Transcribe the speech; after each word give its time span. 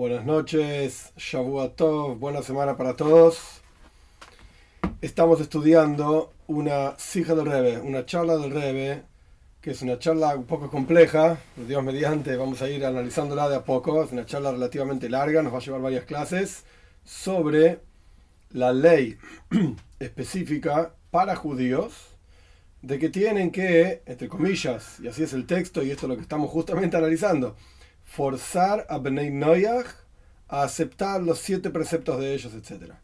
Buenas 0.00 0.24
noches, 0.24 1.12
Shavuot 1.18 2.18
buena 2.18 2.40
semana 2.40 2.74
para 2.74 2.96
todos. 2.96 3.60
Estamos 5.02 5.42
estudiando 5.42 6.32
una 6.46 6.98
sija 6.98 7.34
del 7.34 7.44
Rebe, 7.44 7.78
una 7.80 8.06
charla 8.06 8.38
del 8.38 8.50
Rebe, 8.50 9.02
que 9.60 9.72
es 9.72 9.82
una 9.82 9.98
charla 9.98 10.34
un 10.36 10.46
poco 10.46 10.70
compleja, 10.70 11.38
Dios 11.54 11.84
mediante, 11.84 12.34
vamos 12.38 12.62
a 12.62 12.70
ir 12.70 12.86
analizándola 12.86 13.50
de 13.50 13.56
a 13.56 13.64
poco, 13.66 14.02
es 14.02 14.10
una 14.10 14.24
charla 14.24 14.52
relativamente 14.52 15.10
larga, 15.10 15.42
nos 15.42 15.52
va 15.52 15.58
a 15.58 15.60
llevar 15.60 15.82
varias 15.82 16.04
clases, 16.04 16.64
sobre 17.04 17.80
la 18.52 18.72
ley 18.72 19.18
específica 19.98 20.94
para 21.10 21.36
judíos 21.36 21.92
de 22.80 22.98
que 22.98 23.10
tienen 23.10 23.50
que, 23.50 24.00
entre 24.06 24.28
comillas, 24.28 24.98
y 25.00 25.08
así 25.08 25.24
es 25.24 25.34
el 25.34 25.44
texto, 25.46 25.82
y 25.82 25.90
esto 25.90 26.06
es 26.06 26.08
lo 26.08 26.16
que 26.16 26.22
estamos 26.22 26.48
justamente 26.48 26.96
analizando, 26.96 27.54
forzar 28.10 28.86
a 28.88 28.98
Bnei 28.98 29.30
Noyach 29.30 29.86
a 30.48 30.64
aceptar 30.64 31.22
los 31.22 31.38
siete 31.38 31.70
preceptos 31.70 32.18
de 32.18 32.34
ellos, 32.34 32.52
etc. 32.54 32.94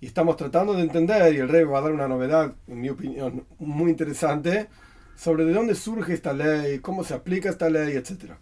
Y 0.00 0.06
estamos 0.06 0.36
tratando 0.36 0.74
de 0.74 0.82
entender, 0.82 1.34
y 1.34 1.38
el 1.38 1.48
rey 1.48 1.64
va 1.64 1.78
a 1.78 1.82
dar 1.82 1.92
una 1.92 2.06
novedad, 2.06 2.54
en 2.68 2.80
mi 2.80 2.88
opinión, 2.88 3.44
muy 3.58 3.90
interesante, 3.90 4.68
sobre 5.16 5.44
de 5.44 5.52
dónde 5.52 5.74
surge 5.74 6.14
esta 6.14 6.32
ley, 6.32 6.78
cómo 6.78 7.02
se 7.02 7.14
aplica 7.14 7.50
esta 7.50 7.68
ley, 7.68 7.96
etc. 7.96 8.34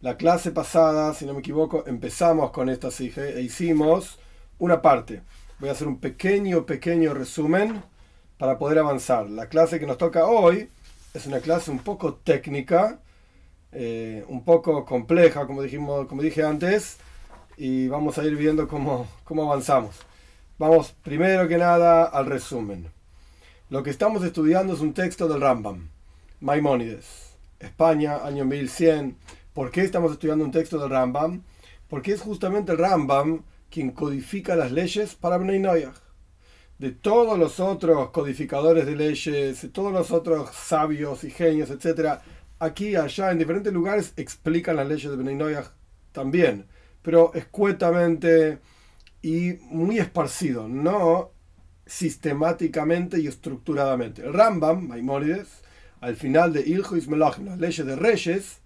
La 0.00 0.16
clase 0.16 0.50
pasada, 0.50 1.14
si 1.14 1.26
no 1.26 1.34
me 1.34 1.40
equivoco, 1.40 1.84
empezamos 1.86 2.50
con 2.50 2.68
esta 2.68 2.88
e 2.98 3.42
hicimos 3.42 4.18
una 4.58 4.82
parte. 4.82 5.22
Voy 5.60 5.68
a 5.68 5.72
hacer 5.72 5.86
un 5.86 6.00
pequeño, 6.00 6.66
pequeño 6.66 7.14
resumen 7.14 7.82
para 8.36 8.58
poder 8.58 8.80
avanzar. 8.80 9.30
La 9.30 9.48
clase 9.48 9.78
que 9.78 9.86
nos 9.86 9.96
toca 9.96 10.26
hoy 10.26 10.68
es 11.14 11.26
una 11.26 11.38
clase 11.38 11.70
un 11.70 11.78
poco 11.78 12.14
técnica, 12.14 12.98
eh, 13.72 14.24
un 14.28 14.44
poco 14.44 14.84
compleja, 14.84 15.46
como, 15.46 15.62
dijimos, 15.62 16.06
como 16.06 16.22
dije 16.22 16.42
antes, 16.42 16.98
y 17.56 17.88
vamos 17.88 18.18
a 18.18 18.24
ir 18.24 18.36
viendo 18.36 18.68
cómo, 18.68 19.08
cómo 19.24 19.44
avanzamos. 19.44 19.96
Vamos 20.58 20.94
primero 21.02 21.48
que 21.48 21.58
nada 21.58 22.04
al 22.04 22.26
resumen. 22.26 22.88
Lo 23.68 23.82
que 23.82 23.90
estamos 23.90 24.24
estudiando 24.24 24.74
es 24.74 24.80
un 24.80 24.94
texto 24.94 25.28
del 25.28 25.40
Rambam, 25.40 25.88
Maimónides, 26.40 27.36
España, 27.58 28.24
año 28.24 28.44
1100. 28.44 29.16
¿Por 29.52 29.70
qué 29.70 29.82
estamos 29.82 30.12
estudiando 30.12 30.44
un 30.44 30.52
texto 30.52 30.78
del 30.78 30.90
Rambam? 30.90 31.42
Porque 31.88 32.12
es 32.12 32.20
justamente 32.20 32.72
el 32.72 32.78
Rambam 32.78 33.42
quien 33.70 33.90
codifica 33.90 34.56
las 34.56 34.72
leyes 34.72 35.14
para 35.14 35.38
Bnei 35.38 35.58
Noyach 35.58 36.06
de 36.78 36.90
todos 36.90 37.38
los 37.38 37.58
otros 37.58 38.10
codificadores 38.10 38.86
de 38.86 38.96
leyes, 38.96 39.62
de 39.62 39.68
todos 39.68 39.92
los 39.92 40.10
otros 40.10 40.50
sabios 40.54 41.24
y 41.24 41.30
genios, 41.30 41.70
etc., 41.70 42.20
aquí 42.58 42.96
allá, 42.96 43.30
en 43.30 43.38
diferentes 43.38 43.72
lugares, 43.72 44.12
explican 44.16 44.76
las 44.76 44.88
leyes 44.88 45.10
de 45.10 45.16
Benay 45.16 45.56
también, 46.12 46.66
pero 47.02 47.32
escuetamente 47.34 48.58
y 49.22 49.58
muy 49.70 49.98
esparcido, 49.98 50.68
no 50.68 51.30
sistemáticamente 51.86 53.20
y 53.20 53.26
estructuradamente. 53.26 54.22
El 54.22 54.32
Rambam, 54.32 54.88
Maimónides, 54.88 55.62
al 56.00 56.16
final 56.16 56.52
de 56.52 56.60
Ilhuis 56.60 57.08
Melachim, 57.08 57.46
las 57.46 57.58
leyes 57.58 57.86
de 57.86 57.96
reyes, 57.96 58.58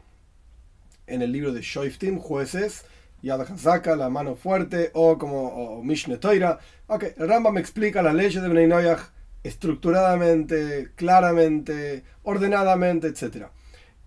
en 1.06 1.22
el 1.22 1.32
libro 1.32 1.52
de 1.52 1.60
Shoiftim, 1.60 2.18
jueces, 2.18 2.84
Yad 3.22 3.42
Hazaka, 3.42 3.96
la 3.96 4.08
mano 4.08 4.36
fuerte, 4.36 4.90
o 4.94 5.18
como 5.18 5.48
o 5.48 5.82
Mishne 5.82 6.16
Toira. 6.16 6.58
Ok, 6.86 7.04
el 7.16 7.28
Rambam 7.28 7.58
explica 7.58 8.02
las 8.02 8.14
leyes 8.14 8.42
de 8.42 8.48
Noyach 8.66 9.10
estructuradamente, 9.42 10.90
claramente, 10.94 12.04
ordenadamente, 12.22 13.08
etc. 13.08 13.46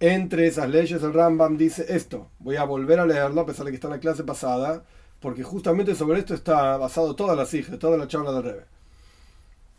Entre 0.06 0.48
esas 0.48 0.70
leyes 0.70 1.02
el 1.02 1.14
Rambam 1.14 1.56
dice 1.56 1.86
esto. 1.88 2.30
Voy 2.40 2.58
a 2.58 2.66
volver 2.66 3.00
a 3.00 3.06
leerlo 3.06 3.40
a 3.40 3.46
pesar 3.46 3.64
de 3.64 3.72
que 3.72 3.76
está 3.76 3.88
en 3.88 3.94
la 3.94 4.00
clase 4.02 4.26
pasada, 4.26 4.84
porque 5.22 5.44
justamente 5.44 5.96
sobre 5.96 6.20
esto 6.20 6.34
está 6.34 6.76
basado 6.76 7.16
toda 7.16 7.38
la 7.38 7.46
sige, 7.46 7.78
toda 7.78 7.98
la 7.98 8.06
charla 8.06 8.34
del 8.34 8.44
Rebe. 8.44 8.66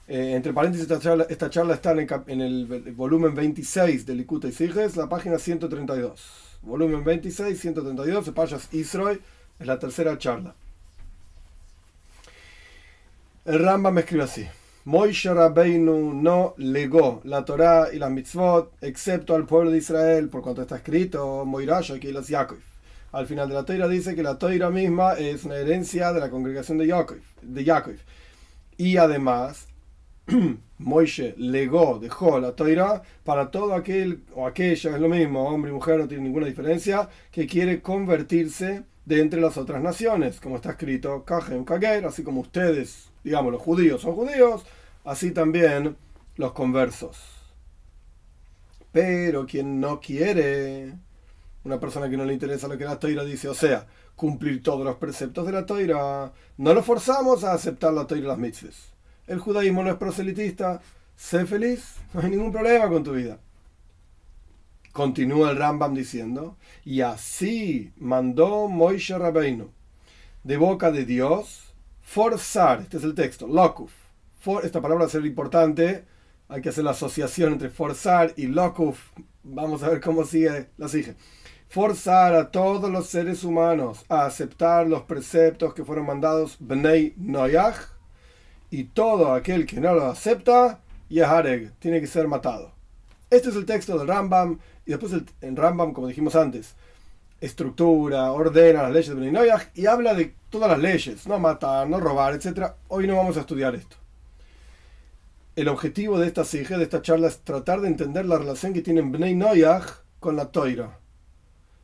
Eh, 0.08 0.32
entre 0.34 0.54
paréntesis, 0.54 0.90
esta 0.90 0.98
charla, 0.98 1.26
esta 1.28 1.50
charla 1.50 1.74
está 1.74 1.92
en 1.92 2.40
el, 2.40 2.94
volumen 2.96 3.34
26 3.34 4.06
de 4.06 4.14
Likuta 4.14 4.48
y 4.48 4.52
Siges, 4.52 4.96
la 4.96 5.10
página 5.10 5.38
132 5.38 6.56
volumen 6.62 7.04
26, 7.04 7.60
132, 7.60 8.30
Payas 8.30 8.72
Israel, 8.72 9.20
es 9.58 9.66
la 9.66 9.78
tercera 9.78 10.16
charla. 10.16 10.54
El 13.44 13.58
Ramba 13.58 13.90
me 13.90 14.00
escribe 14.00 14.24
así. 14.24 14.46
Moishe 14.86 15.32
Rabbeinu 15.32 16.12
no 16.12 16.54
legó 16.58 17.22
la 17.24 17.42
Torah 17.42 17.88
y 17.90 17.98
las 17.98 18.10
mitzvot, 18.10 18.74
excepto 18.82 19.34
al 19.34 19.46
pueblo 19.46 19.70
de 19.70 19.78
Israel, 19.78 20.28
por 20.28 20.42
cuanto 20.42 20.60
está 20.60 20.76
escrito, 20.76 21.46
Moirash, 21.46 21.92
aquí 21.92 22.12
los 22.12 22.28
Yaakov. 22.28 22.58
Al 23.12 23.26
final 23.26 23.48
de 23.48 23.54
la 23.54 23.64
Torah 23.64 23.88
dice 23.88 24.14
que 24.14 24.22
la 24.22 24.38
Torah 24.38 24.68
misma 24.68 25.14
es 25.14 25.44
una 25.44 25.56
herencia 25.56 26.12
de 26.12 26.20
la 26.20 26.28
congregación 26.28 26.76
de 26.76 26.88
Yaakov. 26.88 27.16
De 27.40 27.64
Yaakov. 27.64 27.96
Y 28.76 28.98
además, 28.98 29.68
Moishe 30.78 31.34
legó, 31.38 31.98
dejó 31.98 32.38
la 32.38 32.52
Torah 32.52 33.00
para 33.24 33.50
todo 33.50 33.72
aquel 33.72 34.24
o 34.34 34.46
aquella, 34.46 34.96
es 34.96 35.00
lo 35.00 35.08
mismo, 35.08 35.48
hombre 35.48 35.70
y 35.70 35.74
mujer, 35.74 35.98
no 35.98 36.08
tiene 36.08 36.24
ninguna 36.24 36.46
diferencia, 36.46 37.08
que 37.30 37.46
quiere 37.46 37.80
convertirse 37.80 38.82
de 39.06 39.20
entre 39.22 39.40
las 39.40 39.56
otras 39.56 39.82
naciones, 39.82 40.40
como 40.40 40.56
está 40.56 40.72
escrito, 40.72 41.24
Kajem 41.24 41.64
Kager, 41.64 42.04
así 42.04 42.22
como 42.22 42.42
ustedes, 42.42 43.13
digamos, 43.24 43.52
los 43.52 43.62
judíos 43.62 44.02
son 44.02 44.14
judíos, 44.14 44.64
así 45.04 45.32
también 45.32 45.96
los 46.36 46.52
conversos. 46.52 47.16
Pero 48.92 49.46
quien 49.46 49.80
no 49.80 49.98
quiere, 49.98 50.94
una 51.64 51.80
persona 51.80 52.08
que 52.08 52.16
no 52.16 52.24
le 52.24 52.34
interesa 52.34 52.68
lo 52.68 52.78
que 52.78 52.84
la 52.84 53.00
Torah 53.00 53.24
dice, 53.24 53.48
o 53.48 53.54
sea, 53.54 53.86
cumplir 54.14 54.62
todos 54.62 54.84
los 54.84 54.96
preceptos 54.96 55.46
de 55.46 55.52
la 55.52 55.66
Torah, 55.66 56.32
no 56.58 56.74
lo 56.74 56.82
forzamos 56.82 57.42
a 57.42 57.54
aceptar 57.54 57.92
la 57.92 58.06
Torah 58.06 58.20
y 58.20 58.24
las 58.24 58.38
mitzvahs 58.38 58.94
el 59.26 59.38
judaísmo 59.38 59.82
no 59.82 59.90
es 59.90 59.96
proselitista, 59.96 60.82
sé 61.16 61.46
feliz, 61.46 61.96
no 62.12 62.20
hay 62.20 62.30
ningún 62.30 62.52
problema 62.52 62.88
con 62.88 63.04
tu 63.04 63.12
vida. 63.12 63.38
Continúa 64.92 65.50
el 65.50 65.56
Rambam 65.56 65.94
diciendo, 65.94 66.56
y 66.84 67.00
así 67.00 67.92
mandó 67.96 68.68
Moishe 68.68 69.18
Rabbeinu, 69.18 69.70
de 70.44 70.56
boca 70.56 70.92
de 70.92 71.04
Dios, 71.04 71.63
forzar, 72.04 72.82
este 72.82 72.98
es 72.98 73.04
el 73.04 73.14
texto, 73.14 73.48
lokuf, 73.48 73.90
esta 74.62 74.80
palabra 74.80 75.04
va 75.04 75.08
a 75.08 75.10
ser 75.10 75.24
importante, 75.24 76.04
hay 76.48 76.60
que 76.60 76.68
hacer 76.68 76.84
la 76.84 76.90
asociación 76.90 77.54
entre 77.54 77.70
forzar 77.70 78.34
y 78.36 78.46
lokuf, 78.46 79.00
vamos 79.42 79.82
a 79.82 79.88
ver 79.88 80.00
cómo 80.00 80.24
sigue 80.24 80.68
la 80.76 80.88
sigue. 80.88 81.16
Forzar 81.68 82.34
a 82.34 82.50
todos 82.50 82.88
los 82.90 83.08
seres 83.08 83.42
humanos 83.42 84.04
a 84.08 84.26
aceptar 84.26 84.86
los 84.86 85.02
preceptos 85.02 85.74
que 85.74 85.84
fueron 85.84 86.06
mandados 86.06 86.56
Bnei 86.60 87.14
Noyach, 87.16 87.76
y 88.70 88.84
todo 88.84 89.32
aquel 89.32 89.66
que 89.66 89.80
no 89.80 89.94
lo 89.94 90.06
acepta, 90.06 90.80
Yahareg, 91.08 91.72
tiene 91.78 92.00
que 92.00 92.06
ser 92.06 92.28
matado. 92.28 92.72
Este 93.30 93.48
es 93.48 93.56
el 93.56 93.64
texto 93.64 93.98
del 93.98 94.06
Rambam, 94.06 94.58
y 94.84 94.90
después 94.90 95.12
el, 95.12 95.26
en 95.40 95.56
Rambam, 95.56 95.92
como 95.92 96.06
dijimos 96.06 96.36
antes, 96.36 96.76
estructura, 97.44 98.32
ordena 98.32 98.82
las 98.84 98.92
leyes 98.92 99.08
de 99.08 99.14
Beninoyah 99.14 99.70
y 99.74 99.86
habla 99.86 100.14
de 100.14 100.34
todas 100.50 100.70
las 100.70 100.78
leyes, 100.78 101.26
no 101.26 101.38
matar, 101.38 101.88
no 101.88 102.00
robar, 102.00 102.34
etc. 102.34 102.72
Hoy 102.88 103.06
no 103.06 103.16
vamos 103.16 103.36
a 103.36 103.40
estudiar 103.40 103.74
esto. 103.74 103.96
El 105.56 105.68
objetivo 105.68 106.18
de 106.18 106.26
esta 106.26 106.44
sige, 106.44 106.76
de 106.76 106.84
esta 106.84 107.02
charla, 107.02 107.28
es 107.28 107.40
tratar 107.40 107.80
de 107.80 107.88
entender 107.88 108.26
la 108.26 108.38
relación 108.38 108.72
que 108.72 108.82
tienen 108.82 109.12
Bnei 109.12 109.38
con 110.18 110.36
la 110.36 110.46
Toira. 110.46 110.98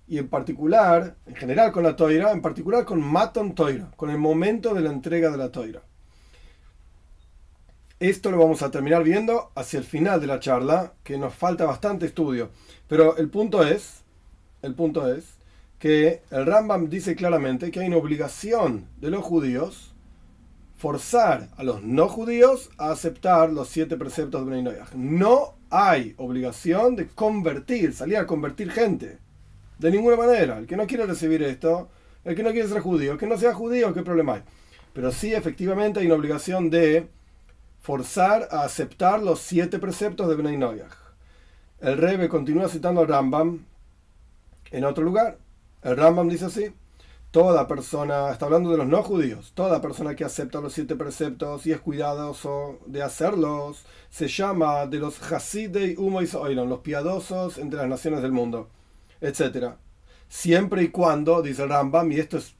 Y 0.09 0.19
en 0.19 0.28
particular, 0.28 1.15
en 1.26 1.37
general 1.37 1.71
con 1.71 1.84
la 1.84 1.94
Toira, 1.94 2.32
en 2.32 2.42
particular 2.42 2.84
con 2.84 3.00
Maton 3.00 3.54
Toira, 3.54 3.92
con 3.97 4.10
el 4.10 4.19
momento 4.19 4.75
de 4.75 4.81
la 4.81 4.91
entrega 4.91 5.31
de 5.31 5.37
la 5.37 5.53
Toira. 5.53 5.82
Esto 8.00 8.31
lo 8.31 8.38
vamos 8.38 8.62
a 8.62 8.71
terminar 8.71 9.04
viendo 9.04 9.53
hacia 9.54 9.78
el 9.78 9.84
final 9.84 10.21
de 10.21 10.27
la 10.27 10.41
charla, 10.41 10.95
que 11.04 11.18
nos 11.18 11.34
falta 11.34 11.66
bastante 11.66 12.06
estudio. 12.06 12.51
Pero 12.89 13.18
el 13.18 13.28
punto 13.28 13.63
es, 13.65 14.01
el 14.63 14.74
punto 14.74 15.13
es 15.13 15.40
que 15.80 16.22
el 16.30 16.44
Rambam 16.47 16.91
dice 16.91 17.16
claramente 17.16 17.71
que 17.71 17.80
hay 17.80 17.88
una 17.88 17.97
obligación 17.97 18.86
de 18.98 19.10
los 19.10 19.24
judíos 19.24 19.94
forzar 20.77 21.48
a 21.56 21.65
los 21.65 21.82
no 21.82 22.06
judíos 22.06 22.71
a 22.77 22.91
aceptar 22.91 23.50
los 23.50 23.68
siete 23.68 23.97
preceptos 23.97 24.44
de 24.44 24.50
Bnei 24.50 24.77
No 24.94 25.54
hay 25.71 26.15
obligación 26.18 26.97
de 26.97 27.09
convertir, 27.09 27.94
salir 27.94 28.18
a 28.18 28.27
convertir 28.27 28.71
gente. 28.71 29.18
De 29.78 29.91
ninguna 29.91 30.16
manera. 30.16 30.59
El 30.59 30.66
que 30.66 30.77
no 30.77 30.86
quiere 30.86 31.06
recibir 31.06 31.42
esto, 31.42 31.88
el 32.24 32.36
que 32.36 32.42
no 32.42 32.53
quiere 32.53 32.68
ser 32.68 32.80
judío, 32.80 33.12
el 33.12 33.18
que 33.18 33.27
no 33.27 33.38
sea 33.38 33.54
judío, 33.54 33.94
¿qué 33.94 34.03
problema 34.03 34.34
hay? 34.34 34.42
Pero 34.92 35.10
sí, 35.12 35.32
efectivamente, 35.32 36.00
hay 36.00 36.06
una 36.06 36.16
obligación 36.16 36.68
de 36.68 37.09
forzar 37.80 38.48
a 38.50 38.65
aceptar 38.65 39.22
los 39.22 39.41
siete 39.41 39.78
preceptos 39.78 40.28
de 40.28 40.34
Bnei 40.34 40.59
Noyach. 40.59 40.92
El 41.80 41.97
Rebe 41.97 42.28
continúa 42.28 42.68
citando 42.68 43.00
al 43.00 43.09
Rambam 43.09 43.65
en 44.71 44.84
otro 44.84 45.04
lugar. 45.04 45.38
El 45.82 45.97
Rambam 45.97 46.28
dice 46.28 46.47
así: 46.47 46.72
Toda 47.30 47.68
persona, 47.68 48.30
está 48.30 48.47
hablando 48.47 48.71
de 48.71 48.77
los 48.77 48.86
no 48.86 49.03
judíos, 49.03 49.53
toda 49.54 49.80
persona 49.80 50.16
que 50.16 50.24
acepta 50.24 50.60
los 50.60 50.72
siete 50.72 50.97
preceptos 50.97 51.65
y 51.66 51.72
es 51.72 51.80
cuidadoso 51.80 52.80
de 52.86 53.03
hacerlos, 53.03 53.84
se 54.10 54.27
llama 54.27 54.86
de 54.86 54.98
los 54.98 55.21
Hasidei 55.32 55.97
Humo 55.97 56.22
y 56.22 56.54
los 56.54 56.80
piadosos 56.80 57.59
entre 57.59 57.78
las 57.78 57.88
naciones 57.88 58.21
del 58.21 58.32
mundo, 58.32 58.68
etc. 59.21 59.74
siempre 60.28 60.82
y 60.82 60.88
cuando, 60.88 61.41
dice 61.41 61.62
el 61.62 61.68
Rambam, 61.68 62.10
y 62.10 62.18
esto 62.18 62.38
es 62.38 62.54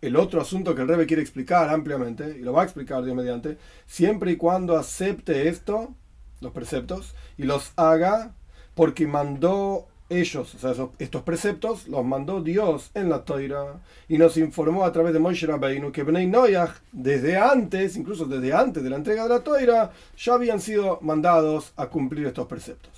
el 0.00 0.16
otro 0.16 0.40
asunto 0.40 0.74
que 0.74 0.80
el 0.80 0.88
Rebbe 0.88 1.06
quiere 1.06 1.22
explicar 1.22 1.68
ampliamente, 1.68 2.38
y 2.38 2.42
lo 2.42 2.54
va 2.54 2.62
a 2.62 2.64
explicar 2.64 3.04
Dios 3.04 3.14
mediante, 3.14 3.58
siempre 3.86 4.32
y 4.32 4.36
cuando 4.36 4.78
acepte 4.78 5.48
esto, 5.48 5.94
los 6.40 6.52
preceptos, 6.52 7.14
y 7.36 7.42
los 7.42 7.72
haga 7.76 8.34
porque 8.74 9.06
mandó 9.06 9.88
ellos, 10.10 10.54
o 10.56 10.58
sea, 10.58 10.88
estos 10.98 11.22
preceptos 11.22 11.86
los 11.86 12.04
mandó 12.04 12.42
Dios 12.42 12.90
en 12.94 13.08
la 13.08 13.24
Toira 13.24 13.80
y 14.08 14.18
nos 14.18 14.36
informó 14.36 14.84
a 14.84 14.92
través 14.92 15.12
de 15.12 15.20
Moshe 15.20 15.46
Rabbeinu 15.46 15.92
que 15.92 16.02
Bnei 16.02 16.26
Noyach, 16.26 16.72
desde 16.90 17.36
antes, 17.38 17.96
incluso 17.96 18.24
desde 18.24 18.52
antes 18.52 18.82
de 18.82 18.90
la 18.90 18.96
entrega 18.96 19.22
de 19.22 19.28
la 19.28 19.44
Toira, 19.44 19.92
ya 20.18 20.34
habían 20.34 20.60
sido 20.60 20.98
mandados 21.00 21.72
a 21.76 21.86
cumplir 21.86 22.26
estos 22.26 22.48
preceptos. 22.48 22.92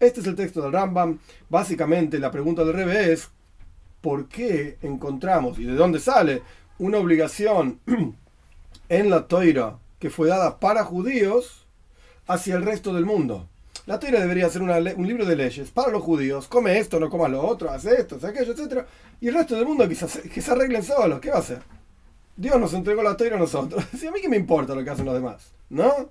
Este 0.00 0.20
es 0.20 0.26
el 0.26 0.34
texto 0.34 0.60
del 0.60 0.72
Rambam. 0.72 1.20
Básicamente 1.48 2.18
la 2.18 2.32
pregunta 2.32 2.64
del 2.64 2.74
Rebe 2.74 3.12
es, 3.12 3.28
¿por 4.00 4.26
qué 4.26 4.76
encontramos 4.82 5.58
y 5.58 5.64
de 5.64 5.74
dónde 5.74 6.00
sale 6.00 6.42
una 6.78 6.98
obligación 6.98 7.78
en 8.88 9.10
la 9.10 9.28
Toira 9.28 9.78
que 10.00 10.10
fue 10.10 10.26
dada 10.26 10.58
para 10.58 10.84
judíos 10.84 11.66
hacia 12.26 12.56
el 12.56 12.64
resto 12.64 12.92
del 12.92 13.06
mundo? 13.06 13.46
La 13.90 13.98
Torah 13.98 14.20
debería 14.20 14.48
ser 14.48 14.62
un 14.62 15.08
libro 15.08 15.26
de 15.26 15.34
leyes 15.34 15.72
para 15.72 15.90
los 15.90 16.04
judíos. 16.04 16.46
Come 16.46 16.78
esto, 16.78 17.00
no 17.00 17.10
coma 17.10 17.26
lo 17.26 17.44
otro, 17.44 17.72
hace 17.72 17.92
esto, 18.00 18.14
hace 18.14 18.28
aquello, 18.28 18.52
etc. 18.52 18.84
Y 19.20 19.26
el 19.26 19.34
resto 19.34 19.56
del 19.56 19.66
mundo 19.66 19.88
que 19.88 19.96
se, 19.96 20.28
que 20.28 20.40
se 20.40 20.52
arreglen 20.52 20.84
solos. 20.84 21.18
¿Qué 21.18 21.28
va 21.28 21.38
a 21.38 21.40
hacer? 21.40 21.60
Dios 22.36 22.60
nos 22.60 22.72
entregó 22.72 23.02
la 23.02 23.16
Torah 23.16 23.34
a 23.34 23.40
nosotros. 23.40 23.82
A 23.92 24.10
mí 24.12 24.20
qué 24.20 24.28
me 24.28 24.36
importa 24.36 24.76
lo 24.76 24.84
que 24.84 24.90
hacen 24.90 25.06
los 25.06 25.14
demás, 25.14 25.54
¿no? 25.70 26.08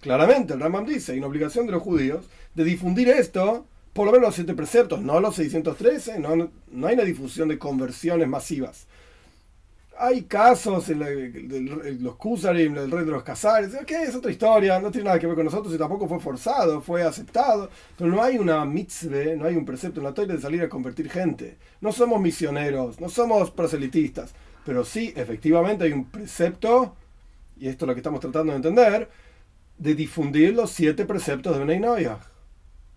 Claramente, 0.00 0.54
el 0.54 0.60
Rambam 0.60 0.86
dice, 0.86 1.12
hay 1.12 1.18
una 1.18 1.26
obligación 1.26 1.66
de 1.66 1.72
los 1.72 1.82
judíos 1.82 2.24
de 2.54 2.64
difundir 2.64 3.10
esto, 3.10 3.66
por 3.92 4.06
lo 4.06 4.12
menos 4.12 4.28
los 4.28 4.36
siete 4.36 4.54
preceptos, 4.54 5.02
no 5.02 5.20
los 5.20 5.34
613, 5.34 6.18
no, 6.20 6.50
no 6.70 6.86
hay 6.86 6.94
una 6.94 7.04
difusión 7.04 7.48
de 7.48 7.58
conversiones 7.58 8.28
masivas. 8.28 8.86
Hay 10.00 10.22
casos, 10.22 10.88
en 10.90 11.98
los 12.00 12.14
Kusarim, 12.14 12.76
el 12.76 12.88
rey 12.88 13.04
de 13.04 13.10
los 13.10 13.24
Casares, 13.24 13.74
que 13.84 14.04
es 14.04 14.14
otra 14.14 14.30
historia, 14.30 14.78
no 14.78 14.92
tiene 14.92 15.06
nada 15.06 15.18
que 15.18 15.26
ver 15.26 15.34
con 15.34 15.44
nosotros 15.44 15.74
y 15.74 15.78
tampoco 15.78 16.06
fue 16.06 16.20
forzado, 16.20 16.80
fue 16.80 17.02
aceptado. 17.02 17.68
Pero 17.96 18.08
no 18.08 18.22
hay 18.22 18.38
una 18.38 18.64
mitzvah, 18.64 19.34
no 19.36 19.46
hay 19.46 19.56
un 19.56 19.64
precepto 19.64 19.98
en 19.98 20.04
la 20.04 20.14
Torah 20.14 20.34
de 20.34 20.40
salir 20.40 20.62
a 20.62 20.68
convertir 20.68 21.10
gente. 21.10 21.56
No 21.80 21.90
somos 21.90 22.20
misioneros, 22.20 23.00
no 23.00 23.08
somos 23.08 23.50
proselitistas, 23.50 24.34
pero 24.64 24.84
sí, 24.84 25.12
efectivamente 25.16 25.84
hay 25.84 25.92
un 25.92 26.04
precepto, 26.04 26.94
y 27.58 27.66
esto 27.66 27.84
es 27.84 27.88
lo 27.88 27.94
que 27.94 28.00
estamos 28.00 28.20
tratando 28.20 28.52
de 28.52 28.56
entender, 28.56 29.08
de 29.78 29.94
difundir 29.96 30.54
los 30.54 30.70
siete 30.70 31.06
preceptos 31.06 31.54
de 31.54 31.58
Benay 31.58 31.80
Noyah. 31.80 32.20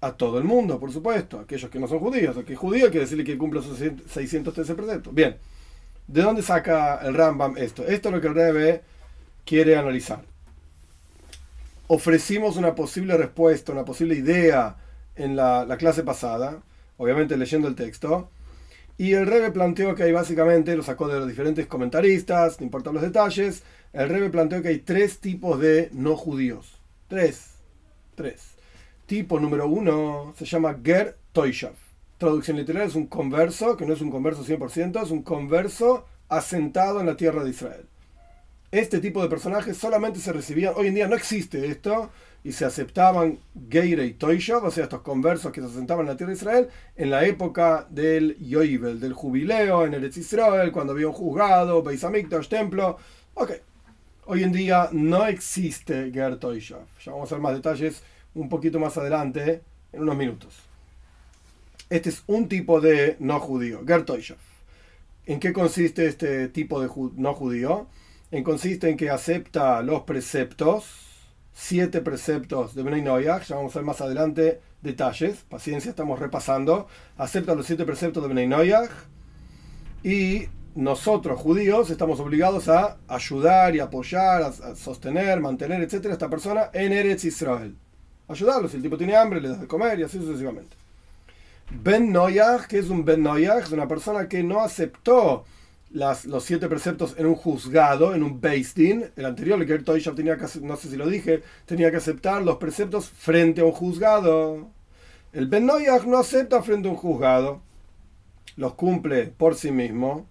A 0.01 0.13
todo 0.13 0.37
el 0.37 0.43
mundo, 0.43 0.79
por 0.79 0.91
supuesto, 0.91 1.39
aquellos 1.39 1.69
que 1.69 1.79
no 1.79 1.87
son 1.87 1.99
judíos. 1.99 2.37
A 2.37 2.43
que 2.43 2.53
es 2.53 2.59
judío 2.59 2.89
quiere 2.89 3.01
decirle 3.01 3.23
que 3.23 3.37
cumple 3.37 3.61
sus 3.61 3.77
613 3.77 4.75
preceptos. 4.75 5.13
Bien. 5.13 5.37
¿De 6.07 6.21
dónde 6.21 6.41
saca 6.41 6.99
el 7.03 7.13
Rambam 7.13 7.57
esto? 7.57 7.85
Esto 7.85 8.09
es 8.09 8.15
lo 8.15 8.21
que 8.21 8.27
el 8.27 8.35
Rebbe 8.35 8.81
quiere 9.45 9.77
analizar. 9.77 10.23
Ofrecimos 11.87 12.57
una 12.57 12.75
posible 12.75 13.17
respuesta, 13.17 13.71
una 13.71 13.85
posible 13.85 14.15
idea 14.15 14.77
en 15.15 15.35
la, 15.35 15.75
clase 15.77 16.03
pasada, 16.03 16.61
obviamente 16.97 17.37
leyendo 17.37 17.67
el 17.67 17.75
texto, 17.75 18.29
y 18.97 19.13
el 19.13 19.25
Rebbe 19.25 19.51
planteó 19.51 19.95
que 19.95 20.03
hay 20.03 20.11
básicamente, 20.11 20.75
lo 20.75 20.83
sacó 20.83 21.07
de 21.07 21.19
los 21.19 21.27
diferentes 21.27 21.67
comentaristas, 21.67 22.59
no 22.59 22.65
importan 22.65 22.93
los 22.93 23.03
detalles, 23.03 23.63
el 23.93 24.09
Rebbe 24.09 24.29
planteó 24.29 24.61
que 24.61 24.69
hay 24.69 24.79
tres 24.79 25.19
tipos 25.19 25.59
de 25.59 25.89
no 25.91 26.15
judíos. 26.15 26.79
Tres. 27.07 27.55
Tres. 28.15 28.51
Tipo 29.05 29.39
número 29.39 29.67
uno 29.67 30.33
se 30.37 30.45
llama 30.45 30.77
Ger 30.83 31.17
Toishav 31.33 31.90
traducción 32.21 32.57
literal 32.57 32.87
es 32.87 32.93
un 32.93 33.07
converso, 33.07 33.75
que 33.75 33.85
no 33.85 33.93
es 33.93 34.01
un 34.01 34.11
converso 34.11 34.45
100%, 34.45 35.03
es 35.03 35.09
un 35.09 35.23
converso 35.23 36.05
asentado 36.29 36.99
en 36.99 37.07
la 37.07 37.17
tierra 37.17 37.43
de 37.43 37.49
Israel. 37.49 37.87
Este 38.69 38.99
tipo 38.99 39.23
de 39.23 39.27
personajes 39.27 39.75
solamente 39.75 40.19
se 40.19 40.31
recibían, 40.31 40.73
hoy 40.77 40.87
en 40.87 40.93
día 40.93 41.07
no 41.07 41.15
existe 41.15 41.65
esto, 41.65 42.11
y 42.43 42.51
se 42.51 42.63
aceptaban 42.63 43.39
Geire 43.69 44.05
y 44.05 44.13
Toishov, 44.13 44.63
o 44.63 44.71
sea, 44.71 44.83
estos 44.83 45.01
conversos 45.01 45.51
que 45.51 45.61
se 45.61 45.67
asentaban 45.67 46.05
en 46.05 46.11
la 46.11 46.17
tierra 46.17 46.31
de 46.31 46.37
Israel, 46.37 46.69
en 46.95 47.09
la 47.09 47.25
época 47.25 47.87
del 47.89 48.37
Yoibel, 48.37 48.99
del 48.99 49.13
jubileo, 49.13 49.85
en 49.85 49.95
el 49.95 50.05
Israel, 50.05 50.71
cuando 50.71 50.93
había 50.93 51.07
un 51.07 51.13
juzgado, 51.13 51.81
Beis 51.81 52.05
templo. 52.47 52.97
Ok, 53.33 53.51
hoy 54.25 54.43
en 54.43 54.51
día 54.51 54.89
no 54.91 55.25
existe 55.25 56.11
Ger 56.11 56.37
Toishov. 56.37 56.85
Ya 57.03 57.13
vamos 57.13 57.31
a 57.31 57.35
ver 57.35 57.41
más 57.41 57.53
detalles 57.53 58.03
un 58.35 58.47
poquito 58.47 58.79
más 58.79 58.95
adelante, 58.97 59.63
en 59.91 60.01
unos 60.03 60.15
minutos. 60.15 60.70
Este 61.91 62.07
es 62.07 62.23
un 62.27 62.47
tipo 62.47 62.79
de 62.79 63.17
no 63.19 63.37
judío, 63.41 63.81
Gertoishav. 63.85 64.37
¿En 65.25 65.41
qué 65.41 65.51
consiste 65.51 66.07
este 66.07 66.47
tipo 66.47 66.79
de 66.79 66.89
no 67.17 67.33
judío? 67.33 67.87
En 68.31 68.45
consiste 68.45 68.89
en 68.89 68.95
que 68.95 69.09
acepta 69.09 69.81
los 69.81 70.03
preceptos, 70.03 70.85
siete 71.53 71.99
preceptos 71.99 72.75
de 72.75 72.83
Bnei 72.83 73.01
Noyach, 73.01 73.43
ya 73.43 73.57
vamos 73.57 73.75
a 73.75 73.79
ver 73.79 73.85
más 73.85 73.99
adelante 73.99 74.61
detalles, 74.81 75.39
paciencia, 75.49 75.89
estamos 75.89 76.17
repasando, 76.17 76.87
acepta 77.17 77.55
los 77.55 77.65
siete 77.65 77.83
preceptos 77.83 78.23
de 78.23 78.29
Bnei 78.29 78.47
Noyach 78.47 78.89
y 80.01 80.45
nosotros 80.75 81.41
judíos 81.41 81.89
estamos 81.89 82.21
obligados 82.21 82.69
a 82.69 82.99
ayudar 83.09 83.75
y 83.75 83.81
apoyar, 83.81 84.43
a, 84.43 84.75
sostener, 84.75 85.41
mantener, 85.41 85.81
etcétera, 85.81 86.13
a 86.13 86.15
esta 86.15 86.29
persona 86.29 86.69
en 86.71 86.93
Eretz 86.93 87.25
Israel. 87.25 87.75
Ayudarlo, 88.29 88.69
si 88.69 88.77
el 88.77 88.81
tipo 88.81 88.97
tiene 88.97 89.17
hambre, 89.17 89.41
le 89.41 89.49
das 89.49 89.59
de 89.59 89.67
comer 89.67 89.99
y 89.99 90.03
así 90.03 90.19
sucesivamente. 90.19 90.80
Ben 91.83 92.11
Noyach, 92.11 92.67
que 92.67 92.79
es 92.79 92.89
un 92.89 93.05
Ben 93.05 93.23
Noyach, 93.23 93.63
es 93.63 93.71
una 93.71 93.87
persona 93.87 94.27
que 94.27 94.43
no 94.43 94.61
aceptó 94.61 95.45
los 95.91 96.43
siete 96.43 96.67
preceptos 96.67 97.15
en 97.17 97.25
un 97.25 97.35
juzgado, 97.35 98.13
en 98.13 98.23
un 98.23 98.39
Din. 98.39 99.05
El 99.15 99.25
anterior, 99.25 99.61
el 99.61 99.67
que 99.67 99.79
tenía 100.11 100.37
que, 100.37 100.45
no 100.61 100.75
sé 100.75 100.89
si 100.89 100.95
lo 100.95 101.07
dije, 101.07 101.41
tenía 101.65 101.91
que 101.91 101.97
aceptar 101.97 102.43
los 102.43 102.57
preceptos 102.57 103.09
frente 103.09 103.61
a 103.61 103.65
un 103.65 103.71
juzgado. 103.71 104.69
El 105.33 105.47
Ben 105.47 105.65
Noyach 105.65 106.03
no 106.05 106.17
acepta 106.17 106.61
frente 106.61 106.87
a 106.87 106.91
un 106.91 106.97
juzgado, 106.97 107.61
los 108.57 108.73
cumple 108.75 109.27
por 109.27 109.55
sí 109.55 109.71
mismo. 109.71 110.27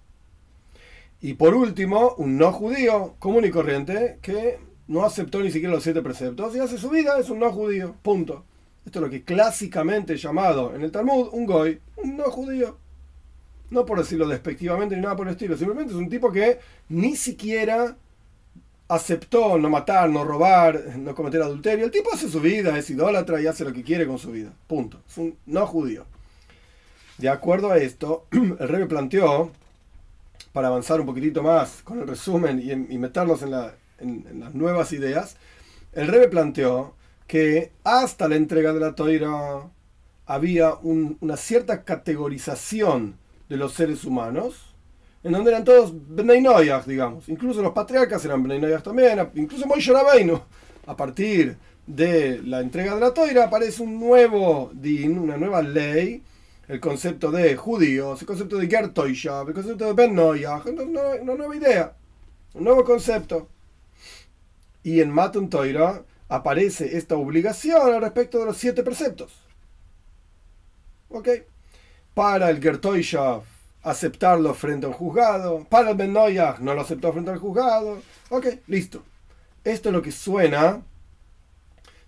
Y 1.21 1.35
por 1.35 1.55
último, 1.55 2.15
un 2.17 2.39
no 2.39 2.53
judío 2.53 3.17
común 3.19 3.45
y 3.45 3.51
corriente 3.51 4.19
que 4.23 4.59
no 4.89 5.05
aceptó 5.05 5.41
ni 5.41 5.51
siquiera 5.51 5.75
los 5.75 5.83
siete 5.83 6.03
preceptos 6.03 6.55
y 6.57 6.61
hace 6.61 6.79
su 6.79 6.91
vida, 6.91 7.19
es 7.19 7.29
un 7.29 7.39
no 7.39 7.53
judío. 7.53 7.95
Punto. 8.03 8.45
Esto 8.85 8.99
es 8.99 9.03
lo 9.03 9.11
que 9.11 9.23
clásicamente 9.23 10.17
llamado 10.17 10.75
en 10.75 10.83
el 10.83 10.91
Talmud 10.91 11.29
un 11.33 11.47
goy, 11.47 11.81
no 12.05 12.25
judío. 12.25 12.79
No 13.71 13.87
por 13.87 13.99
decirlo 13.99 14.27
despectivamente 14.27 14.97
ni 14.97 15.03
nada 15.03 15.17
por 15.17 15.29
el 15.29 15.35
estilo, 15.35 15.57
simplemente 15.57 15.93
es 15.93 15.99
un 15.99 16.09
tipo 16.09 16.33
que 16.33 16.59
ni 16.89 17.15
siquiera 17.15 17.97
aceptó 18.89 19.57
no 19.57 19.71
matar, 19.71 20.11
no 20.11 20.25
robar, 20.25 20.97
no 20.97 21.15
cometer 21.15 21.41
adulterio. 21.41 21.85
El 21.85 21.93
tipo 21.93 22.13
hace 22.13 22.29
su 22.29 22.41
vida, 22.41 22.77
es 22.77 22.91
idólatra 22.91 23.41
y 23.41 23.47
hace 23.47 23.65
lo 23.65 23.73
que 23.73 23.85
quiere 23.85 24.07
con 24.07 24.19
su 24.19 24.33
vida. 24.33 24.53
Punto. 24.67 25.01
Es 25.09 25.17
un 25.17 25.37
no 25.47 25.65
judío. 25.67 26.07
De 27.17 27.29
acuerdo 27.29 27.71
a 27.71 27.79
esto, 27.79 28.27
el 28.33 28.69
rey 28.69 28.87
planteó, 28.87 29.53
para 30.53 30.69
avanzar 30.69 31.01
un 31.01 31.07
poquitito 31.07 31.43
más 31.43 31.83
con 31.85 32.01
el 32.01 32.09
resumen 32.09 32.61
y, 32.91 32.99
meternos 32.99 33.43
en, 33.43 33.51
las 33.53 34.55
nuevas 34.55 34.93
ideas, 34.93 35.37
el 35.93 36.09
rey 36.09 36.27
planteó 36.29 36.95
que 37.31 37.71
hasta 37.85 38.27
la 38.27 38.35
entrega 38.35 38.73
de 38.73 38.81
la 38.81 38.97
Toira 38.97 39.71
había 40.27 40.75
una 40.83 41.37
cierta 41.37 41.85
categorización 41.85 43.15
de 43.49 43.57
los 43.57 43.73
seres 43.73 44.05
humanos, 44.05 44.75
en 45.23 45.31
donde 45.31 45.53
eran 45.53 45.63
todos 45.63 45.93
Bnei 45.95 46.43
digamos. 46.89 47.29
Incluso 47.29 47.63
los 47.63 47.71
patriarcas 47.71 48.25
eran 48.25 48.43
Bnei 48.43 48.61
también, 48.83 49.31
incluso 49.37 49.65
Moishe. 49.69 49.93
A 50.89 50.97
partir 50.97 51.57
de 51.87 52.43
la 52.43 52.63
entrega 52.63 52.97
de 52.97 53.01
la 53.01 53.15
Toira 53.15 53.45
aparece 53.45 53.85
un 53.85 54.01
nuevo 54.01 54.73
din, 54.75 55.17
una 55.17 55.37
nueva 55.37 55.63
ley, 55.63 56.25
el 56.67 56.81
concepto 56.81 57.31
de 57.31 57.55
judíos, 57.55 58.21
el 58.23 58.27
concepto 58.27 58.57
de 58.57 58.67
Gertoishav, 58.67 59.47
el 59.47 59.55
concepto 59.55 59.87
de 59.87 59.93
Ben 59.93 60.19
una, 60.19 60.43
una, 61.23 61.35
nueva 61.37 61.55
idea, 61.55 61.93
un 62.55 62.65
nuevo 62.65 62.83
concepto. 62.83 63.47
Y 64.83 65.01
en 65.01 65.13
Matun 65.13 65.49
Toira 65.49 66.03
aparece 66.31 66.97
esta 66.97 67.17
obligación 67.17 67.93
al 67.93 68.01
respecto 68.01 68.39
de 68.39 68.47
los 68.47 68.57
siete 68.57 68.83
preceptos. 68.83 69.33
¿Ok? 71.11 71.29
Para 72.15 72.51
el 72.51 72.63
Gertoishav, 72.63 73.43
aceptarlo 73.83 74.55
frente 74.55 74.87
a 74.87 74.91
un 74.91 74.95
juzgado. 74.95 75.67
Para 75.69 75.91
el 75.91 75.97
Ben 75.97 76.13
no 76.13 76.75
lo 76.75 76.81
aceptó 76.81 77.13
frente 77.13 77.33
al 77.33 77.39
juzgado. 77.39 78.01
Ok, 78.31 78.47
listo. 78.69 79.03
Esto 79.65 79.89
es 79.89 79.93
lo 79.93 80.03
que 80.03 80.13
suena 80.13 80.83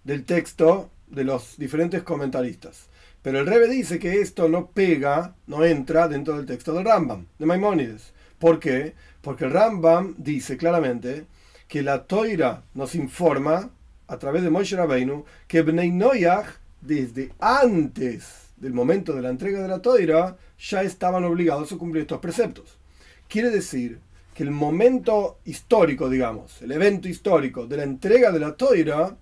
del 0.04 0.24
texto 0.24 0.88
de 1.08 1.24
los 1.24 1.56
diferentes 1.58 2.04
comentaristas. 2.04 2.86
Pero 3.22 3.40
el 3.40 3.46
Rebe 3.46 3.68
dice 3.68 3.98
que 3.98 4.20
esto 4.20 4.48
no 4.48 4.68
pega, 4.68 5.34
no 5.48 5.64
entra 5.64 6.06
dentro 6.06 6.36
del 6.36 6.46
texto 6.46 6.72
del 6.72 6.84
Rambam, 6.84 7.26
de 7.38 7.46
Maimónides. 7.46 8.12
¿Por 8.38 8.60
qué? 8.60 8.94
Porque 9.20 9.44
el 9.44 9.52
Rambam 9.52 10.14
dice 10.16 10.56
claramente 10.56 11.26
que 11.66 11.82
la 11.82 12.04
Toira 12.04 12.62
nos 12.74 12.94
informa 12.94 13.70
a 14.12 14.18
través 14.18 14.42
de 14.42 14.50
Moshe 14.50 14.76
Rabbeinu 14.76 15.24
que 15.48 15.62
Bnei 15.62 15.90
Noyach, 15.90 16.46
desde 16.82 17.32
antes 17.40 18.52
del 18.58 18.74
momento 18.74 19.14
de 19.14 19.22
la 19.22 19.30
entrega 19.30 19.62
de 19.62 19.68
la 19.68 19.80
toira, 19.80 20.36
ya 20.58 20.82
estaban 20.82 21.24
obligados 21.24 21.72
a 21.72 21.78
cumplir 21.78 22.02
estos 22.02 22.20
preceptos. 22.20 22.78
Quiere 23.26 23.48
decir 23.48 24.00
que 24.34 24.42
el 24.42 24.50
momento 24.50 25.38
histórico, 25.46 26.10
digamos, 26.10 26.60
el 26.60 26.72
evento 26.72 27.08
histórico 27.08 27.66
de 27.66 27.78
la 27.78 27.84
entrega 27.84 28.30
de 28.30 28.40
la 28.40 28.54
toira, 28.54 29.16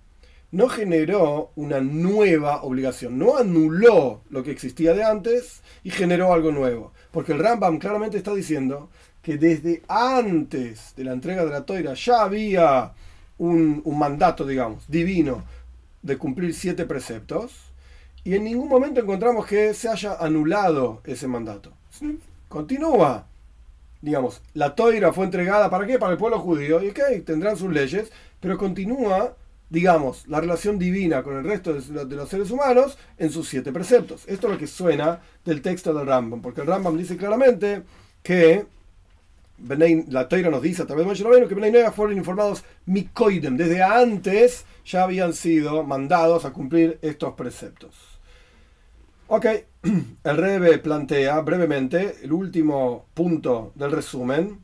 no 0.51 0.67
generó 0.67 1.51
una 1.55 1.79
nueva 1.79 2.63
obligación, 2.63 3.17
no 3.17 3.37
anuló 3.37 4.23
lo 4.29 4.43
que 4.43 4.51
existía 4.51 4.93
de 4.93 5.05
antes 5.05 5.61
y 5.85 5.91
generó 5.91 6.33
algo 6.33 6.51
nuevo. 6.51 6.91
Porque 7.11 7.31
el 7.31 7.39
Rambam 7.39 7.79
claramente 7.79 8.17
está 8.17 8.33
diciendo 8.33 8.89
que 9.21 9.37
desde 9.37 9.83
antes 9.87 10.93
de 10.97 11.05
la 11.05 11.13
entrega 11.13 11.45
de 11.45 11.51
la 11.51 11.65
toira 11.65 11.93
ya 11.93 12.23
había 12.23 12.91
un, 13.41 13.97
mandato, 13.97 14.45
digamos, 14.45 14.83
divino 14.87 15.43
de 16.03 16.17
cumplir 16.17 16.53
siete 16.53 16.85
preceptos 16.85 17.51
y 18.23 18.35
en 18.35 18.43
ningún 18.43 18.69
momento 18.69 19.01
encontramos 19.01 19.47
que 19.47 19.73
se 19.73 19.89
haya 19.89 20.15
anulado 20.19 21.01
ese 21.05 21.27
mandato. 21.27 21.73
Continúa. 22.47 23.25
Digamos, 24.01 24.41
la 24.53 24.75
toira 24.75 25.11
fue 25.11 25.25
entregada 25.25 25.69
para 25.69 25.87
qué? 25.87 25.97
Para 25.97 26.13
el 26.13 26.17
pueblo 26.17 26.39
judío 26.39 26.83
y 26.83 26.89
ok, 26.89 26.99
tendrán 27.25 27.57
sus 27.57 27.71
leyes, 27.71 28.11
pero 28.39 28.57
continúa 28.57 29.35
digamos, 29.69 30.27
la 30.27 30.41
relación 30.41 30.77
divina 30.77 31.23
con 31.23 31.37
el 31.37 31.45
resto 31.45 31.73
de 31.73 32.15
los 32.17 32.27
seres 32.27 32.51
humanos 32.51 32.97
en 33.17 33.31
sus 33.31 33.47
siete 33.47 33.71
preceptos. 33.71 34.23
Esto 34.27 34.47
es 34.47 34.53
lo 34.53 34.59
que 34.59 34.67
suena 34.67 35.21
del 35.45 35.61
texto 35.61 35.93
del 35.93 36.07
Rambam, 36.07 36.41
porque 36.41 36.59
el 36.59 36.67
Rambam 36.67 36.97
dice 36.97 37.15
claramente 37.15 37.83
que 38.21 38.65
la 40.09 40.27
Toira 40.27 40.49
nos 40.49 40.61
dice 40.61 40.83
a 40.83 40.85
través 40.85 41.05
de 41.05 41.09
Moshe 41.09 41.47
que 41.47 41.55
Benay 41.55 41.91
fueron 41.91 42.17
informados 42.17 42.63
mikoidem, 42.85 43.57
desde 43.57 43.83
antes 43.83 44.65
ya 44.85 45.03
habían 45.03 45.33
sido 45.33 45.83
mandados 45.83 46.45
a 46.45 46.51
cumplir 46.51 46.99
estos 47.01 47.33
preceptos. 47.33 48.19
Ok, 49.27 49.45
el 50.23 50.37
Rebe 50.37 50.77
plantea 50.79 51.39
brevemente, 51.41 52.17
el 52.23 52.33
último 52.33 53.05
punto 53.13 53.71
del 53.75 53.91
resumen, 53.91 54.59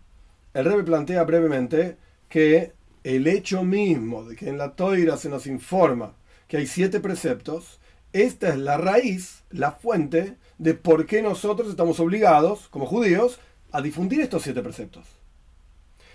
el 0.54 0.66
Rebe 0.66 0.84
plantea 0.84 1.24
brevemente 1.24 1.98
que 2.28 2.74
el 3.04 3.28
hecho 3.28 3.64
mismo 3.64 4.26
de 4.26 4.36
que 4.36 4.50
en 4.50 4.58
la 4.58 4.76
toira 4.76 5.16
se 5.16 5.30
nos 5.30 5.48
informa 5.48 6.16
que 6.48 6.58
hay 6.58 6.68
siete 6.68 7.00
preceptos, 7.00 7.80
esta 8.14 8.50
es 8.50 8.58
la 8.58 8.78
raíz, 8.78 9.44
la 9.50 9.72
fuente 9.72 10.36
de 10.58 10.74
por 10.74 11.06
qué 11.06 11.22
nosotros 11.22 11.70
estamos 11.70 12.00
obligados, 12.00 12.68
como 12.70 12.86
judíos, 12.86 13.40
a 13.72 13.82
difundir 13.82 14.22
estos 14.22 14.44
siete 14.44 14.62
preceptos. 14.62 15.06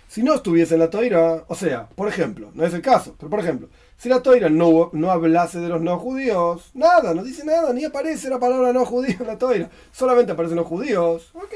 Si 0.07 0.21
no 0.21 0.35
estuviese 0.35 0.75
en 0.75 0.79
la 0.79 0.91
toira, 0.91 1.43
o 1.47 1.55
sea, 1.55 1.89
por 1.89 2.07
ejemplo, 2.07 2.51
no 2.53 2.63
es 2.63 2.73
el 2.73 2.83
caso, 2.83 3.15
pero 3.17 3.31
por 3.31 3.39
ejemplo, 3.39 3.69
si 3.97 4.09
la 4.09 4.21
toira 4.21 4.47
no, 4.47 4.91
no 4.93 5.09
hablase 5.09 5.59
de 5.59 5.69
los 5.69 5.81
no 5.81 5.97
judíos, 5.97 6.69
nada, 6.75 7.15
no 7.15 7.23
dice 7.23 7.43
nada, 7.43 7.73
ni 7.73 7.83
aparece 7.83 8.29
la 8.29 8.39
palabra 8.39 8.73
no 8.73 8.85
judío 8.85 9.15
en 9.19 9.27
la 9.27 9.39
toira, 9.39 9.71
solamente 9.91 10.31
aparecen 10.31 10.57
los 10.57 10.67
judíos, 10.67 11.31
ok. 11.33 11.53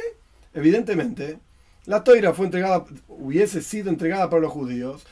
Evidentemente, 0.55 1.37
la 1.85 2.03
toira 2.03 2.33
fue 2.33 2.45
entregada, 2.45 2.83
hubiese 3.07 3.61
sido 3.61 3.89
entregada 3.89 4.27
para 4.27 4.41
los 4.41 4.51
judíos, 4.51 5.05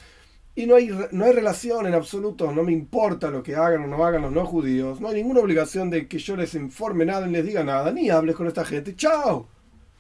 y 0.56 0.66
no 0.66 0.76
hay, 0.76 0.90
no 1.12 1.26
hay 1.26 1.34
relación 1.34 1.86
en 1.86 1.94
absoluto, 1.94 2.52
no 2.52 2.64
me 2.64 2.72
importa 2.72 3.30
lo 3.30 3.44
que 3.44 3.56
hagan 3.56 3.84
o 3.84 3.88
no 3.88 4.06
hagan 4.06 4.24
los 4.24 4.32
no 4.32 4.46
judíos, 4.46 5.02
no 5.02 5.10
hay 5.10 5.16
ninguna 5.16 5.42
obligación 5.42 5.90
de 5.90 6.08
que 6.08 6.18
yo 6.18 6.36
les 6.36 6.56
informe 6.56 7.06
nada 7.06 7.28
ni 7.28 7.34
les 7.34 7.46
diga 7.46 7.64
nada, 7.64 7.92
ni 7.92 8.10
hables 8.10 8.36
con 8.36 8.48
esta 8.48 8.66
gente, 8.66 8.96
chao, 8.96 9.48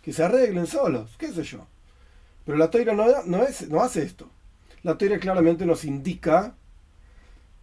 que 0.05 0.13
se 0.13 0.23
arreglen 0.23 0.67
solos, 0.67 1.15
qué 1.17 1.33
sé 1.33 1.41
yo. 1.41 1.65
Pero 2.45 2.59
la 2.59 2.69
toira 2.69 2.93
no, 2.93 3.07
no, 3.25 3.81
hace 3.81 4.03
esto. 4.03 4.29
La 4.83 4.99
toira 4.99 5.17
claramente 5.17 5.65
nos 5.65 5.83
indica, 5.83 6.53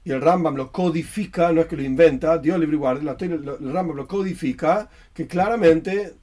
y 0.03 0.11
el 0.11 0.21
Rambam 0.21 0.57
lo 0.57 0.73
codifica, 0.73 1.53
no 1.53 1.61
es 1.61 1.69
que 1.69 1.77
lo 1.77 1.85
inventa, 1.85 2.37
Dios 2.39 2.59
libre 2.59 2.77
guarde, 2.77 3.05
la 3.05 3.17
el 3.21 3.73
Rambam 3.73 3.97
lo 3.97 4.09
codifica, 4.09 4.91
que 5.15 5.29
claramente 5.29 6.15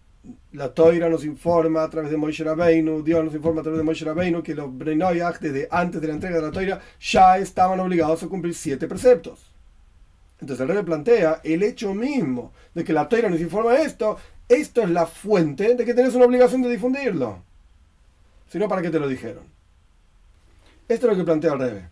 la 0.52 0.74
Toira 0.74 1.08
nos 1.08 1.24
informa 1.24 1.84
a 1.84 1.90
través 1.90 2.12
de 2.12 2.18
Moishe 2.18 2.44
Rabbeinu, 2.44 3.02
Dios 3.02 3.24
nos 3.24 3.34
informa 3.34 3.62
a 3.62 3.64
través 3.64 3.78
de 3.78 3.86
Moishe 3.86 4.04
Rabbeinu 4.04 4.44
que 4.44 4.54
los 4.54 4.78
Breinoyach 4.78 5.40
desde 5.40 5.70
antes 5.72 6.02
de 6.02 6.08
la 6.08 6.16
entrega 6.16 6.36
de 6.36 6.42
la 6.42 6.52
Toira 6.52 6.82
ya 7.00 7.38
estaban 7.38 7.80
obligados 7.80 8.22
a 8.24 8.28
cumplir 8.28 8.54
siete 8.54 8.90
preceptos. 8.90 9.50
Entonces 10.42 10.68
el 10.68 10.76
rey 10.76 10.84
plantea 10.84 11.40
el 11.46 11.64
hecho 11.64 11.94
mismo 11.94 12.52
de 12.74 12.84
que 12.84 12.92
la 12.92 13.08
Toira 13.08 13.30
nos 13.30 13.40
informa 13.40 13.78
esto, 13.78 14.18
esto 14.50 14.82
es 14.82 14.89
la 14.89 15.06
fuente 15.06 15.75
de 15.75 15.86
que 15.86 15.94
tenés 15.94 16.15
una 16.15 16.25
obligación 16.25 16.63
de 16.63 16.72
difundirlo. 16.72 17.44
Si 18.50 18.58
no, 18.58 18.68
¿para 18.68 18.82
qué 18.82 18.89
te 18.89 19.00
lo 19.00 19.08
dijeron? 19.08 19.44
Esto 20.88 21.06
es 21.06 21.12
lo 21.13 21.18
que 21.18 21.24
plantea 21.24 21.53
el 21.53 21.60
rey. 21.60 21.84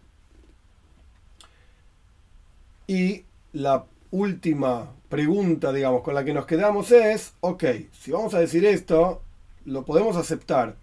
Y 2.87 3.25
la 3.53 3.85
última 4.09 4.91
pregunta, 5.07 5.71
digamos, 5.71 6.01
con 6.01 6.15
la 6.15 6.23
que 6.23 6.33
nos 6.33 6.47
quedamos 6.47 6.91
es, 6.91 7.33
ok, 7.41 7.63
si 7.91 8.11
vamos 8.11 8.33
a 8.33 8.39
decir 8.39 8.65
esto, 8.65 9.21
lo 9.65 9.85
podemos 9.85 10.17
aceptar, 10.17 10.75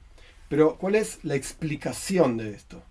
pero 0.49 0.77
¿cuál 0.77 0.95
es 0.95 1.25
la 1.25 1.35
explicación 1.35 2.37
de 2.37 2.53
esto? 2.53 2.83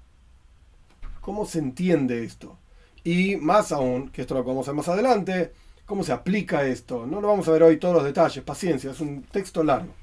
¿Cómo 1.21 1.45
se 1.45 1.59
entiende 1.59 2.25
esto? 2.25 2.57
Y 3.03 3.37
más 3.37 3.71
aún, 3.71 4.09
que 4.09 4.21
esto 4.21 4.33
lo 4.33 4.43
vamos 4.43 4.67
ver 4.67 4.75
más 4.75 4.89
adelante, 4.89 5.53
¿cómo 5.93 6.03
se 6.03 6.11
aplica 6.11 6.65
esto? 6.65 7.05
No 7.05 7.21
lo 7.21 7.27
vamos 7.27 7.47
a 7.47 7.51
ver 7.51 7.61
hoy 7.61 7.77
todos 7.77 7.93
los 7.93 8.03
detalles, 8.03 8.43
paciencia, 8.43 8.89
es 8.89 8.99
un 8.99 9.21
texto 9.21 9.63
largo. 9.63 9.93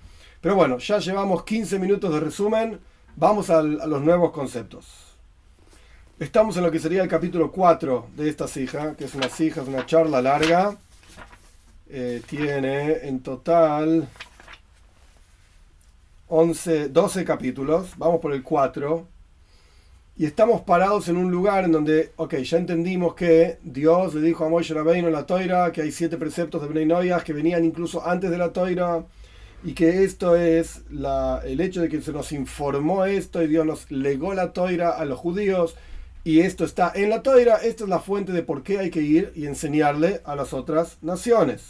Pero 0.40 0.54
bueno, 0.54 0.78
ya 0.78 1.00
llevamos 1.00 1.42
15 1.42 1.80
minutos 1.80 2.14
de 2.14 2.20
resumen, 2.20 2.78
vamos 3.16 3.50
a 3.50 3.61
los 3.61 4.00
nuevos 4.00 4.30
conceptos. 4.30 5.16
Estamos 6.20 6.56
en 6.56 6.62
lo 6.62 6.70
que 6.70 6.78
sería 6.78 7.02
el 7.02 7.09
capítulo 7.09 7.50
4 7.50 8.11
de 8.14 8.28
esta 8.28 8.47
sija, 8.47 8.94
que 8.94 9.06
es 9.06 9.16
una 9.16 9.28
sija, 9.28 9.62
es 9.62 9.66
una 9.66 9.85
charla 9.85 10.23
larga. 10.23 10.78
Eh, 11.88 12.23
tiene 12.25 13.09
en 13.09 13.18
total 13.18 14.09
11, 16.28 16.90
12 16.90 17.25
capítulos. 17.25 17.94
Vamos 17.97 18.20
por 18.20 18.32
el 18.32 18.44
4. 18.44 19.09
Y 20.20 20.26
estamos 20.26 20.60
parados 20.60 21.08
en 21.08 21.16
un 21.16 21.30
lugar 21.30 21.64
en 21.64 21.72
donde, 21.72 22.12
ok, 22.16 22.34
ya 22.42 22.58
entendimos 22.58 23.14
que 23.14 23.56
Dios 23.62 24.12
le 24.12 24.20
dijo 24.20 24.44
a 24.44 24.50
Moshe 24.50 24.74
Rabbeinu 24.74 25.06
en 25.06 25.14
la 25.14 25.24
Toira 25.24 25.72
que 25.72 25.80
hay 25.80 25.90
siete 25.90 26.18
preceptos 26.18 26.60
de 26.60 26.68
Bnei 26.68 27.10
que 27.24 27.32
venían 27.32 27.64
incluso 27.64 28.06
antes 28.06 28.30
de 28.30 28.36
la 28.36 28.52
Toira 28.52 29.06
y 29.64 29.72
que 29.72 30.04
esto 30.04 30.36
es 30.36 30.82
el 30.90 31.60
hecho 31.62 31.80
de 31.80 31.88
que 31.88 32.02
se 32.02 32.12
nos 32.12 32.32
informó 32.32 33.06
esto 33.06 33.42
y 33.42 33.46
Dios 33.46 33.64
nos 33.64 33.90
legó 33.90 34.34
la 34.34 34.52
Toira 34.52 34.90
a 34.90 35.06
los 35.06 35.18
judíos 35.18 35.74
y 36.22 36.40
esto 36.40 36.66
está 36.66 36.92
en 36.94 37.08
la 37.08 37.22
toira, 37.22 37.56
esta 37.56 37.84
es 37.84 37.88
la 37.88 38.00
fuente 38.00 38.32
de 38.32 38.42
por 38.42 38.62
qué 38.62 38.78
hay 38.78 38.90
que 38.90 39.00
ir 39.00 39.32
y 39.34 39.46
enseñarle 39.46 40.20
a 40.26 40.36
las 40.36 40.52
otras 40.52 40.98
naciones. 41.00 41.62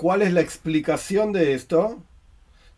¿Cuál 0.00 0.22
es 0.22 0.32
la 0.32 0.40
explicación 0.40 1.30
de 1.30 1.52
esto? 1.52 2.02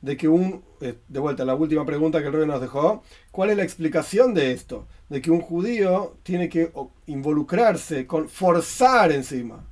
De 0.01 0.17
que 0.17 0.27
un, 0.27 0.65
eh, 0.81 0.97
de 1.07 1.21
vuelta, 1.21 1.45
la 1.45 1.55
última 1.55 1.87
pregunta 1.87 2.21
que 2.21 2.27
el 2.27 2.33
rey 2.33 2.47
nos 2.49 2.61
dejó, 2.61 3.05
¿cuál 3.31 3.51
es 3.51 3.57
la 3.57 3.63
explicación 3.63 4.35
de 4.35 4.51
esto? 4.51 4.89
De 5.09 5.23
que 5.23 5.31
un 5.31 5.41
judío 5.41 6.17
tiene 6.25 6.49
que 6.49 6.73
involucrarse, 7.07 8.09
con 8.09 8.29
forzar 8.29 9.13
encima 9.13 9.65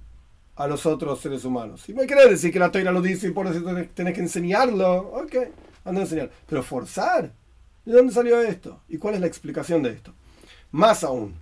a 0.54 0.68
los 0.68 0.86
otros 0.86 1.20
seres 1.20 1.44
humanos. 1.44 1.82
Si 1.82 1.92
me 1.92 2.06
querés 2.06 2.30
decir 2.30 2.52
que 2.52 2.60
la 2.60 2.70
toira 2.70 2.92
lo 2.92 3.02
dice 3.02 3.26
y 3.26 3.32
por 3.32 3.48
eso 3.48 3.60
tenés 3.94 4.14
que 4.14 4.20
enseñarlo, 4.20 5.08
ok, 5.08 5.34
anda 5.84 6.02
a 6.02 6.04
enseñar. 6.04 6.30
Pero 6.46 6.62
forzar, 6.62 7.32
¿de 7.84 7.92
dónde 7.92 8.12
salió 8.12 8.40
esto? 8.40 8.80
¿Y 8.88 8.96
cuál 8.98 9.14
es 9.16 9.20
la 9.20 9.26
explicación 9.26 9.82
de 9.82 9.90
esto? 9.90 10.14
Más 10.70 11.02
aún. 11.02 11.34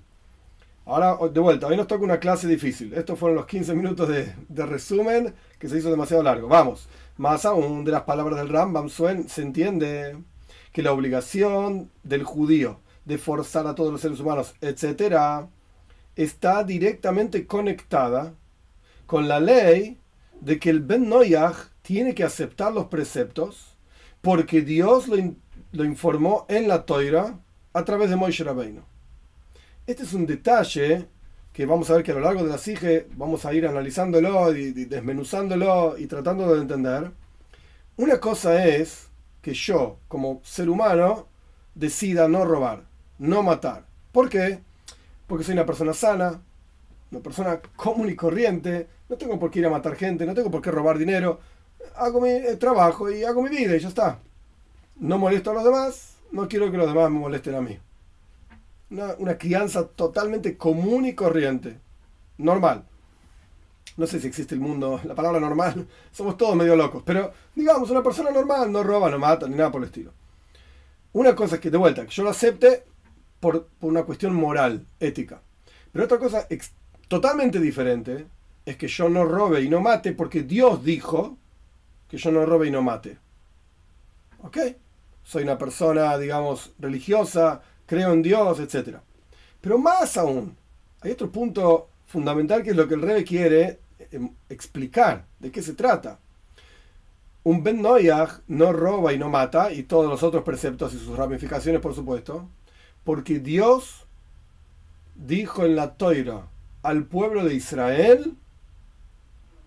Ahora, 0.88 1.18
de 1.28 1.38
vuelta, 1.38 1.66
hoy 1.66 1.76
nos 1.76 1.86
toca 1.86 2.02
una 2.02 2.18
clase 2.18 2.48
difícil. 2.48 2.94
Estos 2.94 3.18
fueron 3.18 3.36
los 3.36 3.44
15 3.44 3.74
minutos 3.74 4.08
de, 4.08 4.32
resumen 4.64 5.34
que 5.58 5.68
se 5.68 5.76
hizo 5.76 5.90
demasiado 5.90 6.22
largo. 6.22 6.48
Vamos, 6.48 6.88
más 7.18 7.44
aún 7.44 7.84
de 7.84 7.92
las 7.92 8.04
palabras 8.04 8.38
del 8.38 8.48
Rambam 8.48 8.88
se 8.88 9.42
entiende 9.42 10.16
que 10.72 10.82
la 10.82 10.92
obligación 10.92 11.90
del 12.04 12.24
judío 12.24 12.80
de 13.04 13.18
forzar 13.18 13.66
a 13.66 13.74
todos 13.74 13.92
los 13.92 14.00
seres 14.00 14.18
humanos, 14.20 14.54
etc., 14.62 15.46
está 16.16 16.64
directamente 16.64 17.46
conectada 17.46 18.32
con 19.04 19.28
la 19.28 19.40
ley 19.40 19.98
de 20.40 20.58
que 20.58 20.70
el 20.70 20.80
Ben 20.80 21.06
Noyach 21.06 21.68
tiene 21.82 22.14
que 22.14 22.24
aceptar 22.24 22.72
los 22.72 22.86
preceptos 22.86 23.76
porque 24.22 24.62
Dios 24.62 25.06
lo, 25.06 25.84
informó 25.84 26.46
en 26.48 26.66
la 26.66 26.86
Toira 26.86 27.38
a 27.74 27.84
través 27.84 28.08
de 28.08 28.16
Moishe 28.16 28.42
Rabbeinu. 28.42 28.87
Este 29.88 30.02
es 30.02 30.12
un 30.12 30.26
detalle 30.26 31.06
que 31.50 31.64
vamos 31.64 31.88
a 31.88 31.94
ver 31.94 32.02
que 32.02 32.10
a 32.12 32.14
lo 32.14 32.20
largo 32.20 32.44
de 32.44 32.50
la 32.50 32.58
SIGE 32.58 33.06
vamos 33.16 33.46
a 33.46 33.54
ir 33.54 33.66
analizándolo 33.66 34.54
y, 34.54 34.64
y 34.64 34.84
desmenuzándolo 34.84 35.96
y 35.96 36.06
tratando 36.06 36.54
de 36.54 36.60
entender. 36.60 37.10
Una 37.96 38.20
cosa 38.20 38.66
es 38.66 39.08
que 39.40 39.54
yo, 39.54 39.96
como 40.06 40.42
ser 40.44 40.68
humano, 40.68 41.26
decida 41.74 42.28
no 42.28 42.44
robar, 42.44 42.82
no 43.18 43.42
matar. 43.42 43.86
¿Por 44.12 44.28
qué? 44.28 44.60
Porque 45.26 45.42
soy 45.42 45.54
una 45.54 45.64
persona 45.64 45.94
sana, 45.94 46.38
una 47.10 47.22
persona 47.22 47.58
común 47.74 48.10
y 48.10 48.14
corriente, 48.14 48.88
no 49.08 49.16
tengo 49.16 49.38
por 49.38 49.50
qué 49.50 49.60
ir 49.60 49.66
a 49.66 49.70
matar 49.70 49.96
gente, 49.96 50.26
no 50.26 50.34
tengo 50.34 50.50
por 50.50 50.60
qué 50.60 50.70
robar 50.70 50.98
dinero, 50.98 51.40
hago 51.96 52.20
mi 52.20 52.28
eh, 52.28 52.56
trabajo 52.56 53.10
y 53.10 53.24
hago 53.24 53.42
mi 53.42 53.48
vida 53.48 53.74
y 53.74 53.80
ya 53.80 53.88
está. 53.88 54.18
No 54.96 55.16
molesto 55.16 55.50
a 55.50 55.54
los 55.54 55.64
demás, 55.64 56.16
no 56.30 56.46
quiero 56.46 56.70
que 56.70 56.76
los 56.76 56.88
demás 56.88 57.10
me 57.10 57.20
molesten 57.20 57.54
a 57.54 57.62
mí. 57.62 57.78
Una, 58.90 59.14
una 59.18 59.38
crianza 59.38 59.86
totalmente 59.86 60.56
común 60.56 61.06
y 61.06 61.14
corriente, 61.14 61.78
normal. 62.38 62.84
No 63.96 64.06
sé 64.06 64.20
si 64.20 64.28
existe 64.28 64.54
el 64.54 64.60
mundo, 64.60 65.00
la 65.04 65.14
palabra 65.14 65.40
normal, 65.40 65.86
somos 66.12 66.36
todos 66.36 66.54
medio 66.54 66.76
locos, 66.76 67.02
pero 67.04 67.32
digamos, 67.54 67.90
una 67.90 68.02
persona 68.02 68.30
normal 68.30 68.70
no 68.70 68.82
roba, 68.82 69.10
no 69.10 69.18
mata, 69.18 69.48
ni 69.48 69.56
nada 69.56 69.72
por 69.72 69.82
el 69.82 69.88
estilo. 69.88 70.12
Una 71.12 71.34
cosa 71.34 71.56
es 71.56 71.60
que, 71.60 71.70
de 71.70 71.78
vuelta, 71.78 72.04
que 72.04 72.12
yo 72.12 72.22
lo 72.22 72.30
acepte 72.30 72.84
por, 73.40 73.66
por 73.66 73.90
una 73.90 74.04
cuestión 74.04 74.34
moral, 74.34 74.86
ética. 75.00 75.40
Pero 75.90 76.04
otra 76.04 76.18
cosa 76.18 76.46
totalmente 77.08 77.58
diferente 77.58 78.26
es 78.64 78.76
que 78.76 78.86
yo 78.86 79.08
no 79.08 79.24
robe 79.24 79.62
y 79.62 79.68
no 79.68 79.80
mate 79.80 80.12
porque 80.12 80.42
Dios 80.42 80.84
dijo 80.84 81.38
que 82.08 82.18
yo 82.18 82.30
no 82.30 82.44
robe 82.44 82.68
y 82.68 82.70
no 82.70 82.82
mate. 82.82 83.18
¿Ok? 84.42 84.58
Soy 85.24 85.42
una 85.42 85.58
persona, 85.58 86.16
digamos, 86.18 86.72
religiosa, 86.78 87.62
creo 87.88 88.12
en 88.12 88.22
Dios, 88.22 88.60
etc. 88.60 88.98
Pero 89.60 89.78
más 89.78 90.16
aún, 90.18 90.54
hay 91.00 91.12
otro 91.12 91.30
punto 91.30 91.88
fundamental 92.06 92.62
que 92.62 92.70
es 92.70 92.76
lo 92.76 92.86
que 92.86 92.94
el 92.94 93.02
rey 93.02 93.24
quiere 93.24 93.80
em, 94.12 94.30
explicar. 94.48 95.24
¿De 95.40 95.50
qué 95.50 95.62
se 95.62 95.72
trata? 95.72 96.18
Un 97.44 97.62
Ben 97.62 97.80
Noyag 97.80 98.42
no 98.46 98.72
roba 98.72 99.14
y 99.14 99.18
no 99.18 99.30
mata, 99.30 99.72
y 99.72 99.84
todos 99.84 100.08
los 100.08 100.22
otros 100.22 100.44
preceptos 100.44 100.92
y 100.92 100.98
sus 100.98 101.16
ramificaciones, 101.16 101.80
por 101.80 101.94
supuesto, 101.94 102.46
porque 103.04 103.38
Dios 103.38 104.06
dijo 105.14 105.64
en 105.64 105.74
la 105.74 105.94
toira 105.94 106.46
al 106.82 107.04
pueblo 107.04 107.44
de 107.44 107.54
Israel, 107.54 108.34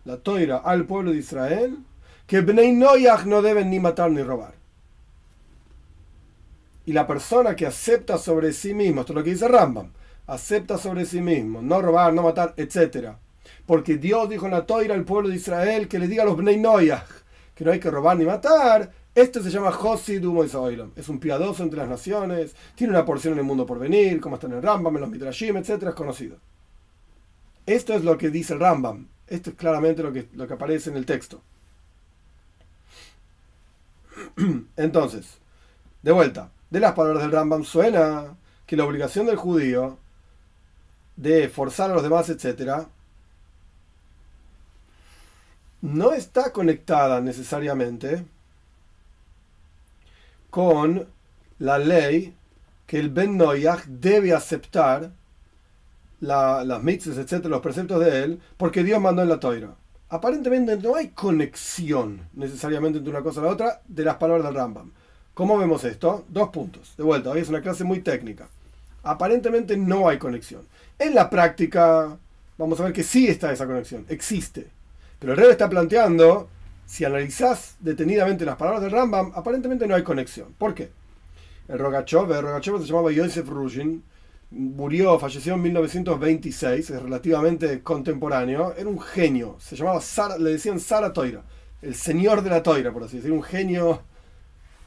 la 0.05 0.17
toira 0.17 0.57
al 0.57 0.85
pueblo 0.85 1.11
de 1.11 1.17
Israel, 1.17 1.79
que 2.27 2.41
Bnei 2.41 2.71
Noyag 2.71 3.25
no 3.25 3.41
deben 3.41 3.71
ni 3.71 3.79
matar 3.79 4.11
ni 4.11 4.21
robar. 4.21 4.60
Y 6.91 6.93
la 6.93 7.07
persona 7.07 7.55
que 7.55 7.65
acepta 7.65 8.17
sobre 8.17 8.51
sí 8.51 8.73
mismo, 8.73 8.99
esto 8.99 9.13
es 9.13 9.15
lo 9.15 9.23
que 9.23 9.29
dice 9.29 9.47
Rambam, 9.47 9.93
acepta 10.27 10.77
sobre 10.77 11.05
sí 11.05 11.21
mismo, 11.21 11.61
no 11.61 11.81
robar, 11.81 12.13
no 12.13 12.21
matar, 12.21 12.53
etc. 12.57 13.13
Porque 13.65 13.95
Dios 13.95 14.27
dijo 14.27 14.45
en 14.45 14.51
la 14.51 14.65
toira 14.65 14.93
al 14.93 15.05
pueblo 15.05 15.29
de 15.29 15.37
Israel 15.37 15.87
que 15.87 15.99
le 15.99 16.09
diga 16.09 16.23
a 16.23 16.25
los 16.25 16.35
Bnei 16.35 16.57
Noyag 16.57 17.05
que 17.55 17.63
no 17.63 17.71
hay 17.71 17.79
que 17.79 17.89
robar 17.89 18.17
ni 18.17 18.25
matar, 18.25 18.91
esto 19.15 19.41
se 19.41 19.49
llama 19.49 19.69
Hosidum 19.69 20.45
Es 20.97 21.07
un 21.07 21.21
piadoso 21.21 21.63
entre 21.63 21.79
las 21.79 21.87
naciones, 21.87 22.57
tiene 22.75 22.91
una 22.91 23.05
porción 23.05 23.35
en 23.35 23.39
el 23.39 23.45
mundo 23.45 23.65
por 23.65 23.79
venir, 23.79 24.19
como 24.19 24.35
está 24.35 24.47
en 24.47 24.53
el 24.55 24.61
Rambam, 24.61 24.93
en 24.93 25.01
los 25.03 25.09
Midrashim, 25.09 25.55
etc. 25.55 25.83
Es 25.83 25.95
conocido. 25.95 26.39
Esto 27.65 27.93
es 27.93 28.03
lo 28.03 28.17
que 28.17 28.29
dice 28.29 28.55
Rambam. 28.55 29.07
Esto 29.27 29.51
es 29.51 29.55
claramente 29.55 30.03
lo 30.03 30.11
que, 30.11 30.27
lo 30.33 30.45
que 30.45 30.55
aparece 30.55 30.89
en 30.89 30.97
el 30.97 31.05
texto. 31.05 31.41
Entonces, 34.75 35.37
de 36.01 36.11
vuelta, 36.11 36.51
de 36.71 36.79
las 36.79 36.93
palabras 36.93 37.21
del 37.21 37.31
Rambam 37.31 37.63
suena 37.63 38.35
que 38.65 38.77
la 38.77 38.85
obligación 38.85 39.27
del 39.27 39.35
judío 39.35 39.99
de 41.17 41.49
forzar 41.49 41.91
a 41.91 41.93
los 41.93 42.03
demás, 42.03 42.29
etc., 42.29 42.87
no 45.81 46.13
está 46.13 46.51
conectada 46.51 47.21
necesariamente 47.21 48.25
con 50.49 51.07
la 51.59 51.77
ley 51.77 52.35
que 52.85 52.99
el 52.99 53.09
Ben 53.09 53.37
Noyach 53.37 53.85
debe 53.85 54.33
aceptar 54.33 55.11
las 56.19 56.83
mitzvahs, 56.83 57.17
etcétera, 57.17 57.49
los 57.49 57.61
preceptos 57.61 57.99
de 57.99 58.23
él, 58.23 58.41
porque 58.57 58.83
Dios 58.83 59.01
mandó 59.01 59.23
en 59.23 59.29
la 59.29 59.39
toira. 59.39 59.75
Aparentemente 60.09 60.77
no 60.77 60.95
hay 60.95 61.09
conexión 61.09 62.29
necesariamente 62.33 62.99
entre 62.99 63.11
una 63.11 63.23
cosa 63.23 63.41
y 63.41 63.43
la 63.43 63.49
otra 63.49 63.81
de 63.87 64.03
las 64.05 64.17
palabras 64.17 64.45
del 64.45 64.55
Rambam. 64.55 64.91
¿Cómo 65.41 65.57
vemos 65.57 65.83
esto? 65.85 66.23
Dos 66.29 66.49
puntos. 66.49 66.93
De 66.95 67.03
vuelta, 67.03 67.31
hoy 67.31 67.39
es 67.39 67.49
una 67.49 67.63
clase 67.63 67.83
muy 67.83 68.01
técnica. 68.01 68.47
Aparentemente 69.01 69.75
no 69.75 70.07
hay 70.07 70.19
conexión. 70.19 70.67
En 70.99 71.15
la 71.15 71.31
práctica, 71.31 72.15
vamos 72.59 72.79
a 72.79 72.83
ver 72.83 72.93
que 72.93 73.01
sí 73.01 73.25
está 73.25 73.51
esa 73.51 73.65
conexión, 73.65 74.05
existe. 74.07 74.67
Pero 75.17 75.33
el 75.33 75.39
rey 75.39 75.49
está 75.49 75.67
planteando 75.67 76.47
si 76.85 77.05
analizás 77.05 77.75
detenidamente 77.79 78.45
las 78.45 78.55
palabras 78.55 78.83
del 78.83 78.91
Rambam, 78.91 79.31
aparentemente 79.33 79.87
no 79.87 79.95
hay 79.95 80.03
conexión. 80.03 80.53
¿Por 80.59 80.75
qué? 80.75 80.91
El 81.67 81.79
Rogachov, 81.79 82.31
el 82.31 82.43
Rogachov 82.43 82.79
se 82.79 82.85
llamaba 82.85 83.11
Yosef 83.11 83.49
Ruzhin, 83.49 84.03
murió, 84.51 85.17
falleció 85.17 85.55
en 85.55 85.63
1926, 85.63 86.87
es 86.87 87.01
relativamente 87.01 87.81
contemporáneo, 87.81 88.75
era 88.77 88.87
un 88.87 89.01
genio, 89.01 89.55
se 89.59 89.75
llamaba 89.75 90.03
le 90.37 90.51
decían 90.51 90.79
Sara 90.79 91.11
Toira, 91.11 91.41
el 91.81 91.95
señor 91.95 92.43
de 92.43 92.51
la 92.51 92.61
Toira, 92.61 92.93
por 92.93 93.05
así 93.05 93.15
decirlo, 93.15 93.37
un 93.37 93.43
genio 93.43 94.03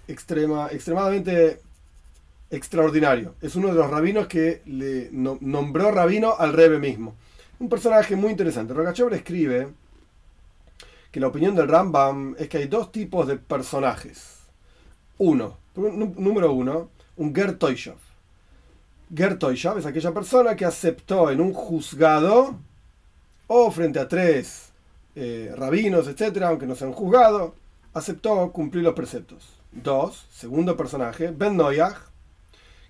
extrema, 0.09 0.69
extremadamente 0.71 1.61
extraordinario. 2.51 3.35
Es 3.41 3.57
uno 3.57 3.69
de 3.69 3.75
los 3.75 3.91
rabinos 3.91 4.27
que 4.27 4.63
le 4.67 5.09
nombró 5.13 5.91
rabino 5.91 6.35
al 6.39 6.53
Rebe 6.53 6.79
mismo. 6.79 7.15
Un 7.59 7.69
personaje 7.69 8.17
muy 8.17 8.31
interesante. 8.31 8.75
Rogachov 8.75 9.13
escribe 9.15 9.69
que 11.11 11.21
la 11.21 11.29
opinión 11.29 11.55
del 11.55 11.69
Rambam 11.69 12.35
es 12.39 12.49
que 12.49 12.59
hay 12.59 12.67
dos 12.67 12.91
tipos 12.91 13.27
de 13.27 13.37
personajes. 13.37 14.39
Uno, 15.19 15.59
número 15.77 16.53
uno, 16.53 16.91
un 17.17 17.35
Ger 17.35 17.57
Toyshav. 17.57 17.97
Ger 19.15 19.39
Toyshav 19.39 19.79
es 19.79 19.87
aquella 19.87 20.13
persona 20.13 20.57
que 20.57 20.65
aceptó 20.65 21.31
en 21.31 21.41
un 21.41 21.53
juzgado 21.53 22.57
o 23.47 23.71
frente 23.71 24.01
a 24.01 24.09
tres 24.09 24.73
eh, 25.15 25.53
rabinos, 25.57 26.09
etcétera, 26.09 26.49
aunque 26.49 26.67
no 26.67 26.75
sean 26.75 26.93
juzgado, 26.93 27.55
aceptó 27.93 28.51
cumplir 28.51 28.83
los 28.83 28.95
preceptos. 28.95 29.57
Dos, 29.75 30.27
segundo 30.31 30.77
personaje, 30.77 31.33
Ben 31.37 31.57
Noyach, 31.57 31.97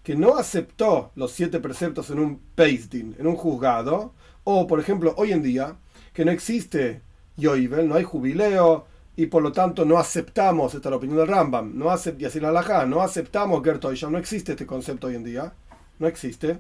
que 0.03 0.15
no 0.15 0.37
aceptó 0.37 1.13
los 1.17 1.33
siete 1.33 1.59
preceptos 1.59 2.11
en 2.11 2.19
un 2.19 2.39
Peisdin, 2.55 3.17
en 3.19 3.27
un 3.27 3.37
juzgado, 3.37 4.13
o 4.45 4.67
por 4.67 4.81
ejemplo 4.81 5.15
hoy 5.17 5.33
en 5.33 5.43
día, 5.43 5.77
que 6.13 6.27
no 6.27 6.31
existe 6.31 7.01
Yoibel, 7.39 7.89
no 7.89 7.95
hay 7.95 8.05
jubileo, 8.05 8.87
y 9.17 9.27
por 9.27 9.43
lo 9.43 9.51
tanto 9.53 9.87
no 9.87 9.97
aceptamos, 9.97 10.75
esta 10.75 10.89
es 10.89 10.91
la 10.91 10.97
opinión 10.99 11.19
del 11.19 11.29
Rambam, 11.29 11.79
no 11.79 11.91
acept, 11.91 12.21
y 12.21 12.27
así 12.27 12.39
la 12.39 12.51
halajá, 12.51 12.85
no 12.85 13.01
aceptamos 13.01 13.65
Gertoisha, 13.65 14.11
no 14.11 14.19
existe 14.19 14.53
este 14.53 14.67
concepto 14.67 15.07
hoy 15.07 15.15
en 15.15 15.25
día, 15.25 15.55
no 15.99 16.07
existe. 16.07 16.59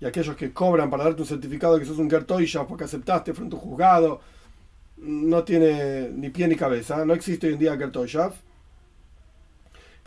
Y 0.00 0.04
aquellos 0.04 0.36
que 0.36 0.52
cobran 0.52 0.90
para 0.90 1.04
darte 1.04 1.22
un 1.22 1.28
certificado 1.28 1.74
de 1.74 1.80
que 1.80 1.86
sos 1.86 1.98
un 1.98 2.10
Gertoisha 2.10 2.66
porque 2.66 2.84
aceptaste 2.84 3.34
frente 3.34 3.56
a 3.56 3.58
un 3.58 3.64
juzgado, 3.64 4.20
no 4.98 5.42
tiene 5.42 6.10
ni 6.10 6.30
pie 6.30 6.46
ni 6.46 6.54
cabeza, 6.54 7.04
no 7.04 7.14
existe 7.14 7.48
hoy 7.48 7.54
en 7.54 7.58
día 7.58 7.76
Gertoisha. 7.76 8.30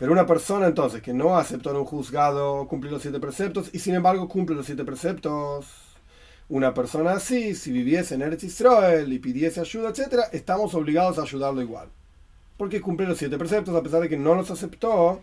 Pero 0.00 0.12
una 0.12 0.24
persona 0.24 0.66
entonces 0.66 1.02
que 1.02 1.12
no 1.12 1.36
aceptó 1.36 1.72
en 1.72 1.76
un 1.76 1.84
juzgado 1.84 2.66
cumplir 2.66 2.90
los 2.90 3.02
siete 3.02 3.20
preceptos 3.20 3.68
y 3.74 3.80
sin 3.80 3.94
embargo 3.94 4.26
cumple 4.30 4.56
los 4.56 4.64
siete 4.64 4.82
preceptos, 4.82 5.66
una 6.48 6.72
persona 6.72 7.12
así, 7.12 7.54
si 7.54 7.70
viviese 7.70 8.14
en 8.14 8.22
Eretz 8.22 8.44
Israel 8.44 9.12
y 9.12 9.18
pidiese 9.18 9.60
ayuda, 9.60 9.90
etc., 9.90 10.20
estamos 10.32 10.74
obligados 10.74 11.18
a 11.18 11.22
ayudarlo 11.22 11.60
igual. 11.60 11.90
Porque 12.56 12.80
cumple 12.80 13.06
los 13.06 13.18
siete 13.18 13.36
preceptos 13.36 13.76
a 13.76 13.82
pesar 13.82 14.00
de 14.00 14.08
que 14.08 14.16
no 14.16 14.34
los 14.34 14.50
aceptó 14.50 15.20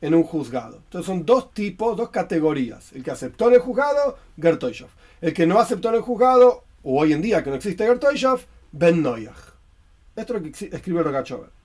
en 0.00 0.14
un 0.14 0.22
juzgado. 0.22 0.76
Entonces 0.76 1.04
son 1.04 1.26
dos 1.26 1.52
tipos, 1.52 1.96
dos 1.96 2.10
categorías. 2.10 2.92
El 2.92 3.02
que 3.02 3.10
aceptó 3.10 3.48
en 3.48 3.54
el 3.54 3.60
juzgado, 3.60 4.16
Gertoishov. 4.40 4.90
El 5.20 5.34
que 5.34 5.44
no 5.44 5.58
aceptó 5.58 5.88
en 5.88 5.96
el 5.96 6.02
juzgado, 6.02 6.62
o 6.84 7.00
hoy 7.00 7.14
en 7.14 7.20
día 7.20 7.42
que 7.42 7.50
no 7.50 7.56
existe 7.56 7.84
Gertoishov, 7.84 8.42
Ben 8.70 9.02
Noyach. 9.02 9.54
Esto 10.14 10.36
es 10.36 10.40
lo 10.40 10.52
que 10.52 10.76
escribe 10.76 11.02
Rogachover. 11.02 11.57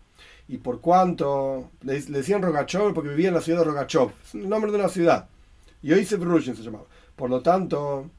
Y 0.48 0.58
por 0.58 0.82
cuánto, 0.82 1.72
le, 1.82 2.02
decían 2.02 2.42
Rogachover 2.42 2.94
porque 2.94 3.10
vivía 3.10 3.30
en 3.30 3.36
la 3.36 3.42
ciudad 3.42 3.60
de 3.60 3.66
Rogachov. 3.66 4.12
Es 4.26 4.36
el 4.36 4.50
nombre 4.50 4.72
de 4.72 4.78
una 4.78 4.90
ciudad. 4.90 5.30
Y 5.82 5.94
hoy 5.94 6.06
se 6.06 6.18
llamaba. 6.18 6.86
Por 7.16 7.30
lo 7.30 7.42
tanto, 7.42 8.10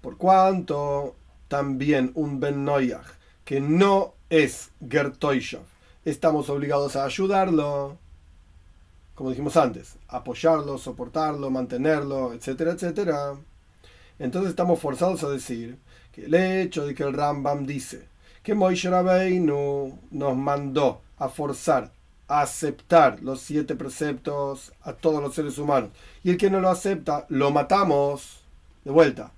por 0.00 0.16
cuanto 0.16 1.16
también 1.48 2.12
un 2.14 2.40
Ben 2.40 2.64
Noyach, 2.64 3.06
que 3.44 3.60
no 3.60 4.14
es 4.30 4.70
Gertoishov, 4.88 5.64
estamos 6.04 6.48
obligados 6.50 6.96
a 6.96 7.04
ayudarlo, 7.04 7.98
como 9.14 9.30
dijimos 9.30 9.56
antes, 9.56 9.96
apoyarlo, 10.08 10.78
soportarlo, 10.78 11.50
mantenerlo, 11.50 12.32
etcétera, 12.32 12.72
etcétera. 12.72 13.34
Entonces 14.18 14.50
estamos 14.50 14.80
forzados 14.80 15.24
a 15.24 15.30
decir 15.30 15.78
que 16.12 16.26
el 16.26 16.34
hecho 16.34 16.86
de 16.86 16.94
que 16.94 17.02
el 17.02 17.12
Rambam 17.12 17.66
dice 17.66 18.08
que 18.48 18.54
Moishe 18.54 18.88
Rabbeinu 18.88 19.98
nos 20.10 20.34
mandó 20.34 21.02
a 21.18 21.28
forzar 21.28 21.92
a 22.28 22.40
aceptar 22.40 23.22
los 23.22 23.42
siete 23.42 23.76
preceptos 23.76 24.72
a 24.80 24.94
todos 24.94 25.22
los 25.22 25.34
seres 25.34 25.58
humanos 25.58 25.90
y 26.24 26.30
el 26.30 26.38
que 26.38 26.48
no 26.48 26.58
lo 26.58 26.70
acepta 26.70 27.26
lo 27.28 27.50
matamos 27.50 28.40
de 28.86 28.90
vuelta 28.90 29.32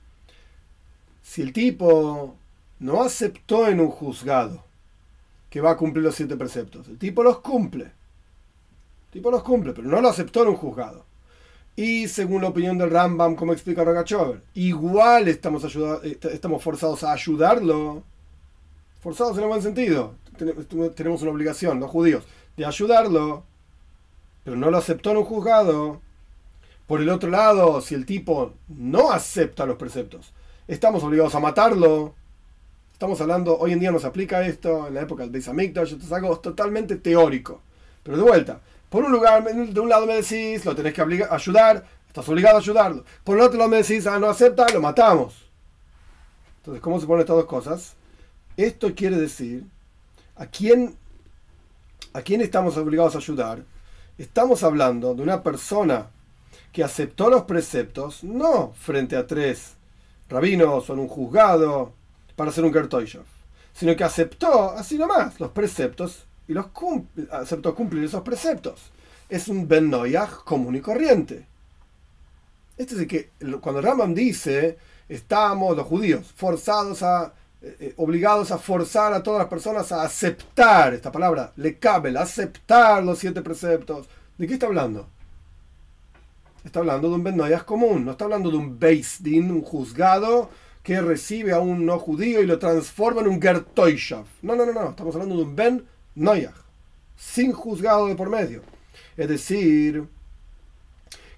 si 1.25 1.42
el 1.42 1.53
tipo 1.53 2.37
no 2.79 3.03
aceptó 3.03 3.66
en 3.66 3.81
un 3.81 3.88
juzgado 3.88 4.62
que 5.51 5.61
va 5.61 5.73
a 5.73 5.77
cumplir 5.77 6.05
los 6.05 6.14
siete 6.14 6.37
preceptos, 6.37 6.87
el 6.87 6.96
tipo 6.96 7.25
los 7.25 7.40
cumple. 7.40 7.87
El 7.87 9.11
tipo 9.11 9.33
los 9.33 9.42
cumple, 9.42 9.73
pero 9.73 9.88
no 9.88 10.01
lo 10.01 10.09
aceptó 10.09 10.42
en 10.42 10.51
un 10.51 10.57
juzgado. 10.57 11.05
Y 11.75 12.07
según 12.07 12.42
la 12.42 12.51
opinión 12.51 12.79
del 12.79 12.92
Rambam, 12.92 13.35
como 13.35 13.53
explica 13.53 13.83
Rogachover, 13.83 14.44
igual 14.55 15.27
estamos, 15.27 15.64
estamos 16.05 16.62
forzados 16.62 17.03
a 17.03 17.11
ayudarlo. 17.11 18.05
Forzados 19.00 19.36
en 19.38 19.44
el 19.44 19.48
buen 19.48 19.62
sentido. 19.62 20.14
Tenemos 20.94 21.22
una 21.22 21.30
obligación, 21.30 21.80
los 21.80 21.90
judíos, 21.90 22.24
de 22.56 22.66
ayudarlo. 22.66 23.44
Pero 24.44 24.56
no 24.56 24.70
lo 24.70 24.78
aceptó 24.78 25.10
en 25.10 25.18
un 25.18 25.24
juzgado. 25.24 26.00
Por 26.86 27.00
el 27.00 27.08
otro 27.08 27.30
lado, 27.30 27.80
si 27.80 27.94
el 27.94 28.04
tipo 28.04 28.54
no 28.68 29.10
acepta 29.12 29.64
los 29.64 29.76
preceptos, 29.76 30.32
estamos 30.66 31.02
obligados 31.04 31.34
a 31.34 31.40
matarlo. 31.40 32.14
Estamos 32.92 33.20
hablando, 33.20 33.56
hoy 33.56 33.72
en 33.72 33.80
día 33.80 33.92
nos 33.92 34.04
aplica 34.04 34.44
esto, 34.44 34.88
en 34.88 34.94
la 34.94 35.02
época 35.02 35.22
del 35.22 35.30
Beis 35.30 35.48
Hamikdash, 35.48 35.92
esto 35.92 36.04
es 36.04 36.12
algo 36.12 36.38
totalmente 36.40 36.96
teórico. 36.96 37.62
Pero 38.02 38.18
de 38.18 38.22
vuelta, 38.22 38.60
por 38.90 39.04
un 39.04 39.12
lugar, 39.12 39.42
de 39.44 39.80
un 39.80 39.88
lado 39.88 40.04
me 40.04 40.16
decís, 40.16 40.64
lo 40.66 40.74
tenés 40.74 40.92
que 40.92 41.00
ayudar, 41.00 41.86
estás 42.06 42.28
obligado 42.28 42.56
a 42.56 42.60
ayudarlo. 42.60 43.04
Por 43.24 43.38
el 43.38 43.44
otro 43.44 43.56
lado 43.56 43.70
me 43.70 43.78
decís, 43.78 44.06
ah, 44.06 44.18
no 44.18 44.28
acepta, 44.28 44.66
lo 44.68 44.82
matamos. 44.82 45.48
Entonces, 46.58 46.82
¿cómo 46.82 47.00
se 47.00 47.06
ponen 47.06 47.20
estas 47.20 47.36
dos 47.36 47.46
cosas? 47.46 47.96
Esto 48.56 48.94
quiere 48.94 49.16
decir, 49.16 49.64
¿a 50.36 50.46
quién, 50.46 50.96
¿a 52.12 52.22
quién 52.22 52.40
estamos 52.40 52.76
obligados 52.76 53.14
a 53.14 53.18
ayudar? 53.18 53.64
Estamos 54.18 54.62
hablando 54.62 55.14
de 55.14 55.22
una 55.22 55.42
persona 55.42 56.10
que 56.72 56.84
aceptó 56.84 57.30
los 57.30 57.44
preceptos, 57.44 58.22
no 58.22 58.72
frente 58.72 59.16
a 59.16 59.26
tres 59.26 59.74
rabinos 60.28 60.88
o 60.88 60.92
en 60.92 61.00
un 61.00 61.08
juzgado 61.08 61.92
para 62.36 62.50
hacer 62.50 62.64
un 62.64 62.72
Gertoishov, 62.72 63.24
sino 63.72 63.96
que 63.96 64.04
aceptó, 64.04 64.70
así 64.70 64.98
nomás, 64.98 65.40
los 65.40 65.50
preceptos 65.50 66.26
y 66.46 66.52
los 66.52 66.66
aceptó 67.30 67.74
cumplir 67.74 68.04
esos 68.04 68.22
preceptos. 68.22 68.90
Es 69.28 69.48
un 69.48 69.68
Ben 69.68 69.92
común 70.44 70.76
y 70.76 70.80
corriente. 70.80 71.46
Este 72.76 72.94
es 72.94 73.00
el 73.00 73.06
que, 73.06 73.30
cuando 73.60 73.80
Rambam 73.80 74.14
dice, 74.14 74.78
estamos 75.08 75.76
los 75.76 75.86
judíos 75.86 76.32
forzados 76.34 77.02
a, 77.02 77.32
eh, 77.62 77.77
eh, 77.81 77.94
obligados 77.99 78.51
a 78.51 78.59
forzar 78.59 79.12
a 79.12 79.23
todas 79.23 79.38
las 79.38 79.49
personas 79.49 79.92
a 79.92 80.03
aceptar, 80.03 80.94
esta 80.94 81.12
palabra, 81.12 81.53
le 81.57 81.79
cabe, 81.79 82.16
aceptar 82.18 83.05
los 83.05 83.18
siete 83.18 83.42
preceptos. 83.42 84.09
¿De 84.38 84.46
qué 84.46 84.55
está 84.55 84.66
hablando? 84.66 85.07
Está 86.64 86.81
hablando 86.81 87.09
de 87.09 87.14
un 87.16 87.25
Ben 87.25 87.37
Noyach 87.37 87.64
común, 87.64 88.05
no 88.05 88.12
está 88.12 88.25
hablando 88.25 88.51
de 88.51 88.57
un 88.57 88.79
Beis 88.79 89.23
Din, 89.23 89.51
un 89.51 89.62
juzgado 89.62 90.51
que 90.83 91.01
recibe 91.01 91.53
a 91.53 91.61
un 91.61 91.85
no 91.85 91.99
judío 91.99 92.40
y 92.40 92.46
lo 92.46 92.59
transforma 92.59 93.20
en 93.20 93.29
un 93.29 93.42
Gertoishav. 93.42 94.25
No, 94.42 94.57
no, 94.57 94.64
no, 94.64 94.73
no, 94.73 94.90
estamos 94.90 95.14
hablando 95.14 95.37
de 95.37 95.42
un 95.42 95.57
Ben 95.57 95.85
Noyach, 96.14 96.55
sin 97.16 97.53
juzgado 97.53 98.07
de 98.07 98.14
por 98.14 98.31
medio. 98.31 98.62
Es 99.16 99.29
decir, 99.29 100.05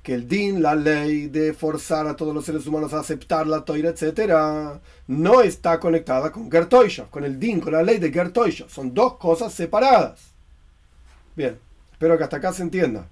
que 0.02 0.14
el 0.14 0.28
din, 0.28 0.62
la 0.62 0.74
ley 0.74 1.28
de 1.28 1.52
forzar 1.52 2.06
a 2.06 2.16
todos 2.16 2.34
los 2.34 2.44
seres 2.44 2.66
humanos 2.66 2.92
a 2.92 3.00
aceptar 3.00 3.46
la 3.46 3.64
toira, 3.64 3.90
etc., 3.90 4.80
no 5.06 5.40
está 5.40 5.78
conectada 5.78 6.32
con 6.32 6.50
Gertoisha, 6.50 7.04
con 7.04 7.24
el 7.24 7.38
din, 7.38 7.60
con 7.60 7.72
la 7.72 7.82
ley 7.82 7.98
de 7.98 8.10
Gertoisha. 8.10 8.68
Son 8.68 8.92
dos 8.92 9.16
cosas 9.16 9.52
separadas. 9.52 10.20
Bien, 11.36 11.58
espero 11.92 12.18
que 12.18 12.24
hasta 12.24 12.38
acá 12.38 12.52
se 12.52 12.62
entienda. 12.62 13.06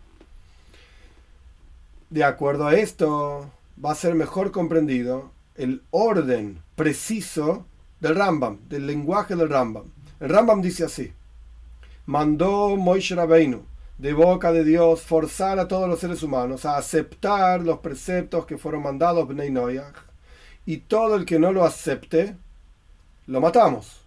De 2.11 2.25
acuerdo 2.25 2.67
a 2.67 2.75
esto, 2.75 3.49
va 3.83 3.93
a 3.93 3.95
ser 3.95 4.15
mejor 4.15 4.51
comprendido 4.51 5.31
el 5.55 5.83
orden 5.91 6.61
preciso 6.75 7.67
del 8.01 8.17
Rambam, 8.17 8.59
del 8.69 8.87
lenguaje 8.87 9.37
del 9.37 9.49
Rambam. 9.49 9.85
El 10.19 10.29
Rambam 10.29 10.61
dice 10.61 10.85
así 10.85 11.13
mandó 12.11 12.77
Moishe 12.77 13.15
Rabbeinu 13.15 13.63
de 14.01 14.15
boca 14.15 14.51
de 14.51 14.65
Dios 14.65 15.03
forzar 15.03 15.59
a 15.59 15.69
todos 15.69 15.87
los 15.87 16.01
seres 16.01 16.23
humanos 16.23 16.65
a 16.65 16.79
aceptar 16.79 17.61
los 17.61 17.81
preceptos 17.81 18.47
que 18.47 18.57
fueron 18.57 18.83
mandados 18.83 19.29
Bnei 19.29 19.51
Noyach 19.51 19.95
y 20.65 20.79
todo 20.79 21.17
el 21.17 21.27
que 21.27 21.39
no 21.39 21.53
lo 21.53 21.67
acepte 21.67 22.35
lo 23.27 23.43
matamos. 23.43 24.01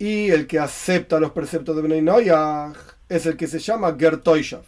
Y 0.00 0.30
el 0.30 0.48
que 0.48 0.58
acepta 0.58 1.20
los 1.20 1.30
preceptos 1.30 1.76
de 1.76 1.82
Bnei 1.82 2.02
Noyach 2.02 2.76
es 3.08 3.24
el 3.26 3.36
que 3.36 3.46
se 3.46 3.60
llama 3.60 3.94
Gertoishav. 3.96 4.64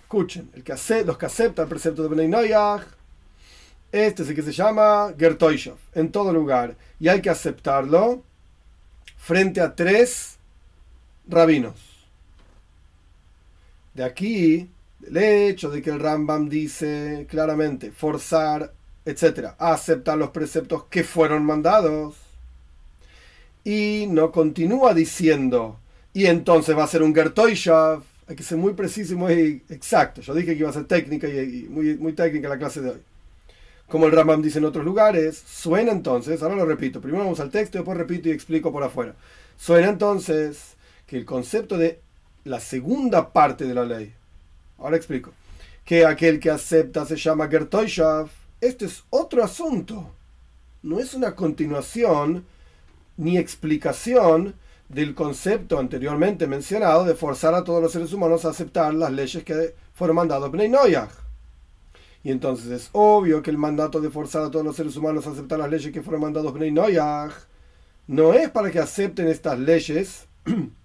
Escuchen, 0.00 0.50
el 0.54 0.64
que 0.64 0.72
los 1.04 1.18
que 1.18 1.26
aceptan 1.26 1.64
el 1.64 1.68
precepto 1.68 2.02
de 2.02 2.08
Bnei 2.08 2.28
Noyach, 2.28 2.86
este 3.90 4.22
es 4.22 4.30
el 4.30 4.34
que 4.34 4.42
se 4.42 4.52
llama 4.52 5.12
Gertoishav, 5.18 5.76
en 5.94 6.10
todo 6.10 6.32
lugar. 6.32 6.76
Y 6.98 7.08
hay 7.08 7.20
que 7.20 7.28
aceptarlo 7.28 8.22
frente 9.18 9.60
a 9.60 9.74
tres 9.74 10.38
rabinos. 11.28 11.91
De 13.94 14.04
aquí, 14.04 14.70
el 15.06 15.16
hecho 15.16 15.70
de 15.70 15.82
que 15.82 15.90
el 15.90 16.00
Rambam 16.00 16.48
dice 16.48 17.26
claramente 17.28 17.90
forzar, 17.90 18.72
etcétera, 19.04 19.56
aceptar 19.58 20.16
los 20.16 20.30
preceptos 20.30 20.84
que 20.84 21.04
fueron 21.04 21.44
mandados. 21.44 22.16
Y 23.64 24.06
no 24.08 24.32
continúa 24.32 24.92
diciendo, 24.94 25.78
y 26.12 26.26
entonces 26.26 26.76
va 26.76 26.84
a 26.84 26.88
ser 26.88 27.02
un 27.02 27.14
Gertoishav. 27.14 28.02
Hay 28.28 28.36
que 28.36 28.42
ser 28.42 28.58
muy 28.58 28.72
preciso 28.74 29.12
y 29.12 29.16
muy 29.16 29.62
exacto. 29.68 30.20
Yo 30.20 30.34
dije 30.34 30.54
que 30.54 30.60
iba 30.60 30.70
a 30.70 30.72
ser 30.72 30.84
técnica 30.84 31.28
y, 31.28 31.66
muy, 31.68 31.96
muy 31.96 32.12
técnica 32.12 32.48
la 32.48 32.58
clase 32.58 32.80
de 32.80 32.90
hoy. 32.90 33.00
Como 33.88 34.06
el 34.06 34.12
Rambam 34.12 34.40
dice 34.40 34.58
en 34.58 34.64
otros 34.64 34.84
lugares, 34.84 35.42
suena 35.46 35.92
entonces, 35.92 36.42
ahora 36.42 36.56
lo 36.56 36.64
repito, 36.64 37.00
primero 37.00 37.24
vamos 37.24 37.40
al 37.40 37.50
texto, 37.50 37.78
después 37.78 37.98
repito 37.98 38.28
y 38.28 38.32
explico 38.32 38.72
por 38.72 38.82
afuera. 38.82 39.14
Suena 39.58 39.88
entonces 39.88 40.76
que 41.06 41.18
el 41.18 41.26
concepto 41.26 41.76
de 41.76 42.00
la 42.44 42.60
segunda 42.60 43.32
parte 43.32 43.64
de 43.64 43.74
la 43.74 43.84
ley, 43.84 44.14
ahora 44.78 44.96
explico, 44.96 45.32
que 45.84 46.04
aquel 46.06 46.40
que 46.40 46.50
acepta 46.50 47.04
se 47.06 47.16
llama 47.16 47.48
Gertoishav, 47.48 48.28
este 48.60 48.86
es 48.86 49.04
otro 49.10 49.42
asunto, 49.42 50.10
no 50.82 50.98
es 50.98 51.14
una 51.14 51.34
continuación 51.34 52.44
ni 53.16 53.38
explicación 53.38 54.54
del 54.88 55.14
concepto 55.14 55.78
anteriormente 55.78 56.46
mencionado 56.46 57.04
de 57.04 57.14
forzar 57.14 57.54
a 57.54 57.64
todos 57.64 57.82
los 57.82 57.92
seres 57.92 58.12
humanos 58.12 58.44
a 58.44 58.50
aceptar 58.50 58.92
las 58.92 59.10
leyes 59.10 59.42
que 59.42 59.74
fueron 59.94 60.16
mandados 60.16 60.50
Bnei 60.50 60.68
Noyach. 60.68 61.10
Y 62.24 62.30
entonces 62.30 62.70
es 62.70 62.90
obvio 62.92 63.42
que 63.42 63.50
el 63.50 63.58
mandato 63.58 64.00
de 64.00 64.10
forzar 64.10 64.42
a 64.42 64.50
todos 64.50 64.64
los 64.64 64.76
seres 64.76 64.96
humanos 64.96 65.26
a 65.26 65.30
aceptar 65.30 65.58
las 65.58 65.70
leyes 65.70 65.92
que 65.92 66.02
fueron 66.02 66.22
mandados 66.22 66.52
Bnei 66.52 66.70
Noyach 66.70 67.32
no 68.06 68.34
es 68.34 68.50
para 68.50 68.70
que 68.70 68.78
acepten 68.78 69.28
estas 69.28 69.58
leyes 69.58 70.26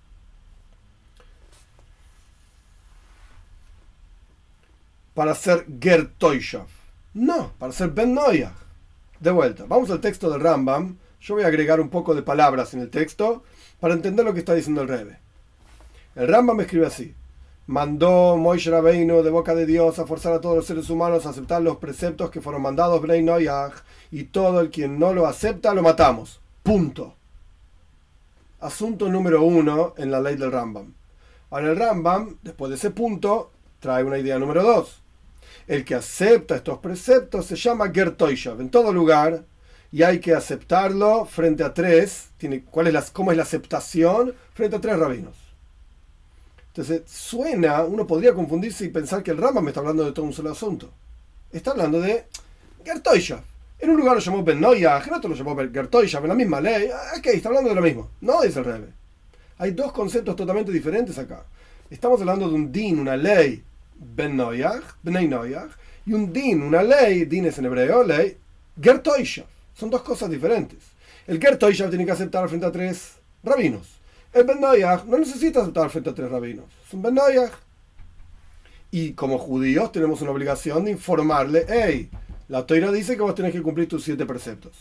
para 5.17 5.33
ser 5.33 5.65
Gertoishav. 5.81 6.67
No, 7.15 7.51
para 7.57 7.73
ser 7.73 7.89
Ben 7.89 8.13
Noyach. 8.13 8.53
De 9.19 9.31
vuelta, 9.31 9.65
vamos 9.67 9.89
al 9.89 9.99
texto 9.99 10.29
del 10.29 10.41
Rambam. 10.41 10.95
Yo 11.19 11.33
voy 11.33 11.43
a 11.43 11.47
agregar 11.47 11.81
un 11.81 11.89
poco 11.89 12.13
de 12.13 12.21
palabras 12.21 12.75
en 12.75 12.81
el 12.81 12.91
texto 12.91 13.41
para 13.79 13.95
entender 13.95 14.23
lo 14.23 14.35
que 14.35 14.41
está 14.41 14.53
diciendo 14.53 14.83
el 14.83 14.87
Rebe. 14.87 15.17
El 16.13 16.27
Rambam 16.27 16.61
escribe 16.61 16.85
así. 16.85 17.15
Mandó 17.65 18.37
Moishe 18.37 18.69
Rabbeinu 18.69 19.23
de 19.23 19.31
boca 19.31 19.55
de 19.55 19.65
Dios 19.65 19.97
a 19.97 20.05
forzar 20.05 20.33
a 20.33 20.39
todos 20.39 20.55
los 20.55 20.67
seres 20.67 20.87
humanos 20.87 21.25
a 21.25 21.29
aceptar 21.29 21.63
los 21.63 21.77
preceptos 21.77 22.29
que 22.29 22.39
fueron 22.39 22.61
mandados 22.61 23.01
Bnei 23.01 23.23
Noyach 23.23 23.73
y 24.11 24.25
todo 24.25 24.61
el 24.61 24.69
quien 24.69 24.99
no 24.99 25.13
lo 25.13 25.25
acepta 25.25 25.73
lo 25.73 25.81
matamos. 25.81 26.41
Punto. 26.61 27.15
Asunto 28.59 29.09
número 29.09 29.41
uno 29.41 29.95
en 29.97 30.11
la 30.11 30.21
ley 30.21 30.35
del 30.35 30.51
Rambam. 30.51 30.93
Ahora 31.49 31.71
el 31.71 31.75
Rambam, 31.75 32.37
después 32.43 32.69
de 32.69 32.75
ese 32.75 32.91
punto, 32.91 33.49
trae 33.79 34.03
una 34.03 34.19
idea 34.19 34.37
número 34.37 34.61
dos 34.61 35.01
el 35.67 35.83
que 35.83 35.95
acepta 35.95 36.55
estos 36.55 36.79
preceptos 36.79 37.45
se 37.45 37.55
llama 37.55 37.91
Gertoishav 37.93 38.61
en 38.61 38.69
todo 38.69 38.93
lugar 38.93 39.43
y 39.91 40.03
hay 40.03 40.19
que 40.19 40.33
aceptarlo 40.33 41.25
frente 41.25 41.63
a 41.63 41.73
tres. 41.73 42.29
Tiene, 42.37 42.63
¿cuál 42.63 42.87
es 42.87 42.93
la, 42.93 43.03
¿Cómo 43.13 43.31
es 43.31 43.37
la 43.37 43.43
aceptación? 43.43 44.33
Frente 44.53 44.77
a 44.77 44.81
tres 44.81 44.97
rabinos. 44.97 45.35
Entonces, 46.69 47.01
suena, 47.07 47.83
uno 47.83 48.05
podría 48.05 48.33
confundirse 48.33 48.85
y 48.85 48.89
pensar 48.89 49.23
que 49.23 49.31
el 49.31 49.37
Rama 49.37 49.61
me 49.61 49.69
está 49.69 49.79
hablando 49.79 50.05
de 50.05 50.11
todo 50.11 50.25
un 50.25 50.33
solo 50.33 50.51
asunto. 50.51 50.91
Está 51.51 51.71
hablando 51.71 51.99
de 51.99 52.25
Gertoishav. 52.85 53.41
En 53.79 53.89
un 53.89 53.97
lugar 53.97 54.15
lo 54.15 54.21
llamó 54.21 54.43
Ben 54.43 54.57
en 54.57 55.13
otro 55.13 55.29
lo 55.29 55.35
llamó 55.35 55.55
Gertoishav, 55.55 56.23
en 56.23 56.29
la 56.29 56.35
misma 56.35 56.61
ley. 56.61 56.89
Ah, 56.93 57.17
ok, 57.17 57.27
está 57.27 57.49
hablando 57.49 57.69
de 57.69 57.75
lo 57.75 57.81
mismo. 57.81 58.11
No 58.21 58.41
dice 58.41 58.59
el 58.59 58.65
Rebe. 58.65 58.87
Hay 59.57 59.71
dos 59.71 59.91
conceptos 59.91 60.35
totalmente 60.35 60.71
diferentes 60.71 61.17
acá. 61.17 61.45
Estamos 61.89 62.19
hablando 62.21 62.47
de 62.47 62.55
un 62.55 62.71
din, 62.71 62.99
una 62.99 63.17
ley 63.17 63.63
Ben 63.99 64.35
Noyach, 64.35 64.83
Bnei 65.03 65.27
Noyach, 65.27 65.71
y 66.05 66.13
un 66.13 66.31
din, 66.31 66.61
una 66.61 66.81
ley, 66.83 67.25
din 67.25 67.45
es 67.45 67.57
en 67.57 67.65
hebreo, 67.65 68.03
ley, 68.03 68.37
Gertoisha. 68.81 69.45
Son 69.73 69.89
dos 69.89 70.01
cosas 70.01 70.29
diferentes. 70.29 70.79
El 71.27 71.39
Gertoisha 71.39 71.89
tiene 71.89 72.05
que 72.05 72.11
aceptar 72.11 72.47
frente 72.47 72.65
a 72.65 72.71
tres 72.71 73.15
rabinos. 73.43 73.99
El 74.33 74.45
Ben 74.45 74.61
Noyach 74.61 75.03
no 75.05 75.17
necesita 75.17 75.61
aceptar 75.61 75.89
frente 75.89 76.09
a 76.09 76.13
tres 76.13 76.31
rabinos. 76.31 76.65
Es 76.85 76.93
un 76.93 77.01
Ben 77.01 77.15
Noyach. 77.15 77.51
Y 78.91 79.13
como 79.13 79.37
judíos 79.37 79.91
tenemos 79.91 80.21
una 80.21 80.31
obligación 80.31 80.85
de 80.85 80.91
informarle, 80.91 81.65
hey, 81.67 82.09
la 82.47 82.65
Toira 82.65 82.91
dice 82.91 83.15
que 83.15 83.21
vos 83.21 83.35
tenés 83.35 83.51
que 83.51 83.61
cumplir 83.61 83.89
tus 83.89 84.03
siete 84.03 84.25
preceptos. 84.25 84.73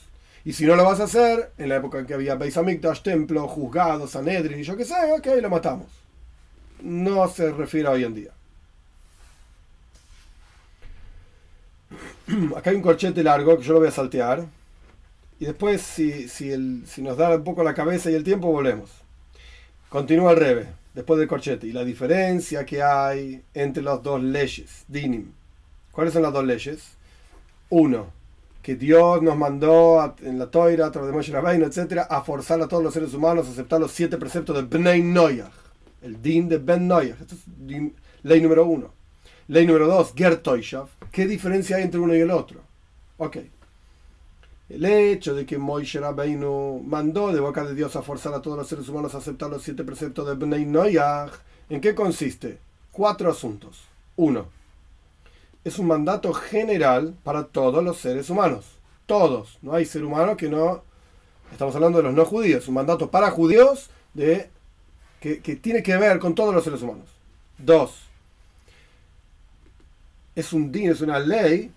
Y 0.44 0.52
si 0.52 0.64
no 0.64 0.76
lo 0.76 0.84
vas 0.84 1.00
a 1.00 1.04
hacer, 1.04 1.50
en 1.58 1.68
la 1.68 1.76
época 1.76 1.98
en 1.98 2.06
que 2.06 2.14
había 2.14 2.36
Beis 2.36 2.56
Hamikdash, 2.56 3.02
templo, 3.02 3.48
juzgados, 3.48 4.12
Sanedrin 4.12 4.60
y 4.60 4.62
yo 4.62 4.76
qué 4.76 4.84
sé, 4.84 4.94
ok, 5.18 5.26
lo 5.42 5.50
matamos. 5.50 5.88
No 6.80 7.26
se 7.26 7.50
refiere 7.50 7.88
a 7.88 7.92
hoy 7.92 8.04
en 8.04 8.14
día. 8.14 8.30
Acá 12.56 12.70
hay 12.70 12.76
un 12.76 12.82
corchete 12.82 13.22
largo 13.22 13.56
que 13.56 13.64
yo 13.64 13.74
lo 13.74 13.80
voy 13.80 13.88
a 13.88 13.92
saltear. 13.92 14.46
Y 15.38 15.44
después, 15.44 15.82
si, 15.82 16.28
si, 16.28 16.50
el, 16.50 16.84
si 16.86 17.02
nos 17.02 17.16
da 17.16 17.36
un 17.36 17.44
poco 17.44 17.62
la 17.62 17.74
cabeza 17.74 18.10
y 18.10 18.14
el 18.14 18.24
tiempo, 18.24 18.48
volvemos. 18.48 18.90
Continúa 19.88 20.32
el 20.32 20.38
Rebe. 20.38 20.68
después 20.94 21.18
del 21.18 21.28
corchete, 21.28 21.66
y 21.66 21.72
la 21.72 21.84
diferencia 21.84 22.64
que 22.64 22.82
hay 22.82 23.42
entre 23.52 23.82
las 23.82 24.02
dos 24.02 24.22
leyes, 24.22 24.84
dinim. 24.88 25.32
¿Cuáles 25.92 26.14
son 26.14 26.22
las 26.22 26.32
dos 26.32 26.44
leyes? 26.44 26.96
Uno, 27.68 28.06
que 28.62 28.76
Dios 28.76 29.22
nos 29.22 29.36
mandó 29.36 30.14
en 30.22 30.38
la 30.38 30.50
toira, 30.50 30.86
a 30.86 30.90
través 30.90 31.10
de 31.10 31.16
Moshe 31.16 31.32
Rabbeinu, 31.32 31.66
etc., 31.66 32.06
a 32.08 32.22
forzar 32.22 32.60
a 32.62 32.68
todos 32.68 32.82
los 32.82 32.94
seres 32.94 33.12
humanos 33.12 33.46
a 33.46 33.50
aceptar 33.50 33.78
los 33.78 33.92
siete 33.92 34.16
preceptos 34.16 34.56
de 34.56 34.62
Bnei 34.62 35.02
Noyach, 35.02 35.52
el 36.00 36.20
din 36.22 36.48
de 36.48 36.58
Ben 36.58 36.88
Noyach. 36.88 37.20
Esto 37.20 37.34
es 37.34 37.42
ley 38.22 38.40
número 38.40 38.64
uno. 38.64 38.95
Ley 39.48 39.64
número 39.64 39.86
dos, 39.86 40.12
Ger 40.16 40.42
¿Qué 41.12 41.26
diferencia 41.26 41.76
hay 41.76 41.84
entre 41.84 42.00
uno 42.00 42.14
y 42.16 42.20
el 42.20 42.32
otro? 42.32 42.60
Ok. 43.16 43.38
El 44.68 44.84
hecho 44.84 45.34
de 45.34 45.46
que 45.46 45.56
Moishe 45.56 46.00
Rabbeinu 46.00 46.82
mandó 46.84 47.32
de 47.32 47.38
boca 47.38 47.64
de 47.64 47.76
Dios 47.76 47.94
a 47.94 48.02
forzar 48.02 48.34
a 48.34 48.42
todos 48.42 48.58
los 48.58 48.66
seres 48.66 48.88
humanos 48.88 49.14
a 49.14 49.18
aceptar 49.18 49.48
los 49.48 49.62
siete 49.62 49.84
preceptos 49.84 50.26
de 50.26 50.34
Bnei 50.34 50.66
Noyach, 50.66 51.30
¿en 51.70 51.80
qué 51.80 51.94
consiste? 51.94 52.58
Cuatro 52.90 53.30
asuntos. 53.30 53.84
Uno, 54.16 54.46
es 55.62 55.78
un 55.78 55.86
mandato 55.86 56.32
general 56.32 57.14
para 57.22 57.44
todos 57.44 57.84
los 57.84 57.98
seres 57.98 58.28
humanos. 58.28 58.64
Todos. 59.06 59.58
No 59.62 59.74
hay 59.74 59.84
ser 59.84 60.04
humano 60.04 60.36
que 60.36 60.48
no... 60.48 60.82
Estamos 61.52 61.76
hablando 61.76 61.98
de 61.98 62.04
los 62.04 62.14
no 62.14 62.24
judíos. 62.24 62.66
Un 62.66 62.74
mandato 62.74 63.12
para 63.12 63.30
judíos 63.30 63.90
de, 64.14 64.50
que 65.20 65.36
tiene 65.54 65.84
que 65.84 65.96
ver 65.96 66.18
con 66.18 66.34
todos 66.34 66.52
los 66.52 66.64
seres 66.64 66.82
humanos. 66.82 67.06
Dos, 67.58 68.05
es 70.36 70.52
un 70.52 70.70
din, 70.70 70.90
es 70.90 71.00
una 71.00 71.18
ley 71.18 71.72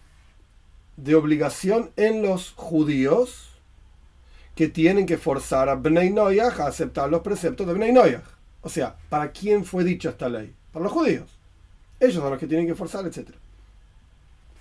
de 0.98 1.16
obligación 1.16 1.92
en 1.96 2.22
los 2.22 2.52
judíos 2.52 3.50
que 4.54 4.68
tienen 4.68 5.06
que 5.06 5.18
forzar 5.18 5.70
a 5.70 5.76
Bnei 5.76 6.10
Noyach 6.10 6.60
a 6.60 6.68
aceptar 6.68 7.10
los 7.10 7.22
preceptos 7.22 7.66
de 7.66 7.74
Bnei 7.74 7.94
Noyach. 7.94 8.26
O 8.62 8.68
sea, 8.68 8.98
¿para 9.08 9.32
quién 9.32 9.64
fue 9.64 9.86
dicha 9.86 10.10
esta 10.10 10.28
ley? 10.28 10.54
Para 10.74 10.84
los 10.84 10.92
judíos. 10.92 11.30
Ellos 12.00 12.16
son 12.16 12.30
los 12.30 12.40
que 12.40 12.48
tienen 12.48 12.68
que 12.68 12.76
forzar, 12.76 13.06
etc. 13.06 13.30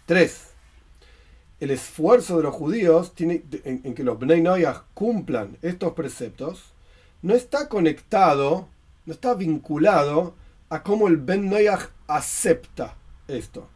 3. 0.07 0.45
El 1.59 1.73
esfuerzo 1.73 2.37
de 2.37 2.45
los 2.45 2.55
judíos 2.55 3.13
en, 3.19 3.95
que 3.95 4.05
los 4.05 4.19
Bnei 4.21 4.41
Noyach 4.41 4.85
cumplan 4.95 5.59
estos 5.63 5.93
preceptos 5.95 6.73
no 7.21 7.35
está 7.35 7.69
conectado, 7.69 8.69
no 9.05 9.13
está 9.13 9.35
vinculado 9.35 10.37
a 10.69 10.85
cómo 10.85 11.09
el 11.09 11.17
Ben 11.17 11.51
Noyach 11.51 11.91
acepta 12.07 12.95
esto. 13.27 13.69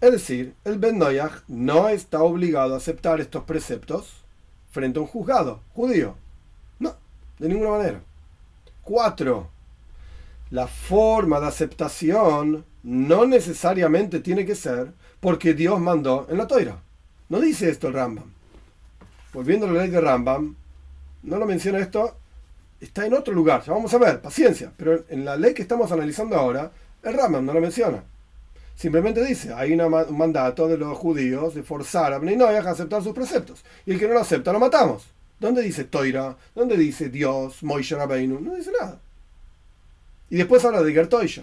Es 0.00 0.12
decir, 0.12 0.54
el 0.64 0.78
Ben 0.78 0.98
Noyach 0.98 1.42
no 1.46 1.88
está 1.90 2.22
obligado 2.22 2.74
a 2.74 2.78
aceptar 2.78 3.20
estos 3.20 3.44
preceptos 3.44 4.24
frente 4.70 4.98
a 4.98 5.02
un 5.02 5.08
juzgado 5.08 5.60
judío. 5.74 6.14
No, 6.78 6.94
de 7.38 7.48
ninguna 7.48 7.70
manera. 7.70 8.00
4. 8.82 9.48
La 10.50 10.66
forma 10.66 11.38
de 11.38 11.48
aceptación 11.48 12.64
no 12.82 13.26
necesariamente 13.26 14.20
tiene 14.20 14.46
que 14.46 14.54
ser 14.54 14.92
porque 15.20 15.52
Dios 15.52 15.78
mandó 15.78 16.26
en 16.30 16.38
la 16.38 16.46
toira. 16.46 16.80
No 17.28 17.38
dice 17.38 17.68
esto 17.68 17.88
el 17.88 17.94
Rambam. 17.94 18.32
Volviendo 19.34 19.66
a 19.66 19.70
la 19.70 19.82
ley 19.82 19.90
de 19.90 20.00
Rambam, 20.00 20.56
no 21.22 21.36
lo 21.36 21.44
menciona 21.44 21.78
esto, 21.78 22.16
está 22.80 23.04
en 23.04 23.12
otro 23.12 23.34
lugar. 23.34 23.62
Ya 23.64 23.74
vamos 23.74 23.92
a 23.92 23.98
ver, 23.98 24.22
paciencia. 24.22 24.72
Pero 24.78 25.04
en 25.10 25.26
la 25.26 25.36
ley 25.36 25.52
que 25.52 25.62
estamos 25.62 25.92
analizando 25.92 26.36
ahora, 26.36 26.72
el 27.02 27.14
Rambam 27.14 27.44
no 27.44 27.52
lo 27.52 27.60
menciona. 27.60 28.02
Simplemente 28.80 29.22
dice, 29.22 29.52
hay 29.52 29.74
un 29.74 30.16
mandato 30.16 30.66
de 30.66 30.78
los 30.78 30.96
judíos 30.96 31.54
de 31.54 31.62
forzar 31.62 32.14
a 32.14 32.18
Bnei 32.18 32.40
a 32.40 32.60
aceptar 32.60 33.02
sus 33.02 33.12
preceptos. 33.12 33.62
Y 33.84 33.92
el 33.92 33.98
que 33.98 34.08
no 34.08 34.14
lo 34.14 34.20
acepta, 34.20 34.54
lo 34.54 34.58
matamos. 34.58 35.04
¿Dónde 35.38 35.60
dice 35.60 35.84
Toira? 35.84 36.34
¿Dónde 36.54 36.78
dice 36.78 37.10
Dios, 37.10 37.62
Moishe 37.62 37.94
Rabbeinu? 37.94 38.40
No 38.40 38.54
dice 38.54 38.72
nada. 38.80 38.98
Y 40.30 40.36
después 40.36 40.64
habla 40.64 40.82
de 40.82 40.94
Gertoisha. 40.94 41.42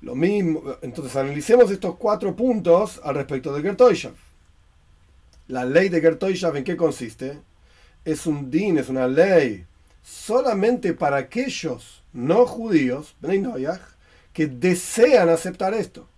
Lo 0.00 0.16
mismo, 0.16 0.74
entonces 0.82 1.14
analicemos 1.14 1.70
estos 1.70 1.94
cuatro 1.94 2.34
puntos 2.34 3.00
al 3.04 3.14
respecto 3.14 3.54
de 3.54 3.62
Gertoisha. 3.62 4.10
La 5.46 5.64
ley 5.64 5.88
de 5.88 6.00
Gertoisha, 6.00 6.48
¿en 6.48 6.64
qué 6.64 6.76
consiste? 6.76 7.38
Es 8.04 8.26
un 8.26 8.50
din, 8.50 8.76
es 8.78 8.88
una 8.88 9.06
ley 9.06 9.66
solamente 10.02 10.94
para 10.94 11.18
aquellos 11.18 12.02
no 12.12 12.44
judíos, 12.44 13.14
Bnei 13.20 13.40
que 14.32 14.46
desean 14.46 15.28
aceptar 15.28 15.74
esto. 15.74 16.08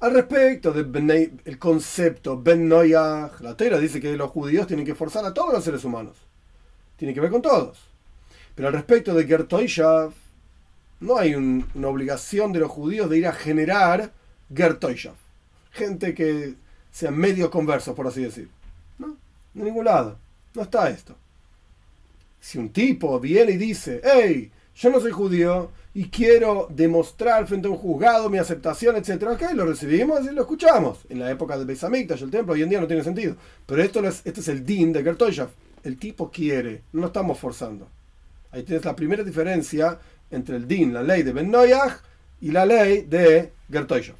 Al 0.00 0.14
respecto 0.14 0.72
del 0.72 1.58
concepto 1.60 2.40
Ben 2.40 2.68
Noyach, 2.68 3.40
la 3.40 3.56
Torah 3.56 3.78
dice 3.78 4.00
que 4.00 4.16
los 4.16 4.30
judíos 4.30 4.66
tienen 4.66 4.84
que 4.84 4.96
forzar 4.96 5.24
a 5.24 5.32
todos 5.32 5.52
los 5.52 5.62
seres 5.62 5.84
humanos. 5.84 6.16
Tiene 6.96 7.14
que 7.14 7.20
ver 7.20 7.30
con 7.30 7.40
todos. 7.40 7.78
Pero 8.54 8.68
al 8.68 8.74
respecto 8.74 9.14
de 9.14 9.26
Gertoishav, 9.26 10.12
no 11.00 11.18
hay 11.18 11.34
una 11.34 11.88
obligación 11.88 12.52
de 12.52 12.60
los 12.60 12.70
judíos 12.70 13.08
de 13.08 13.18
ir 13.18 13.26
a 13.28 13.32
generar 13.32 14.12
Gertoishav. 14.52 15.14
Gente 15.70 16.14
que 16.14 16.54
sean 16.90 17.16
medio 17.16 17.50
conversos, 17.50 17.94
por 17.94 18.06
así 18.06 18.22
decir. 18.22 18.48
No, 18.98 19.16
de 19.54 19.64
ningún 19.64 19.84
lado. 19.84 20.18
No 20.54 20.62
está 20.62 20.90
esto. 20.90 21.16
Si 22.40 22.58
un 22.58 22.70
tipo 22.70 23.20
viene 23.20 23.52
y 23.52 23.56
dice, 23.56 24.00
hey, 24.02 24.50
yo 24.74 24.90
no 24.90 25.00
soy 25.00 25.12
judío, 25.12 25.70
y 25.94 26.08
quiero 26.08 26.68
demostrar 26.70 27.46
frente 27.46 27.68
a 27.68 27.70
un 27.70 27.76
juzgado 27.76 28.30
mi 28.30 28.38
aceptación, 28.38 28.96
etcétera, 28.96 29.32
ok, 29.32 29.42
lo 29.54 29.66
recibimos 29.66 30.24
y 30.24 30.34
lo 30.34 30.42
escuchamos. 30.42 31.00
En 31.10 31.18
la 31.18 31.30
época 31.30 31.58
del 31.58 31.66
Beis 31.66 31.82
el 31.82 32.30
templo, 32.30 32.54
hoy 32.54 32.62
en 32.62 32.70
día 32.70 32.80
no 32.80 32.86
tiene 32.86 33.04
sentido. 33.04 33.36
Pero 33.66 33.82
esto 33.82 34.00
es, 34.06 34.22
este 34.24 34.40
es 34.40 34.48
el 34.48 34.64
din 34.64 34.92
de 34.92 35.02
Gertoyaf. 35.02 35.50
El 35.84 35.98
tipo 35.98 36.30
quiere, 36.30 36.82
no 36.92 37.02
lo 37.02 37.06
estamos 37.08 37.38
forzando. 37.38 37.88
Ahí 38.50 38.62
tienes 38.62 38.84
la 38.84 38.96
primera 38.96 39.22
diferencia 39.22 39.98
entre 40.30 40.56
el 40.56 40.66
din, 40.66 40.94
la 40.94 41.02
ley 41.02 41.22
de 41.22 41.32
Ben 41.32 41.50
Noyach, 41.50 42.00
y 42.40 42.50
la 42.50 42.64
ley 42.64 43.02
de 43.02 43.52
Gertoyaf. 43.70 44.16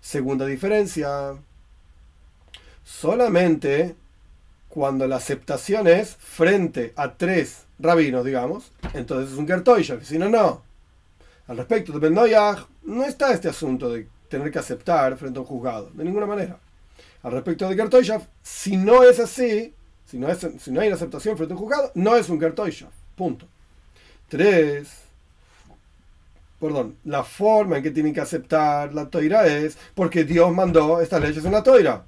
Segunda 0.00 0.46
diferencia, 0.46 1.34
solamente 2.84 3.96
cuando 4.68 5.08
la 5.08 5.16
aceptación 5.16 5.88
es 5.88 6.14
frente 6.16 6.92
a 6.96 7.14
tres 7.14 7.65
rabinos, 7.78 8.24
digamos, 8.24 8.72
entonces 8.94 9.32
es 9.32 9.38
un 9.38 9.46
Gertoyaf, 9.46 10.02
si 10.04 10.18
no, 10.18 10.28
no. 10.28 10.62
Al 11.48 11.56
respecto 11.56 11.92
de 11.92 11.98
Ben 11.98 12.14
no 12.14 13.04
está 13.04 13.32
este 13.32 13.48
asunto 13.48 13.90
de 13.90 14.08
tener 14.28 14.50
que 14.50 14.58
aceptar 14.58 15.16
frente 15.16 15.38
a 15.38 15.42
un 15.42 15.46
juzgado, 15.46 15.90
de 15.92 16.04
ninguna 16.04 16.26
manera. 16.26 16.58
Al 17.22 17.32
respecto 17.32 17.68
de 17.68 17.76
Gertoishaf, 17.76 18.26
si 18.42 18.76
no 18.76 19.02
es 19.02 19.18
así, 19.18 19.74
si 20.04 20.18
no, 20.18 20.28
es, 20.28 20.46
si 20.60 20.70
no 20.70 20.80
hay 20.80 20.88
una 20.88 20.96
aceptación 20.96 21.36
frente 21.36 21.54
a 21.54 21.56
un 21.56 21.62
juzgado, 21.62 21.90
no 21.94 22.16
es 22.16 22.28
un 22.28 22.40
Gertoishaf. 22.40 22.92
Punto. 23.16 23.46
Tres. 24.28 24.88
Perdón, 26.60 26.96
la 27.04 27.22
forma 27.22 27.76
en 27.76 27.82
que 27.82 27.90
tienen 27.90 28.14
que 28.14 28.20
aceptar 28.20 28.94
la 28.94 29.10
toira 29.10 29.46
es 29.46 29.76
porque 29.94 30.24
Dios 30.24 30.52
mandó 30.54 31.00
estas 31.00 31.20
leyes 31.20 31.44
en 31.44 31.52
la 31.52 31.62
toira. 31.62 32.04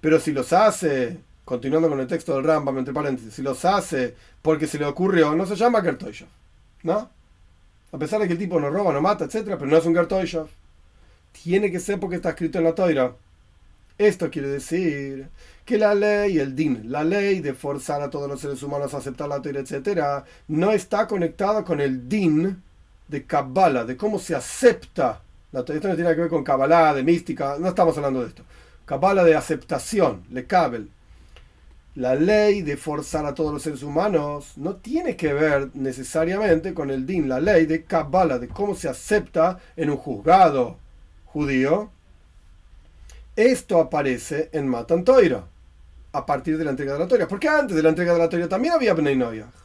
Pero 0.00 0.18
si 0.18 0.32
los 0.32 0.52
hace, 0.52 1.18
continuando 1.50 1.88
con 1.88 1.98
el 1.98 2.06
texto 2.06 2.36
del 2.36 2.44
Rambam, 2.44 2.78
entre 2.78 2.94
paréntesis, 2.94 3.34
si 3.34 3.42
los 3.42 3.64
hace 3.64 4.14
porque 4.40 4.68
se 4.68 4.78
le 4.78 4.84
ocurrió, 4.84 5.34
no 5.34 5.44
se 5.46 5.56
llama 5.56 5.82
Gertoishaf. 5.82 6.28
¿No? 6.84 7.10
A 7.90 7.98
pesar 7.98 8.20
de 8.20 8.28
que 8.28 8.34
el 8.34 8.38
tipo 8.38 8.60
no 8.60 8.70
roba, 8.70 8.92
no 8.92 9.00
mata, 9.00 9.24
etc. 9.24 9.56
Pero 9.58 9.66
no 9.66 9.76
es 9.76 9.84
un 9.84 9.92
Gertoishov. 9.92 10.46
Tiene 11.42 11.72
que 11.72 11.80
ser 11.80 11.98
porque 11.98 12.14
está 12.14 12.28
escrito 12.30 12.58
en 12.58 12.64
la 12.64 12.72
toira. 12.76 13.16
Esto 13.98 14.30
quiere 14.30 14.46
decir 14.46 15.28
que 15.64 15.76
la 15.76 15.92
ley, 15.92 16.38
el 16.38 16.54
din, 16.54 16.84
la 16.84 17.02
ley 17.02 17.40
de 17.40 17.52
forzar 17.52 18.00
a 18.00 18.10
todos 18.10 18.28
los 18.28 18.40
seres 18.40 18.62
humanos 18.62 18.94
a 18.94 18.98
aceptar 18.98 19.28
la 19.28 19.42
toira, 19.42 19.58
etc., 19.58 20.24
no 20.46 20.70
está 20.70 21.08
conectada 21.08 21.64
con 21.64 21.80
el 21.80 22.08
din 22.08 22.62
de 23.08 23.24
Kabbalah, 23.24 23.84
de 23.84 23.96
cómo 23.96 24.20
se 24.20 24.36
acepta 24.36 25.20
la 25.50 25.64
toira. 25.64 25.78
Esto 25.78 25.88
no 25.88 25.96
tiene 25.96 26.14
que 26.14 26.20
ver 26.20 26.30
con 26.30 26.44
Kabbalah, 26.44 26.94
de 26.94 27.02
mística, 27.02 27.56
no 27.58 27.70
estamos 27.70 27.96
hablando 27.96 28.20
de 28.20 28.28
esto. 28.28 28.44
Kabbalah 28.86 29.24
de 29.24 29.34
aceptación, 29.34 30.22
le 30.30 30.46
kabel 30.46 30.90
la 31.94 32.14
ley 32.14 32.62
de 32.62 32.76
forzar 32.76 33.26
a 33.26 33.34
todos 33.34 33.52
los 33.52 33.62
seres 33.62 33.82
humanos 33.82 34.52
no 34.56 34.76
tiene 34.76 35.16
que 35.16 35.32
ver 35.32 35.70
necesariamente 35.74 36.72
con 36.72 36.90
el 36.90 37.04
din, 37.04 37.28
la 37.28 37.40
ley 37.40 37.66
de 37.66 37.84
Kabbalah, 37.84 38.38
de 38.38 38.48
cómo 38.48 38.74
se 38.74 38.88
acepta 38.88 39.58
en 39.76 39.90
un 39.90 39.96
juzgado 39.96 40.76
judío. 41.26 41.90
Esto 43.34 43.80
aparece 43.80 44.50
en 44.52 44.68
Matan 44.68 45.04
Toira, 45.04 45.44
a 46.12 46.26
partir 46.26 46.58
de 46.58 46.64
la 46.64 46.70
entrega 46.70 46.92
de 46.92 46.98
la 47.00 47.08
Toira. 47.08 47.28
Porque 47.28 47.48
antes 47.48 47.76
de 47.76 47.82
la 47.82 47.88
entrega 47.88 48.12
de 48.12 48.18
la 48.18 48.28
Toira 48.28 48.48
también 48.48 48.74
había 48.74 48.94
Bnei 48.94 49.16
Noyach. 49.16 49.60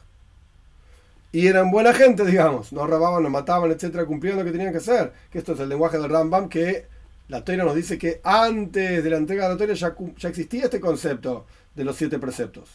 Y 1.32 1.48
eran 1.48 1.70
buena 1.70 1.92
gente, 1.92 2.24
digamos. 2.24 2.72
No 2.72 2.86
robaban, 2.86 3.22
no 3.22 3.30
mataban, 3.30 3.70
etcétera, 3.70 4.06
cumplían 4.06 4.38
lo 4.38 4.44
que 4.44 4.52
tenían 4.52 4.72
que 4.72 4.78
hacer. 4.78 5.12
Que 5.30 5.38
esto 5.38 5.52
es 5.52 5.60
el 5.60 5.68
lenguaje 5.68 5.98
del 5.98 6.10
Rambam, 6.10 6.48
que 6.48 6.86
la 7.28 7.44
Toira 7.44 7.64
nos 7.64 7.74
dice 7.74 7.98
que 7.98 8.20
antes 8.22 9.02
de 9.02 9.10
la 9.10 9.16
entrega 9.16 9.44
de 9.44 9.54
la 9.54 9.56
Toira 9.56 9.74
ya, 9.74 9.94
existía 10.28 10.64
este 10.64 10.80
concepto 10.80 11.46
de 11.74 11.84
los 11.84 11.96
siete 11.96 12.18
preceptos. 12.18 12.70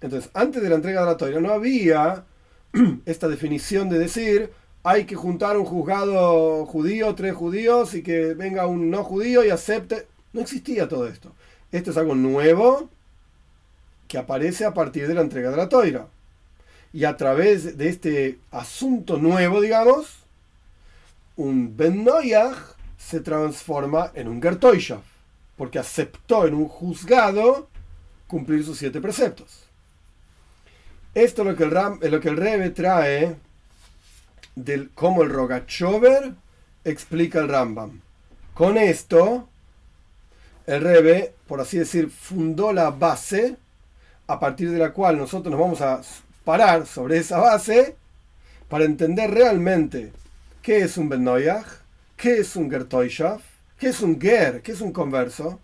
Entonces, 0.00 0.30
antes 0.34 0.62
de 0.62 0.68
la 0.68 0.76
entrega 0.76 1.00
de 1.00 1.06
la 1.06 1.16
Torah 1.16 1.40
no 1.40 1.52
había 1.52 2.24
esta 3.06 3.28
definición 3.28 3.88
de 3.88 3.98
decir 3.98 4.50
hay 4.82 5.04
que 5.04 5.14
juntar 5.14 5.58
un 5.58 5.66
juzgado 5.66 6.64
judío, 6.64 7.14
tres 7.14 7.34
judíos 7.34 7.94
y 7.94 8.02
que 8.02 8.32
venga 8.34 8.66
un 8.66 8.90
no 8.90 9.04
judío 9.04 9.44
y 9.44 9.50
acepte. 9.50 10.06
No 10.32 10.40
existía 10.40 10.88
todo 10.88 11.06
esto. 11.06 11.32
Esto 11.70 11.90
es 11.90 11.96
algo 11.98 12.14
nuevo 12.14 12.88
que 14.08 14.16
aparece 14.16 14.64
a 14.64 14.72
partir 14.72 15.06
de 15.06 15.14
la 15.14 15.20
entrega 15.20 15.50
de 15.50 15.56
la 15.56 15.68
Toira. 15.68 16.06
Y 16.92 17.04
a 17.04 17.16
través 17.16 17.76
de 17.76 17.88
este 17.88 18.38
asunto 18.50 19.18
nuevo, 19.18 19.60
digamos, 19.60 20.20
un 21.36 21.76
Ben 21.76 22.04
se 23.00 23.20
transforma 23.20 24.12
en 24.14 24.28
un 24.28 24.42
Gertoishav, 24.42 25.00
porque 25.56 25.78
aceptó 25.78 26.46
en 26.46 26.54
un 26.54 26.68
juzgado 26.68 27.68
cumplir 28.26 28.64
sus 28.64 28.78
siete 28.78 29.00
preceptos. 29.00 29.64
Esto 31.14 31.42
es 31.42 31.48
lo 31.48 31.56
que 31.56 31.64
el, 31.64 31.70
Ram, 31.70 31.98
Rebe 32.00 32.70
trae 32.70 33.36
del 34.54 34.90
cómo 34.90 35.22
el 35.22 35.30
Rogachover 35.30 36.34
explica 36.84 37.40
el 37.40 37.48
Rambam. 37.48 38.00
Con 38.54 38.76
esto, 38.76 39.48
el 40.66 40.82
Rebe, 40.82 41.34
por 41.48 41.60
así 41.60 41.78
decir, 41.78 42.10
fundó 42.10 42.72
la 42.72 42.90
base 42.90 43.56
a 44.26 44.38
partir 44.38 44.70
de 44.70 44.78
la 44.78 44.92
cual 44.92 45.16
nosotros 45.16 45.50
nos 45.50 45.60
vamos 45.60 45.80
a 45.80 46.02
parar 46.44 46.86
sobre 46.86 47.18
esa 47.18 47.38
base 47.38 47.96
para 48.68 48.84
entender 48.84 49.30
realmente 49.30 50.12
qué 50.62 50.82
es 50.82 50.96
un 50.96 51.08
Ben 51.08 51.24
qué 52.20 52.38
es 52.38 52.54
un 52.54 52.70
Gertoishav, 52.70 53.40
qué 53.78 53.88
es 53.88 54.02
un 54.02 54.20
Ger, 54.20 54.60
qué 54.60 54.72
es 54.72 54.82
un 54.82 54.92
converso, 54.92 55.58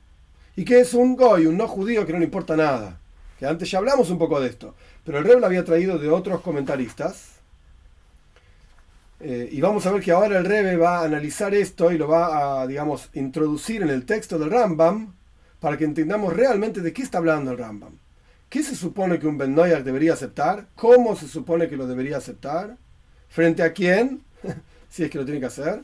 y 0.56 0.64
qué 0.64 0.80
es 0.80 0.94
un 0.94 1.14
Goy, 1.14 1.46
un 1.46 1.58
no 1.58 1.68
judío 1.68 2.06
que 2.06 2.12
no 2.14 2.18
le 2.18 2.24
importa 2.24 2.56
nada. 2.56 2.98
Que 3.38 3.44
antes 3.44 3.70
ya 3.70 3.78
hablamos 3.78 4.08
un 4.08 4.18
poco 4.18 4.40
de 4.40 4.48
esto, 4.48 4.74
pero 5.04 5.18
el 5.18 5.24
Rebe 5.24 5.40
lo 5.40 5.46
había 5.46 5.64
traído 5.64 5.98
de 5.98 6.08
otros 6.08 6.40
comentaristas. 6.40 7.32
Eh, 9.20 9.50
y 9.52 9.60
vamos 9.60 9.84
a 9.86 9.92
ver 9.92 10.02
que 10.02 10.12
ahora 10.12 10.38
el 10.38 10.46
Rebe 10.46 10.76
va 10.76 11.00
a 11.00 11.04
analizar 11.04 11.54
esto 11.54 11.92
y 11.92 11.98
lo 11.98 12.08
va 12.08 12.62
a, 12.62 12.66
digamos, 12.66 13.10
introducir 13.12 13.82
en 13.82 13.90
el 13.90 14.06
texto 14.06 14.38
del 14.38 14.50
Rambam 14.50 15.14
para 15.60 15.76
que 15.76 15.84
entendamos 15.84 16.34
realmente 16.34 16.80
de 16.80 16.92
qué 16.94 17.02
está 17.02 17.18
hablando 17.18 17.50
el 17.50 17.58
Rambam. 17.58 17.98
¿Qué 18.48 18.62
se 18.62 18.76
supone 18.76 19.18
que 19.18 19.26
un 19.26 19.36
Ben 19.36 19.54
debería 19.54 20.14
aceptar? 20.14 20.68
¿Cómo 20.74 21.16
se 21.16 21.28
supone 21.28 21.68
que 21.68 21.76
lo 21.76 21.86
debería 21.86 22.16
aceptar? 22.16 22.78
¿Frente 23.28 23.62
a 23.62 23.74
quién? 23.74 24.22
si 24.88 25.04
es 25.04 25.10
que 25.10 25.18
lo 25.18 25.24
tiene 25.26 25.40
que 25.40 25.46
hacer. 25.46 25.82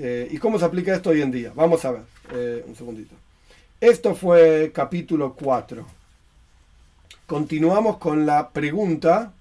Eh, 0.00 0.28
¿Y 0.30 0.38
cómo 0.38 0.60
se 0.60 0.64
aplica 0.64 0.94
esto 0.94 1.10
hoy 1.10 1.22
en 1.22 1.32
día? 1.32 1.50
Vamos 1.56 1.84
a 1.84 1.90
ver. 1.90 2.02
Eh, 2.32 2.64
un 2.68 2.76
segundito. 2.76 3.16
Esto 3.80 4.14
fue 4.14 4.70
capítulo 4.72 5.34
4. 5.34 5.84
Continuamos 7.26 7.98
con 7.98 8.24
la 8.24 8.50
pregunta, 8.50 9.32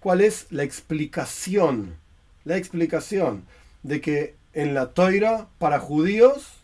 ¿cuál 0.00 0.20
es 0.20 0.46
la 0.50 0.64
explicación? 0.64 1.94
La 2.44 2.56
explicación 2.56 3.44
de 3.84 4.00
que 4.00 4.34
en 4.52 4.74
la 4.74 4.88
toira 4.88 5.46
para 5.58 5.78
judíos 5.78 6.54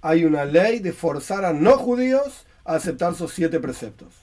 hay 0.00 0.24
una 0.24 0.44
ley 0.44 0.78
de 0.78 0.92
forzar 0.92 1.44
a 1.44 1.52
no 1.52 1.76
judíos 1.76 2.46
a 2.64 2.76
aceptar 2.76 3.16
sus 3.16 3.32
siete 3.32 3.58
preceptos. 3.58 4.14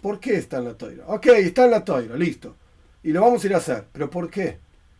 ¿Por 0.00 0.18
qué 0.18 0.34
está 0.34 0.58
en 0.58 0.64
la 0.64 0.74
toira? 0.74 1.04
Ok, 1.06 1.26
está 1.26 1.66
en 1.66 1.70
la 1.70 1.84
toira, 1.84 2.16
listo. 2.16 2.56
Y 3.04 3.12
lo 3.12 3.20
vamos 3.20 3.44
a 3.44 3.46
ir 3.46 3.54
a 3.54 3.58
hacer. 3.58 3.84
¿Pero 3.92 4.10
por 4.10 4.30
qué? 4.30 4.58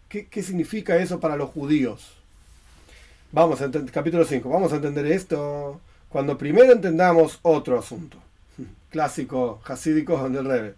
¿Qué, 0.08 0.28
qué 0.28 0.44
significa 0.44 0.96
eso 0.96 1.18
para 1.18 1.36
los 1.36 1.50
judíos? 1.50 2.21
Vamos 3.34 3.62
a 3.62 3.64
entender, 3.64 3.90
capítulo 3.90 4.26
5. 4.26 4.46
Vamos 4.46 4.74
a 4.74 4.76
entender 4.76 5.06
esto 5.06 5.80
cuando 6.10 6.36
primero 6.36 6.70
entendamos 6.70 7.38
otro 7.40 7.78
asunto 7.78 8.18
clásico 8.90 9.58
hasídico 9.64 10.28
del 10.28 10.44
Rebe. 10.44 10.74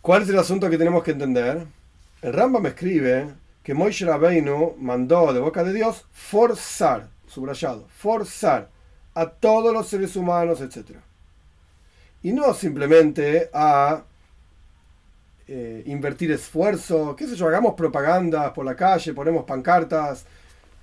¿Cuál 0.00 0.22
es 0.22 0.30
el 0.30 0.38
asunto 0.38 0.70
que 0.70 0.78
tenemos 0.78 1.04
que 1.04 1.10
entender? 1.10 1.66
El 2.22 2.32
Rambam 2.32 2.64
escribe 2.64 3.28
que 3.62 3.74
Moishe 3.74 4.06
Rabbeinu 4.06 4.76
mandó 4.78 5.34
de 5.34 5.40
boca 5.40 5.62
de 5.64 5.74
Dios 5.74 6.06
forzar, 6.12 7.08
subrayado, 7.26 7.86
forzar 7.98 8.70
a 9.12 9.28
todos 9.28 9.74
los 9.74 9.86
seres 9.86 10.16
humanos, 10.16 10.62
etc. 10.62 10.96
Y 12.22 12.32
no 12.32 12.54
simplemente 12.54 13.50
a 13.52 14.02
eh, 15.46 15.82
invertir 15.84 16.32
esfuerzo, 16.32 17.14
qué 17.16 17.26
sé 17.26 17.36
yo, 17.36 17.48
hagamos 17.48 17.74
propaganda 17.74 18.54
por 18.54 18.64
la 18.64 18.74
calle, 18.74 19.12
ponemos 19.12 19.44
pancartas, 19.44 20.24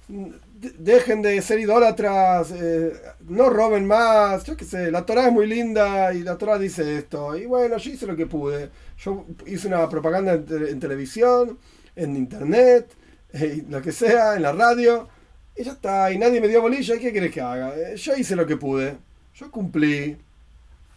dejen 0.10 1.22
de 1.22 1.42
ser 1.42 1.60
idólatras, 1.60 2.52
eh, 2.52 2.94
no 3.28 3.50
roben 3.50 3.86
más, 3.86 4.46
yo 4.46 4.56
qué 4.56 4.66
sé, 4.66 4.92
la 4.92 5.06
Torah 5.06 5.28
es 5.28 5.34
muy 5.34 5.48
linda 5.48 6.14
y 6.14 6.24
la 6.24 6.38
Torah 6.38 6.58
dice 6.58 6.98
esto. 6.98 7.36
Y 7.36 7.46
bueno, 7.46 7.78
yo 7.78 7.92
hice 7.92 8.08
lo 8.08 8.16
que 8.16 8.26
pude. 8.26 8.70
Yo 9.00 9.26
hice 9.46 9.68
una 9.68 9.88
propaganda 9.90 10.34
en, 10.34 10.80
televisión, 10.80 11.60
en 11.96 12.16
internet, 12.16 12.92
eh, 13.34 13.64
lo 13.70 13.82
que 13.82 13.92
sea, 13.92 14.36
en 14.36 14.44
la 14.44 14.54
radio, 14.54 15.08
y 15.56 15.64
ya 15.64 15.74
está, 15.74 16.12
y 16.12 16.18
nadie 16.18 16.42
me 16.42 16.48
dio 16.48 16.62
bolilla, 16.62 16.98
¿qué 16.98 17.12
querés 17.12 17.32
que 17.32 17.42
haga? 17.42 17.76
Eh, 17.76 17.96
yo 17.98 18.16
hice 18.16 18.36
lo 18.36 18.48
que 18.48 18.58
pude, 18.58 18.98
yo 19.36 19.52
cumplí. 19.52 20.18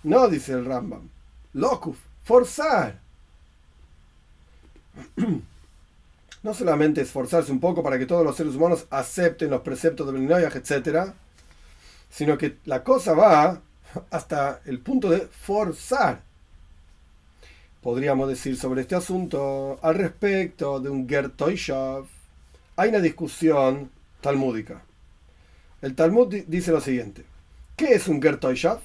No, 0.02 0.28
dice 0.28 0.52
el 0.52 0.64
Rambam. 0.64 1.08
Locus, 1.52 1.96
forzar. 2.24 3.00
no 6.42 6.54
solamente 6.54 7.02
esforzarse 7.02 7.52
un 7.52 7.60
poco 7.60 7.82
para 7.82 7.98
que 7.98 8.06
todos 8.06 8.24
los 8.24 8.36
seres 8.36 8.54
humanos 8.54 8.86
acepten 8.90 9.50
los 9.50 9.60
preceptos 9.60 10.06
de 10.06 10.12
Beninoyaj, 10.12 10.56
etc., 10.56 11.12
sino 12.08 12.38
que 12.38 12.56
la 12.64 12.82
cosa 12.82 13.14
va 13.14 13.60
hasta 14.10 14.60
el 14.64 14.80
punto 14.80 15.10
de 15.10 15.20
forzar. 15.20 16.22
Podríamos 17.82 18.28
decir 18.28 18.56
sobre 18.56 18.82
este 18.82 18.94
asunto 18.94 19.78
al 19.82 19.94
respecto 19.94 20.80
de 20.80 20.90
un 20.90 21.08
Gertoishav. 21.08 22.04
Hay 22.76 22.90
una 22.90 23.00
discusión 23.00 23.90
talmúdica. 24.20 24.82
El 25.80 25.94
Talmud 25.94 26.34
dice 26.46 26.72
lo 26.72 26.80
siguiente: 26.80 27.24
¿Qué 27.76 27.94
es 27.94 28.06
un 28.06 28.20
Gertoishav? 28.20 28.80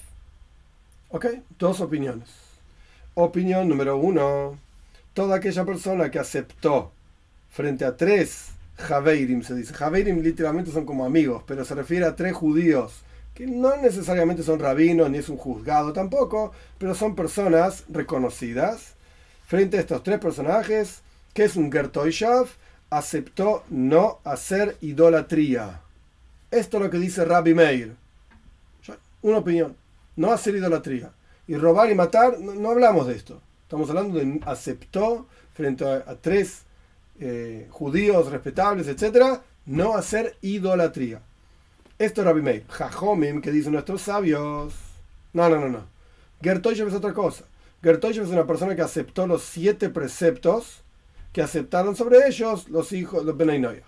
Ok, 1.09 1.25
dos 1.59 1.81
opiniones. 1.81 2.29
Opinión 3.15 3.67
número 3.67 3.97
uno: 3.97 4.57
toda 5.13 5.37
aquella 5.37 5.65
persona 5.65 6.09
que 6.09 6.19
aceptó 6.19 6.91
frente 7.55 7.85
a 7.85 7.95
tres 7.95 8.49
Javeirim, 8.77 9.41
se 9.41 9.55
dice. 9.55 9.73
Javeirim 9.73 10.19
literalmente 10.21 10.71
son 10.71 10.85
como 10.85 11.05
amigos, 11.05 11.41
pero 11.47 11.63
se 11.63 11.73
refiere 11.73 12.05
a 12.05 12.17
tres 12.17 12.33
judíos, 12.33 13.03
que 13.33 13.47
no 13.47 13.77
necesariamente 13.77 14.43
son 14.43 14.59
rabinos 14.59 15.09
ni 15.09 15.19
es 15.19 15.29
un 15.29 15.37
juzgado 15.37 15.93
tampoco, 15.93 16.51
pero 16.77 16.93
son 16.93 17.15
personas 17.15 17.85
reconocidas. 17.87 18.95
Frente 19.47 19.77
a 19.77 19.79
estos 19.79 20.03
tres 20.03 20.19
personajes, 20.19 21.01
que 21.33 21.45
es 21.45 21.55
un 21.55 21.71
Gertoishav, 21.71 22.47
aceptó 22.89 23.63
no 23.69 24.19
hacer 24.25 24.75
idolatría. 24.81 25.79
Esto 26.51 26.77
es 26.77 26.83
lo 26.83 26.89
que 26.89 26.99
dice 26.99 27.23
Rabbi 27.23 27.53
Meir. 27.53 27.95
Una 29.21 29.37
opinión, 29.37 29.77
no 30.17 30.33
hacer 30.33 30.55
idolatría. 30.55 31.13
Y 31.47 31.55
robar 31.55 31.89
y 31.89 31.95
matar, 31.95 32.37
no, 32.37 32.69
hablamos 32.69 33.07
de 33.07 33.13
esto. 33.15 33.41
Estamos 33.63 33.89
hablando 33.89 34.19
de 34.19 34.41
aceptó 34.45 35.25
frente 35.53 35.85
a 35.85 36.15
tres 36.21 36.65
eh, 37.19 37.67
judíos 37.71 38.31
respetables, 38.31 38.87
etcétera, 38.87 39.43
no 39.65 39.95
hacer 39.95 40.37
idolatría. 40.41 41.21
Esto 41.97 42.21
es 42.21 42.27
Rabbi 42.27 42.41
Meir. 42.41 42.65
Jajomim, 42.67 43.41
que 43.41 43.51
dicen 43.51 43.73
nuestros 43.73 44.01
sabios. 44.01 44.73
No, 45.33 45.49
no, 45.49 45.59
no, 45.59 45.69
no. 45.69 45.85
Gertoyev 46.41 46.87
es 46.89 46.93
otra 46.93 47.13
cosa. 47.13 47.45
Gertoyev 47.81 48.23
es 48.23 48.29
una 48.29 48.45
persona 48.45 48.75
que 48.75 48.81
aceptó 48.81 49.27
los 49.27 49.43
siete 49.43 49.89
preceptos 49.89 50.81
que 51.31 51.41
aceptaron 51.41 51.95
sobre 51.95 52.27
ellos 52.27 52.69
los 52.69 52.93
hijos, 52.93 53.25
los 53.25 53.35
Benay 53.35 53.81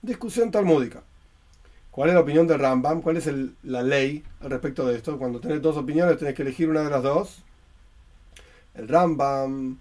Discusión 0.00 0.50
talmúdica. 0.50 1.02
¿Cuál 1.90 2.08
es 2.08 2.14
la 2.14 2.22
opinión 2.22 2.46
del 2.46 2.58
Rambam? 2.58 3.02
¿Cuál 3.02 3.18
es 3.18 3.30
la 3.62 3.82
ley 3.82 4.24
al 4.40 4.50
respecto 4.50 4.86
de 4.86 4.96
esto? 4.96 5.18
Cuando 5.18 5.40
tenés 5.40 5.62
dos 5.62 5.76
opiniones, 5.76 6.18
tenés 6.18 6.34
que 6.34 6.42
elegir 6.42 6.68
una 6.68 6.82
de 6.82 6.90
las 6.90 7.02
dos. 7.02 7.42
El 8.74 8.88
Rambam 8.88 9.78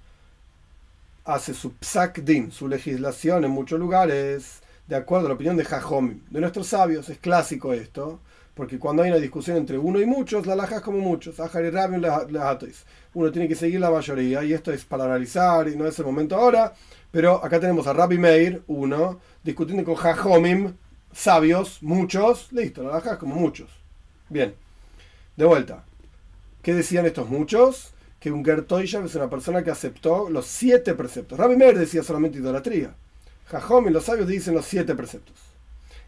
hace 1.25 1.53
su 1.53 1.73
psak 1.73 2.19
din, 2.19 2.51
su 2.51 2.67
legislación 2.67 3.45
en 3.45 3.51
muchos 3.51 3.79
lugares, 3.79 4.61
de 4.87 4.95
acuerdo 4.95 5.27
a 5.27 5.29
la 5.29 5.35
opinión 5.35 5.57
de 5.57 5.65
Jajom, 5.65 6.19
de 6.29 6.41
nuestros 6.41 6.67
sabios. 6.67 7.09
Es 7.09 7.17
clásico 7.17 7.73
esto, 7.73 8.19
porque 8.53 8.77
cuando 8.79 9.03
hay 9.03 9.11
una 9.11 9.19
discusión 9.19 9.57
entre 9.57 9.77
uno 9.77 9.99
y 10.01 10.05
muchos, 10.05 10.45
la 10.45 10.55
lajas 10.55 10.81
como 10.81 10.99
muchos. 10.99 11.35
Uno 13.13 13.31
tiene 13.31 13.47
que 13.47 13.55
seguir 13.55 13.79
la 13.79 13.91
mayoría, 13.91 14.43
y 14.43 14.53
esto 14.53 14.71
es 14.71 14.83
para 14.85 15.05
analizar, 15.05 15.67
y 15.67 15.75
no 15.75 15.87
es 15.87 15.97
el 15.99 16.05
momento 16.05 16.35
ahora. 16.35 16.73
Pero 17.11 17.43
acá 17.43 17.59
tenemos 17.59 17.87
a 17.87 17.93
Rabbi 17.93 18.17
Meir, 18.17 18.63
uno, 18.67 19.19
discutiendo 19.43 19.83
con 19.83 19.95
Jajomim, 19.95 20.73
sabios, 21.13 21.81
muchos, 21.81 22.51
listo, 22.51 22.83
la 22.83 22.93
lajas 22.93 23.17
como 23.17 23.35
muchos. 23.35 23.69
Bien, 24.29 24.55
de 25.35 25.45
vuelta. 25.45 25.85
¿Qué 26.61 26.73
decían 26.73 27.05
estos 27.05 27.29
muchos? 27.29 27.92
Que 28.23 28.31
un 28.31 28.45
Gertoishav 28.45 29.03
es 29.03 29.15
una 29.15 29.29
persona 29.29 29.65
que 29.65 29.69
aceptó 29.69 30.29
los 30.29 30.45
siete 30.45 30.93
preceptos. 30.93 31.37
Rabbi 31.37 31.57
Meir 31.57 31.77
decía 31.77 32.03
solamente 32.03 32.37
idolatría. 32.37 32.95
Jajom 33.47 33.89
y 33.89 33.91
los 33.91 34.05
sabios 34.05 34.29
dicen 34.29 34.53
los 34.53 34.65
siete 34.65 34.95
preceptos. 34.95 35.35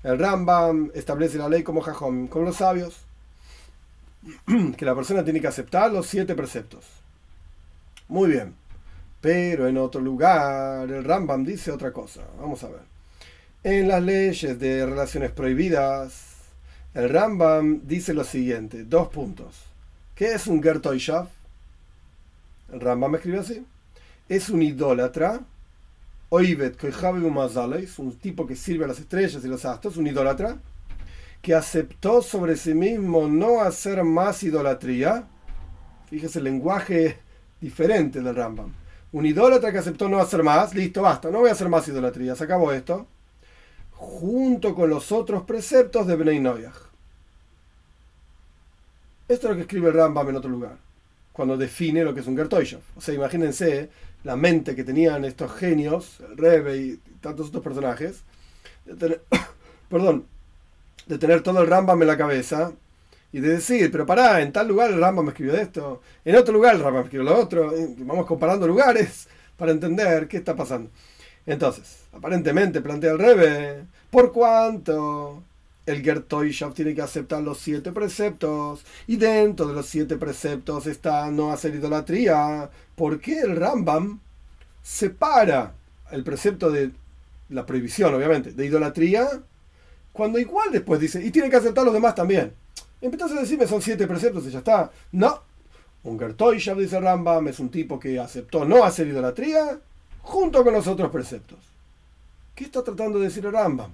El 0.01 0.17
Rambam 0.17 0.91
establece 0.93 1.37
la 1.37 1.49
ley 1.49 1.61
como 1.61 1.81
Jajom, 1.81 2.27
con 2.27 2.45
los 2.45 2.55
sabios, 2.55 3.01
que 4.77 4.85
la 4.85 4.95
persona 4.95 5.25
tiene 5.25 5.41
que 5.41 5.47
aceptar 5.47 5.91
los 5.91 6.07
siete 6.07 6.35
preceptos. 6.35 6.85
Muy 8.07 8.29
bien. 8.29 8.55
Pero 9.19 9.67
en 9.67 9.77
otro 9.77 9.99
lugar, 9.99 10.89
el 10.89 11.03
Rambam 11.03 11.43
dice 11.43 11.69
otra 11.69 11.91
cosa. 11.91 12.21
Vamos 12.39 12.63
a 12.63 12.69
ver. 12.69 12.83
En 13.61 13.89
las 13.89 14.01
leyes 14.01 14.57
de 14.57 14.85
relaciones 14.85 15.31
prohibidas, 15.31 16.37
el 16.93 17.09
Rambam 17.09 17.81
dice 17.83 18.13
lo 18.13 18.23
siguiente: 18.23 18.85
dos 18.85 19.09
puntos. 19.09 19.65
¿Qué 20.15 20.31
es 20.31 20.47
un 20.47 20.63
Gertoishav? 20.63 21.27
Rambam 22.69 23.15
escribe 23.15 23.39
así, 23.39 23.65
es 24.27 24.49
un 24.49 24.61
idólatra, 24.61 25.41
Oivet 26.29 26.77
un 27.97 28.17
tipo 28.17 28.47
que 28.47 28.55
sirve 28.55 28.85
a 28.85 28.87
las 28.87 28.99
estrellas 28.99 29.45
y 29.45 29.47
los 29.47 29.63
astros, 29.63 29.97
un 29.97 30.07
idólatra, 30.07 30.57
que 31.41 31.53
aceptó 31.53 32.21
sobre 32.21 32.57
sí 32.57 32.73
mismo 32.73 33.27
no 33.27 33.61
hacer 33.61 34.03
más 34.03 34.41
idolatría. 34.41 35.27
Fíjese 36.09 36.39
el 36.39 36.45
lenguaje 36.45 37.19
diferente 37.61 38.21
del 38.21 38.35
Rambam. 38.35 38.73
Un 39.11 39.25
idólatra 39.25 39.71
que 39.71 39.77
aceptó 39.77 40.09
no 40.09 40.19
hacer 40.19 40.43
más, 40.43 40.73
listo, 40.73 41.03
basta, 41.03 41.29
no 41.29 41.39
voy 41.39 41.49
a 41.49 41.53
hacer 41.53 41.69
más 41.69 41.87
idolatría, 41.87 42.35
se 42.35 42.43
acabó 42.43 42.71
esto. 42.71 43.07
Junto 43.91 44.75
con 44.75 44.89
los 44.89 45.11
otros 45.11 45.43
preceptos 45.43 46.07
de 46.07 46.15
Bnei 46.15 46.39
Noyach. 46.39 46.75
Esto 49.27 49.47
es 49.47 49.51
lo 49.51 49.55
que 49.55 49.61
escribe 49.61 49.89
el 49.89 49.93
Rambam 49.93 50.29
en 50.29 50.35
otro 50.35 50.49
lugar, 50.49 50.77
cuando 51.35 51.57
define 51.57 52.05
lo 52.05 52.13
que 52.13 52.21
es 52.21 52.27
un 52.27 52.37
Gertoishov. 52.37 52.79
O 52.95 53.01
sea, 53.01 53.13
imagínense 53.13 53.89
la 54.23 54.37
mente 54.37 54.73
que 54.73 54.85
tenían 54.85 55.25
estos 55.25 55.51
genios, 55.53 56.21
el 56.21 56.37
Rebe 56.37 56.77
y 56.77 56.99
tantos 57.19 57.49
otros 57.49 57.61
personajes, 57.61 58.23
perdón, 59.89 60.25
de 61.05 61.17
tener 61.17 61.43
todo 61.43 61.61
el 61.61 61.67
Rambam 61.67 62.01
en 62.01 62.07
la 62.07 62.17
cabeza 62.17 62.71
y 63.33 63.41
de 63.41 63.49
decir, 63.49 63.91
pero 63.91 64.05
pará, 64.05 64.41
en 64.41 64.53
tal 64.53 64.69
lugar 64.69 64.91
el 64.91 65.01
Rambam 65.01 65.27
escribió 65.27 65.55
esto, 65.55 66.01
en 66.23 66.37
otro 66.37 66.53
lugar 66.53 66.75
el 66.75 66.81
Rambam 66.81 67.03
escribió 67.03 67.29
lo 67.29 67.37
otro, 67.37 67.73
vamos 67.97 68.25
comparando 68.25 68.65
lugares 68.65 69.27
para 69.57 69.73
entender 69.73 70.29
qué 70.29 70.37
está 70.37 70.55
pasando. 70.55 70.89
Entonces, 71.45 72.05
aparentemente 72.13 72.79
plantea 72.79 73.11
el 73.11 73.19
Rebe, 73.19 73.83
por 74.09 74.31
cuanto 74.31 75.43
el 75.85 76.01
Gertoishav 76.01 76.73
tiene 76.73 76.95
que 76.95 77.01
aceptar 77.01 77.41
los 77.41 77.59
siete 77.59 77.91
preceptos 77.91 78.83
y 79.07 79.17
dentro 79.17 79.67
de 79.67 79.73
los 79.73 79.85
siete 79.85 80.17
preceptos 80.17 80.87
está 80.87 81.29
no 81.31 81.51
hacer 81.51 81.75
idolatría, 81.75 82.69
¿por 82.95 83.19
qué 83.19 83.41
el 83.41 83.55
Rambam 83.55 84.19
separa 84.83 85.73
el 86.11 86.23
precepto 86.23 86.71
de 86.71 86.91
la 87.49 87.65
prohibición, 87.65 88.13
obviamente, 88.13 88.51
de 88.51 88.65
idolatría 88.65 89.27
cuando 90.11 90.39
igual 90.39 90.71
después 90.71 90.99
dice, 90.99 91.23
y 91.23 91.29
tiene 91.29 91.49
que 91.49 91.57
aceptar 91.57 91.83
los 91.83 91.93
demás 91.93 92.15
también. 92.15 92.53
Entonces 93.01 93.39
decirme 93.39 93.67
son 93.67 93.81
siete 93.81 94.07
preceptos 94.07 94.45
y 94.45 94.51
ya 94.51 94.59
está. 94.59 94.89
No. 95.11 95.41
Un 96.03 96.17
Gertoishab, 96.17 96.77
dice 96.77 96.99
Rambam, 96.99 97.47
es 97.49 97.59
un 97.59 97.69
tipo 97.69 97.99
que 97.99 98.19
aceptó 98.19 98.63
no 98.63 98.83
hacer 98.85 99.07
idolatría 99.07 99.79
junto 100.21 100.63
con 100.63 100.73
los 100.73 100.87
otros 100.87 101.11
preceptos. 101.11 101.59
¿Qué 102.55 102.63
está 102.63 102.83
tratando 102.83 103.19
de 103.19 103.25
decir 103.25 103.43
Rambam? 103.43 103.91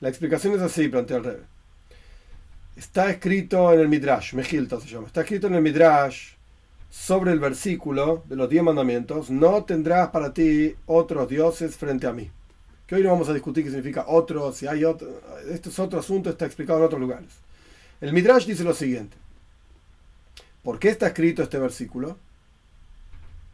La 0.00 0.08
explicación 0.08 0.54
es 0.54 0.60
así, 0.60 0.88
plantea 0.88 1.18
el 1.18 1.24
rey. 1.24 1.36
Está 2.76 3.10
escrito 3.10 3.72
en 3.72 3.80
el 3.80 3.88
Midrash, 3.88 4.34
Mejilta 4.34 4.80
se 4.80 4.86
llama, 4.86 5.08
está 5.08 5.22
escrito 5.22 5.48
en 5.48 5.54
el 5.54 5.62
Midrash 5.62 6.34
sobre 6.90 7.32
el 7.32 7.40
versículo 7.40 8.22
de 8.26 8.36
los 8.36 8.48
diez 8.48 8.62
mandamientos, 8.62 9.30
no 9.30 9.64
tendrás 9.64 10.08
para 10.10 10.32
ti 10.32 10.74
otros 10.86 11.28
dioses 11.28 11.76
frente 11.76 12.06
a 12.06 12.12
mí 12.12 12.30
que 12.88 12.94
hoy 12.94 13.02
no 13.02 13.10
vamos 13.10 13.28
a 13.28 13.34
discutir 13.34 13.62
qué 13.64 13.70
significa 13.70 14.06
otro, 14.08 14.50
si 14.50 14.66
hay 14.66 14.82
otro, 14.82 15.20
este 15.50 15.68
es 15.68 15.78
otro 15.78 16.00
asunto, 16.00 16.30
está 16.30 16.46
explicado 16.46 16.78
en 16.78 16.86
otros 16.86 17.00
lugares. 17.00 17.28
El 18.00 18.14
Midrash 18.14 18.46
dice 18.46 18.64
lo 18.64 18.72
siguiente. 18.72 19.14
¿Por 20.62 20.78
qué 20.78 20.88
está 20.88 21.08
escrito 21.08 21.42
este 21.42 21.58
versículo? 21.58 22.16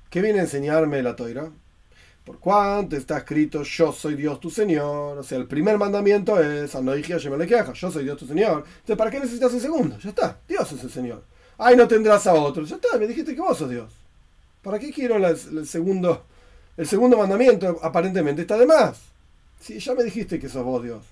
¿Qué 0.08 0.22
viene 0.22 0.38
a 0.38 0.42
enseñarme 0.42 1.02
la 1.02 1.16
toira? 1.16 1.50
Por 2.24 2.38
cuánto 2.38 2.96
está 2.96 3.18
escrito 3.18 3.62
yo 3.62 3.92
soy 3.92 4.14
Dios 4.14 4.40
tu 4.40 4.50
Señor. 4.50 5.18
O 5.18 5.22
sea, 5.22 5.36
el 5.36 5.46
primer 5.46 5.76
mandamiento 5.76 6.42
es 6.42 6.72
yo 6.72 7.90
soy 7.90 8.04
Dios 8.04 8.18
tu 8.18 8.26
Señor. 8.26 8.64
Entonces, 8.66 8.96
¿para 8.96 9.10
qué 9.10 9.20
necesitas 9.20 9.52
el 9.52 9.60
segundo? 9.60 9.98
Ya 9.98 10.08
está, 10.08 10.38
Dios 10.48 10.72
es 10.72 10.82
el 10.82 10.90
Señor. 10.90 11.22
Ay, 11.58 11.76
no 11.76 11.86
tendrás 11.86 12.26
a 12.26 12.34
otro. 12.34 12.64
Ya 12.64 12.76
está, 12.76 12.96
me 12.98 13.06
dijiste 13.06 13.34
que 13.34 13.40
vos 13.40 13.58
sos 13.58 13.68
Dios. 13.68 13.92
¿Para 14.62 14.78
qué 14.78 14.90
quiero 14.90 15.16
el 15.16 15.66
segundo? 15.66 16.24
El 16.76 16.86
segundo 16.86 17.18
mandamiento 17.18 17.78
aparentemente 17.82 18.42
está 18.42 18.56
de 18.56 18.66
más. 18.66 18.98
Sí, 19.60 19.78
ya 19.78 19.94
me 19.94 20.02
dijiste 20.02 20.40
que 20.40 20.48
sos 20.48 20.64
vos 20.64 20.82
Dios. 20.82 21.04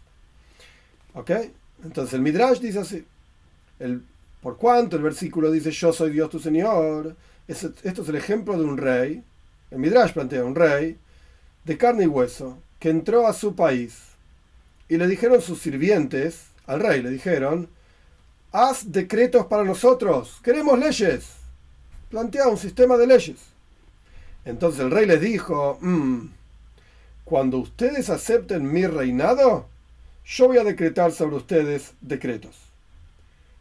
¿Ok? 1.14 1.30
Entonces 1.84 2.14
el 2.14 2.22
Midrash 2.22 2.58
dice 2.58 2.78
así. 2.78 3.04
Por 4.40 4.56
cuanto 4.56 4.96
el 4.96 5.02
versículo 5.02 5.50
dice 5.50 5.70
yo 5.70 5.92
soy 5.92 6.10
Dios 6.10 6.30
tu 6.30 6.38
Señor. 6.38 7.14
esto 7.46 7.72
es 7.84 8.08
el 8.08 8.16
ejemplo 8.16 8.58
de 8.58 8.64
un 8.64 8.78
rey. 8.78 9.22
El 9.70 9.78
Midrash 9.78 10.12
plantea 10.12 10.44
un 10.44 10.54
rey 10.54 10.98
de 11.64 11.78
carne 11.78 12.04
y 12.04 12.08
hueso 12.08 12.58
que 12.78 12.90
entró 12.90 13.26
a 13.26 13.32
su 13.32 13.54
país 13.54 13.98
y 14.88 14.96
le 14.96 15.06
dijeron 15.06 15.40
sus 15.40 15.60
sirvientes 15.60 16.46
al 16.66 16.80
rey, 16.80 17.02
le 17.02 17.10
dijeron, 17.10 17.68
haz 18.52 18.92
decretos 18.92 19.46
para 19.46 19.64
nosotros, 19.64 20.40
queremos 20.42 20.78
leyes, 20.78 21.26
plantea 22.10 22.48
un 22.48 22.58
sistema 22.58 22.96
de 22.96 23.06
leyes. 23.06 23.38
Entonces 24.44 24.80
el 24.80 24.90
rey 24.90 25.06
les 25.06 25.20
dijo, 25.20 25.78
mm, 25.80 26.26
cuando 27.24 27.58
ustedes 27.58 28.10
acepten 28.10 28.70
mi 28.70 28.86
reinado, 28.86 29.66
yo 30.24 30.48
voy 30.48 30.58
a 30.58 30.64
decretar 30.64 31.12
sobre 31.12 31.36
ustedes 31.36 31.94
decretos. 32.00 32.56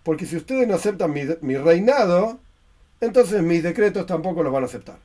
Porque 0.03 0.25
si 0.25 0.35
ustedes 0.35 0.67
no 0.67 0.75
aceptan 0.75 1.13
mi, 1.13 1.55
reinado, 1.57 2.39
entonces 2.99 3.41
mis 3.43 3.63
decretos 3.63 4.05
tampoco 4.05 4.43
los 4.43 4.51
van 4.51 4.63
a 4.63 4.65
aceptar. 4.65 4.97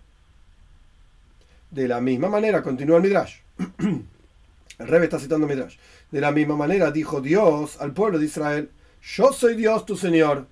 De 1.77 1.87
la 1.87 2.01
misma 2.01 2.31
manera, 2.31 2.63
continúa 2.63 2.97
el 2.97 3.03
Midrash. 3.03 3.37
El 4.79 4.89
Rebe 4.89 5.05
está 5.05 5.19
citando 5.19 5.47
Midrash. 5.47 5.77
De 6.11 6.23
la 6.23 6.33
misma 6.33 6.57
manera 6.57 6.91
dijo 6.91 7.21
Dios 7.21 7.79
al 7.81 7.93
pueblo 7.93 8.19
de 8.19 8.25
Israel, 8.25 8.71
yo 9.03 9.31
soy 9.31 9.57
Dios 9.57 9.85
tu 9.85 9.95
Señor. 9.95 10.47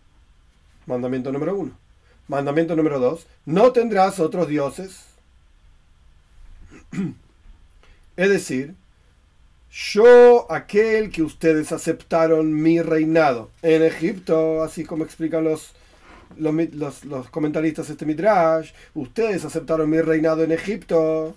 Mandamiento 0.85 1.33
número 1.33 1.57
uno. 1.57 1.73
Mandamiento 2.29 2.77
número 2.77 2.99
dos, 2.99 3.27
no 3.47 3.73
tendrás 3.73 4.21
otros 4.21 4.49
dioses. 4.49 5.07
Es 8.17 8.29
decir, 8.29 8.75
yo, 9.73 10.47
aquel 10.53 11.11
que 11.11 11.23
ustedes 11.23 11.73
aceptaron 11.73 12.63
mi 12.63 12.83
reinado 12.83 13.51
en 13.63 13.83
Egipto, 13.83 14.63
así 14.63 14.85
como 14.85 15.05
explican 15.05 15.43
los, 15.45 15.75
los, 16.37 17.29
comentaristas 17.31 17.87
de 17.87 17.93
este 17.93 18.07
Midrash, 18.07 18.73
ustedes 18.95 19.45
aceptaron 19.45 19.91
mi 19.91 20.01
reinado 20.01 20.43
en 20.43 20.53
Egipto. 20.53 21.35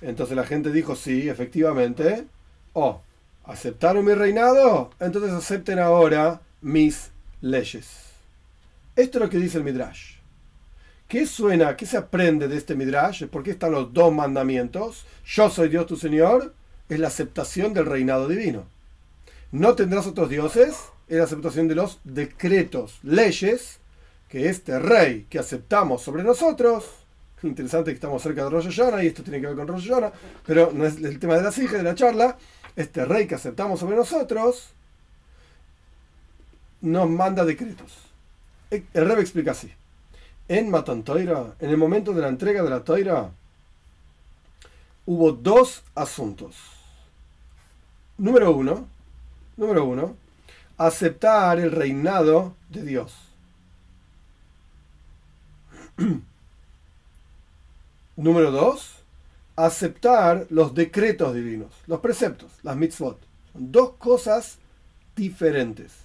Entonces 0.00 0.36
la 0.36 0.44
gente 0.44 0.72
dijo, 0.72 0.96
sí, 0.96 1.28
efectivamente. 1.28 2.26
Oh, 2.72 3.00
¿aceptaron 3.44 4.04
mi 4.04 4.14
reinado? 4.14 4.90
Entonces 5.00 5.32
acepten 5.32 5.78
ahora 5.78 6.40
mis 6.60 7.10
leyes. 7.40 8.12
Esto 8.96 9.18
es 9.18 9.24
lo 9.24 9.30
que 9.30 9.38
dice 9.38 9.58
el 9.58 9.64
Midrash. 9.64 10.16
¿Qué 11.08 11.26
suena? 11.26 11.76
¿Qué 11.76 11.84
se 11.86 11.98
aprende 11.98 12.48
de 12.48 12.56
este 12.56 12.74
Midrash? 12.74 13.26
¿Por 13.26 13.42
qué 13.42 13.50
están 13.50 13.72
los 13.72 13.92
dos 13.92 14.12
mandamientos? 14.12 15.04
Yo 15.26 15.50
soy 15.50 15.68
Dios 15.68 15.86
tu 15.86 15.96
Señor. 15.96 16.54
Es 16.88 16.98
la 16.98 17.08
aceptación 17.08 17.74
del 17.74 17.86
reinado 17.86 18.28
divino. 18.28 18.64
No 19.50 19.74
tendrás 19.74 20.06
otros 20.06 20.30
dioses. 20.30 20.91
Es 21.08 21.18
la 21.18 21.24
aceptación 21.24 21.68
de 21.68 21.74
los 21.74 22.00
decretos, 22.04 22.98
leyes, 23.02 23.78
que 24.28 24.48
este 24.48 24.78
rey 24.78 25.26
que 25.28 25.38
aceptamos 25.38 26.02
sobre 26.02 26.22
nosotros. 26.22 26.84
Interesante 27.42 27.90
que 27.90 27.96
estamos 27.96 28.22
cerca 28.22 28.44
de 28.44 28.50
Rosh 28.50 28.80
y 29.02 29.06
esto 29.06 29.22
tiene 29.22 29.40
que 29.40 29.48
ver 29.48 29.56
con 29.56 29.66
Rosh 29.66 29.90
pero 30.46 30.70
no 30.72 30.86
es 30.86 30.96
el 30.96 31.18
tema 31.18 31.34
de 31.34 31.42
la 31.42 31.52
sija, 31.52 31.76
de 31.76 31.82
la 31.82 31.94
charla. 31.94 32.38
Este 32.76 33.04
rey 33.04 33.26
que 33.26 33.34
aceptamos 33.34 33.80
sobre 33.80 33.96
nosotros 33.96 34.70
nos 36.80 37.10
manda 37.10 37.44
decretos. 37.44 37.98
El 38.70 39.08
rey 39.08 39.20
explica 39.20 39.50
así 39.50 39.72
en 40.48 40.70
Matan 40.70 41.04
en 41.06 41.70
el 41.70 41.76
momento 41.76 42.12
de 42.12 42.20
la 42.20 42.28
entrega 42.28 42.62
de 42.62 42.70
la 42.70 42.84
Toira, 42.84 43.30
hubo 45.06 45.32
dos 45.32 45.82
asuntos. 45.94 46.56
Número 48.18 48.54
uno, 48.54 48.86
número 49.56 49.84
uno, 49.84 50.16
aceptar 50.86 51.58
el 51.58 51.70
reinado 51.70 52.54
de 52.68 52.82
Dios. 52.82 53.14
número 58.16 58.50
dos, 58.50 58.96
aceptar 59.56 60.46
los 60.50 60.74
decretos 60.74 61.34
divinos, 61.34 61.72
los 61.86 62.00
preceptos, 62.00 62.50
las 62.62 62.76
mitzvot. 62.76 63.18
Son 63.52 63.72
dos 63.72 63.92
cosas 63.98 64.58
diferentes 65.16 66.02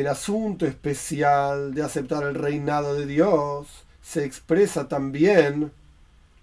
el 0.00 0.06
asunto 0.06 0.64
especial 0.66 1.74
de 1.74 1.82
aceptar 1.82 2.22
el 2.24 2.34
reinado 2.34 2.94
de 2.94 3.06
Dios 3.06 3.66
se 4.00 4.24
expresa 4.24 4.86
también 4.88 5.72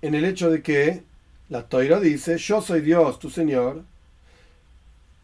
en 0.01 0.13
el 0.13 0.25
hecho 0.25 0.49
de 0.49 0.61
que 0.61 1.03
la 1.47 1.63
Toira 1.63 1.99
dice, 1.99 2.37
yo 2.37 2.61
soy 2.61 2.81
Dios, 2.81 3.17
tu 3.19 3.29
Señor, 3.29 3.83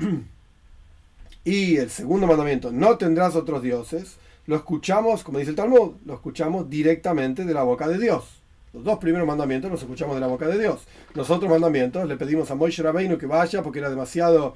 y 1.44 1.78
el 1.78 1.90
segundo 1.90 2.28
mandamiento, 2.28 2.72
no 2.72 2.98
tendrás 2.98 3.36
otros 3.36 3.62
dioses, 3.62 4.18
lo 4.48 4.56
escuchamos, 4.56 5.24
como 5.24 5.40
dice 5.40 5.52
el 5.52 5.56
Talmud, 5.56 5.94
lo 6.06 6.14
escuchamos 6.14 6.70
directamente 6.70 7.46
de 7.46 7.54
la 7.54 7.64
boca 7.64 7.88
de 7.88 7.98
Dios. 7.98 8.42
Los 8.74 8.84
dos 8.84 9.00
primeros 9.00 9.28
mandamientos 9.28 9.70
los 9.70 9.82
escuchamos 9.82 10.16
de 10.16 10.22
la 10.22 10.28
boca 10.28 10.48
de 10.48 10.58
Dios. 10.58 10.88
Los 11.14 11.30
otros 11.30 11.50
mandamientos 11.50 12.08
le 12.08 12.16
pedimos 12.16 12.50
a 12.52 12.56
Moisés 12.56 12.84
Rabbeinu 12.86 13.18
que 13.18 13.26
vaya 13.26 13.62
porque 13.62 13.80
era 13.80 13.90
demasiado 13.90 14.56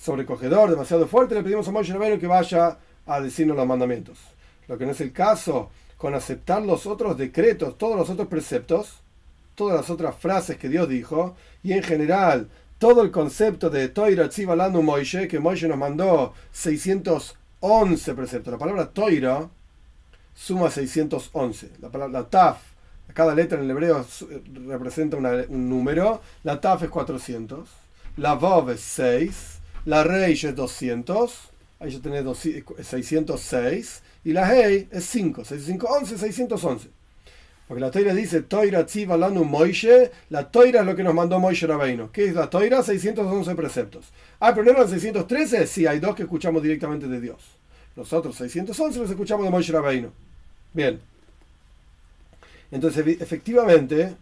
sobrecogedor, 0.00 0.70
demasiado 0.70 1.06
fuerte, 1.06 1.34
le 1.34 1.42
pedimos 1.42 1.66
a 1.68 1.72
Moisés 1.72 1.94
Rabbeinu 1.94 2.20
que 2.20 2.26
vaya 2.26 2.78
a 3.06 3.20
decirnos 3.20 3.56
los 3.56 3.66
mandamientos. 3.66 4.18
Lo 4.68 4.78
que 4.78 4.86
no 4.86 4.92
es 4.92 5.00
el 5.00 5.12
caso 5.12 5.70
con 5.96 6.14
aceptar 6.14 6.62
los 6.62 6.86
otros 6.86 7.16
decretos, 7.16 7.76
todos 7.78 7.96
los 7.96 8.10
otros 8.10 8.28
preceptos, 8.28 9.00
todas 9.54 9.76
las 9.76 9.90
otras 9.90 10.14
frases 10.16 10.58
que 10.58 10.68
Dios 10.68 10.88
dijo, 10.88 11.34
y 11.62 11.72
en 11.72 11.82
general 11.82 12.48
todo 12.78 13.02
el 13.02 13.10
concepto 13.10 13.70
de 13.70 13.88
Toira 13.88 14.28
Tzibalanu 14.28 14.82
Moishe, 14.82 15.26
que 15.28 15.40
Moishe 15.40 15.66
nos 15.68 15.78
mandó 15.78 16.34
611 16.52 18.14
preceptos. 18.14 18.52
La 18.52 18.58
palabra 18.58 18.90
Toira 18.90 19.48
suma 20.34 20.70
611. 20.70 21.70
La 21.80 21.88
palabra 21.88 22.28
Taf, 22.28 22.58
cada 23.14 23.34
letra 23.34 23.58
en 23.58 23.64
el 23.64 23.70
hebreo 23.70 24.04
representa 24.66 25.16
un 25.16 25.68
número. 25.68 26.20
La 26.44 26.60
Taf 26.60 26.82
es 26.82 26.90
400. 26.90 27.68
La 28.18 28.34
Vav 28.34 28.70
es 28.70 28.80
6. 28.80 29.58
La 29.86 30.04
Reish 30.04 30.46
es 30.46 30.54
200. 30.54 31.50
Ahí 31.80 31.90
ya 31.90 32.00
tenés 32.00 32.24
606. 32.82 34.02
Y 34.24 34.32
la 34.32 34.52
Hei 34.52 34.88
es 34.90 35.04
5. 35.06 35.44
611, 35.44 36.18
611. 36.18 36.95
Porque 37.66 37.80
la 37.80 37.90
Toira 37.90 38.14
dice, 38.14 38.42
Toira 38.42 38.86
Tziva 38.86 39.16
Lanu 39.16 39.44
Moishe, 39.44 40.12
la 40.30 40.50
Toira 40.50 40.80
es 40.80 40.86
lo 40.86 40.94
que 40.94 41.02
nos 41.02 41.14
mandó 41.14 41.40
Moishe 41.40 41.66
Rabeino. 41.66 42.12
¿Qué 42.12 42.26
es 42.26 42.34
la 42.34 42.48
Toira? 42.48 42.82
611 42.82 43.54
preceptos. 43.56 44.12
¿Hay 44.38 44.52
pero 44.52 44.64
no 44.64 44.70
eran 44.72 44.88
613? 44.88 45.66
Sí, 45.66 45.86
hay 45.86 45.98
dos 45.98 46.14
que 46.14 46.22
escuchamos 46.22 46.62
directamente 46.62 47.08
de 47.08 47.20
Dios. 47.20 47.42
Los 47.96 48.12
otros 48.12 48.36
611 48.36 49.00
los 49.00 49.10
escuchamos 49.10 49.44
de 49.44 49.50
Moishe 49.50 49.72
Rabeino. 49.72 50.12
Bien. 50.72 51.00
Entonces, 52.70 53.04
efectivamente, 53.20 54.14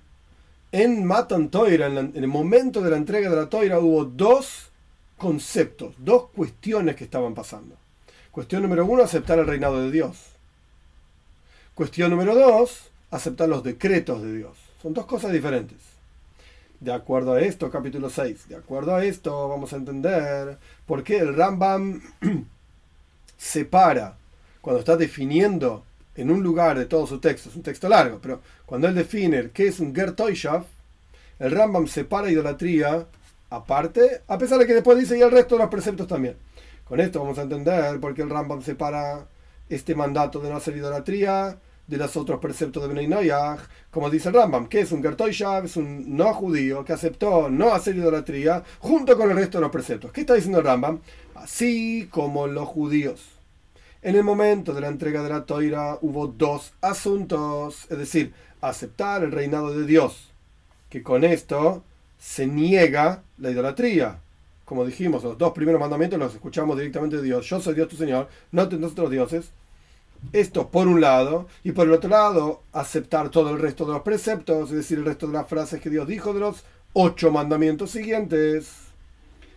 en 0.73 1.05
Matan 1.05 1.51
Toira, 1.51 1.87
en, 1.89 1.99
en 1.99 2.13
el 2.15 2.29
momento 2.29 2.81
de 2.81 2.91
la 2.91 2.97
entrega 2.97 3.29
de 3.29 3.37
la 3.37 3.51
Toira, 3.51 3.79
hubo 3.79 4.07
dos 4.07 4.71
conceptos, 5.19 5.95
dos 5.99 6.31
cuestiones 6.31 6.97
que 6.97 7.05
estaban 7.05 7.35
pasando. 7.35 7.77
Cuestión 8.31 8.63
número 8.63 8.87
uno, 8.87 9.03
aceptar 9.03 9.39
el 9.39 9.47
reinado 9.47 9.83
de 9.83 9.91
Dios. 9.91 10.17
Cuestión 11.75 12.11
número 12.11 12.35
dos, 12.35 12.91
aceptar 13.15 13.49
los 13.49 13.63
decretos 13.63 14.23
de 14.23 14.35
Dios. 14.35 14.57
Son 14.83 14.93
dos 14.93 15.07
cosas 15.07 15.33
diferentes. 15.33 15.79
De 16.81 16.93
acuerdo 16.93 17.35
a 17.35 17.41
esto, 17.41 17.71
capítulo 17.71 18.11
6, 18.11 18.49
de 18.49 18.57
acuerdo 18.57 18.95
a 18.95 19.05
esto 19.05 19.49
vamos 19.49 19.73
a 19.73 19.77
entender 19.77 20.59
por 20.85 21.05
qué 21.05 21.19
el 21.19 21.35
Rambam 21.35 22.03
separa, 23.39 24.17
cuando 24.61 24.81
está 24.81 24.97
definiendo 24.97 25.85
en 26.17 26.31
un 26.31 26.43
lugar 26.43 26.77
de 26.77 26.87
todo 26.87 27.07
su 27.07 27.21
texto, 27.21 27.49
es 27.49 27.57
un 27.57 27.63
texto 27.63 27.89
largo, 27.89 28.19
pero 28.21 28.41
cuando 28.67 28.89
él 28.89 28.95
define 28.97 29.51
qué 29.51 29.69
es 29.69 29.79
un 29.79 29.95
Gertoishav, 29.95 30.65
el 31.39 31.53
Rambam 31.53 31.87
separa 31.87 32.31
idolatría 32.31 33.07
aparte, 33.51 34.23
a 34.27 34.39
pesar 34.39 34.59
de 34.59 34.67
que 34.67 34.75
después 34.75 34.99
dice 34.99 35.17
y 35.17 35.23
el 35.23 35.31
resto 35.31 35.55
de 35.55 35.61
los 35.61 35.71
preceptos 35.71 36.09
también. 36.09 36.37
Con 36.85 36.99
esto 36.99 37.21
vamos 37.21 37.39
a 37.39 37.43
entender 37.43 38.01
por 38.01 38.13
qué 38.13 38.23
el 38.23 38.31
Rambam 38.31 38.61
separa 38.61 39.27
este 39.69 39.95
mandato 39.95 40.41
de 40.41 40.51
no 40.51 40.57
hacer 40.57 40.77
idolatría 40.77 41.57
de 41.87 41.97
los 41.99 42.17
otros 42.17 42.41
preceptos 42.41 42.89
de 42.89 43.07
Noyach, 43.07 43.61
como 43.91 44.09
dice 44.09 44.29
el 44.29 44.35
Rambam, 44.35 44.67
que 44.67 44.81
es 44.81 44.93
un 44.93 45.03
Gertoishav, 45.03 45.67
es 45.67 45.77
un 45.77 46.17
no 46.17 46.33
judío 46.33 46.85
que 46.85 46.93
aceptó 46.95 47.51
no 47.51 47.75
hacer 47.75 47.97
idolatría 47.97 48.63
junto 48.79 49.17
con 49.17 49.31
el 49.31 49.37
resto 49.37 49.59
de 49.59 49.63
los 49.63 49.71
preceptos. 49.71 50.11
¿Qué 50.13 50.23
está 50.23 50.35
diciendo 50.35 50.63
Rambam? 50.63 51.01
Así 51.35 52.09
como 52.11 52.47
los 52.47 52.69
judíos. 52.69 53.35
En 54.01 54.17
el 54.17 54.25
momento 54.25 54.75
de 54.75 54.81
la 54.81 54.89
entrega 54.89 55.23
de 55.23 55.31
la 55.31 55.45
toira 55.45 55.99
hubo 56.03 56.27
dos 56.27 56.73
asuntos, 56.81 57.87
es 57.91 57.99
decir, 57.99 58.35
aceptar 58.61 59.23
el 59.23 59.33
reinado 59.33 59.77
de 59.77 59.87
Dios, 59.87 60.31
que 60.91 61.03
con 61.03 61.25
esto 61.25 61.83
se 62.19 62.47
niega 62.47 63.23
la 63.39 63.51
idolatría. 63.51 64.21
Como 64.65 64.87
dijimos, 64.87 65.23
los 65.25 65.37
dos 65.37 65.53
primeros 65.53 65.81
mandamientos 65.81 66.19
los 66.19 66.35
escuchamos 66.35 66.77
directamente 66.79 67.17
de 67.17 67.23
Dios. 67.23 67.47
Yo 67.47 67.61
soy 67.61 67.75
Dios 67.75 67.89
tu 67.89 67.97
Señor, 67.97 68.29
no 68.53 68.69
tendrás 68.69 68.93
otros 68.93 69.11
dioses. 69.11 69.51
Esto 70.33 70.69
por 70.69 70.89
un 70.89 71.01
lado, 71.01 71.47
y 71.63 71.73
por 71.73 71.87
el 71.87 71.93
otro 71.93 72.11
lado, 72.11 72.63
aceptar 72.73 73.29
todo 73.29 73.51
el 73.51 73.59
resto 73.59 73.85
de 73.85 73.93
los 73.93 74.03
preceptos, 74.03 74.71
es 74.71 74.77
decir, 74.77 74.99
el 74.99 75.05
resto 75.05 75.27
de 75.27 75.35
las 75.35 75.49
frases 75.49 75.81
que 75.81 75.91
Dios 75.91 76.09
dijo 76.09 76.33
de 76.33 76.41
los 76.41 76.65
ocho 76.93 77.31
mandamientos 77.31 77.91
siguientes. 77.91 78.71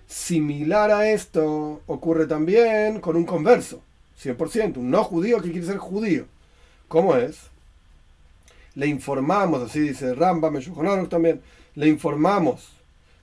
Similar 0.07 0.91
a 0.91 1.09
esto 1.09 1.81
ocurre 1.87 2.27
también 2.27 3.01
con 3.01 3.15
un 3.15 3.25
converso, 3.25 3.81
100%, 4.23 4.77
un 4.77 4.91
no 4.91 5.03
judío 5.03 5.41
que 5.41 5.51
quiere 5.51 5.67
ser 5.67 5.77
judío. 5.77 6.25
¿Cómo 6.87 7.15
es? 7.15 7.37
Le 8.75 8.87
informamos, 8.87 9.61
así 9.61 9.79
dice 9.79 10.13
Ramba, 10.13 10.51
Meshulchan 10.51 11.09
también, 11.09 11.41
le 11.75 11.87
informamos 11.87 12.69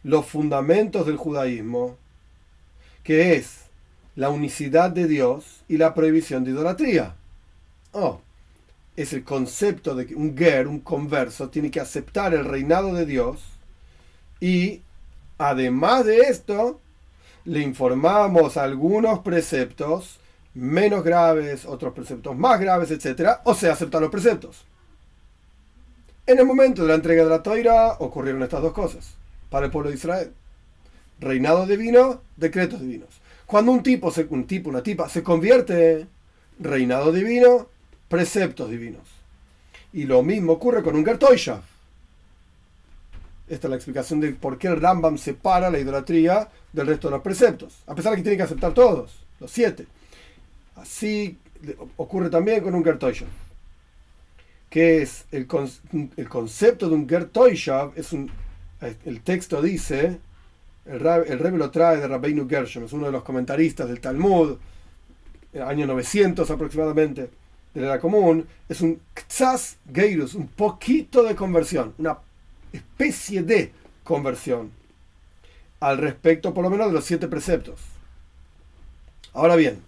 los 0.03 0.27
fundamentos 0.27 1.07
del 1.07 1.17
judaísmo, 1.17 1.97
que 3.03 3.37
es 3.37 3.65
la 4.17 4.29
unicidad 4.31 4.91
de 4.91 5.07
Dios 5.07 5.63
y 5.69 5.79
la 5.79 5.95
prohibición 5.95 6.45
de 6.45 6.51
idolatría. 6.51 7.15
Oh, 7.95 8.21
es 8.97 9.13
el 9.13 9.25
concepto 9.25 9.95
de 9.95 10.07
que 10.07 10.15
un 10.15 10.37
ger, 10.37 10.69
un 10.69 10.81
converso, 10.81 11.49
tiene 11.49 11.71
que 11.71 11.81
aceptar 11.81 12.35
el 12.35 12.45
reinado 12.45 12.93
de 12.93 13.07
Dios 13.07 13.41
y 14.41 14.83
además 15.39 16.05
de 16.05 16.19
esto, 16.19 16.81
le 17.45 17.61
informamos 17.61 18.57
algunos 18.57 19.21
preceptos 19.21 20.19
menos 20.55 21.05
graves, 21.05 21.65
otros 21.67 21.93
preceptos 21.93 22.37
más 22.37 22.61
graves, 22.61 22.91
etc. 22.91 23.39
O 23.45 23.55
sea, 23.55 23.73
aceptar 23.73 24.01
los 24.01 24.11
preceptos. 24.11 24.65
En 26.27 26.39
el 26.39 26.47
momento 26.47 26.83
de 26.83 26.89
la 26.89 26.95
entrega 26.95 27.25
de 27.25 27.31
la 27.31 27.43
toira 27.43 27.97
ocurrieron 27.99 28.43
estas 28.43 28.63
dos 28.63 28.73
cosas 28.73 29.15
para 29.51 29.67
el 29.67 29.73
pueblo 29.73 29.91
de 29.91 29.97
Israel. 29.97 30.33
Reinado 31.21 31.67
divino, 31.67 32.23
decretos 32.37 32.81
divinos. 32.81 33.21
Cuando 33.47 33.73
un 33.73 33.83
tipo, 33.83 34.13
un 34.31 34.47
tipo, 34.47 34.71
una 34.71 34.83
tipa 34.83 35.09
se 35.09 35.23
convierte, 35.23 36.07
reinado 36.59 37.13
divino, 37.13 37.69
preceptos 38.15 38.71
divinos. 38.71 39.03
Y 39.93 40.05
lo 40.05 40.23
mismo 40.23 40.53
ocurre 40.53 40.85
con 40.85 40.95
un 40.95 41.05
Gertoisha. 41.05 41.63
Esta 43.49 43.67
es 43.67 43.71
la 43.71 43.75
explicación 43.75 44.21
de 44.21 44.31
por 44.35 44.57
qué 44.57 44.69
el 44.69 44.81
Rambam 44.81 45.19
separa 45.19 45.69
la 45.69 45.81
idolatría 45.81 46.49
del 46.73 46.87
resto 46.87 47.09
de 47.09 47.17
los 47.17 47.23
preceptos, 47.23 47.83
a 47.89 47.95
pesar 47.97 48.13
de 48.13 48.19
que 48.19 48.23
tiene 48.23 48.37
que 48.37 48.45
aceptar 48.45 48.73
todos, 48.73 49.19
los 49.41 49.51
siete. 49.51 49.87
Así 50.77 51.37
ocurre 51.97 52.31
también 52.31 52.63
con 52.63 52.77
un 52.77 52.85
Gertoisha. 52.85 53.27
Que 54.71 55.03
es 55.03 55.25
el, 55.33 55.49
el, 56.17 56.29
concepto 56.29 56.89
de 56.89 56.95
un 56.95 57.09
Gertoisha, 57.09 57.91
es 57.97 58.13
el 58.13 59.21
texto 59.23 59.61
dice, 59.61 60.21
el, 60.87 61.05
el 61.05 61.39
Rebbe 61.41 61.59
lo 61.59 61.73
trae 61.73 61.97
de 61.97 62.07
Rabbeinu 62.07 62.49
Gershom, 62.49 62.85
es 62.85 62.93
uno 62.93 63.07
de 63.07 63.13
los 63.13 63.25
comentaristas 63.25 63.89
del 63.89 63.99
Talmud, 63.99 64.57
año 65.61 65.87
900 65.89 66.49
aproximadamente 66.49 67.29
de 67.75 67.87
la 67.87 67.99
común, 67.99 68.47
es 68.69 68.81
un 68.81 69.01
ktsas 69.15 69.79
geirus, 69.93 70.35
un 70.35 70.47
poquito 70.47 71.23
de 71.25 71.35
conversión, 71.35 71.93
una 71.99 72.19
especie 72.73 73.43
de 73.43 73.73
conversión 74.05 74.71
al 75.81 75.99
respecto 75.99 76.55
por 76.55 76.65
lo 76.65 76.71
menos 76.71 76.87
de 76.87 76.93
los 76.95 77.05
siete 77.05 77.29
preceptos. 77.29 77.81
Ahora 79.33 79.57
bien, 79.57 79.83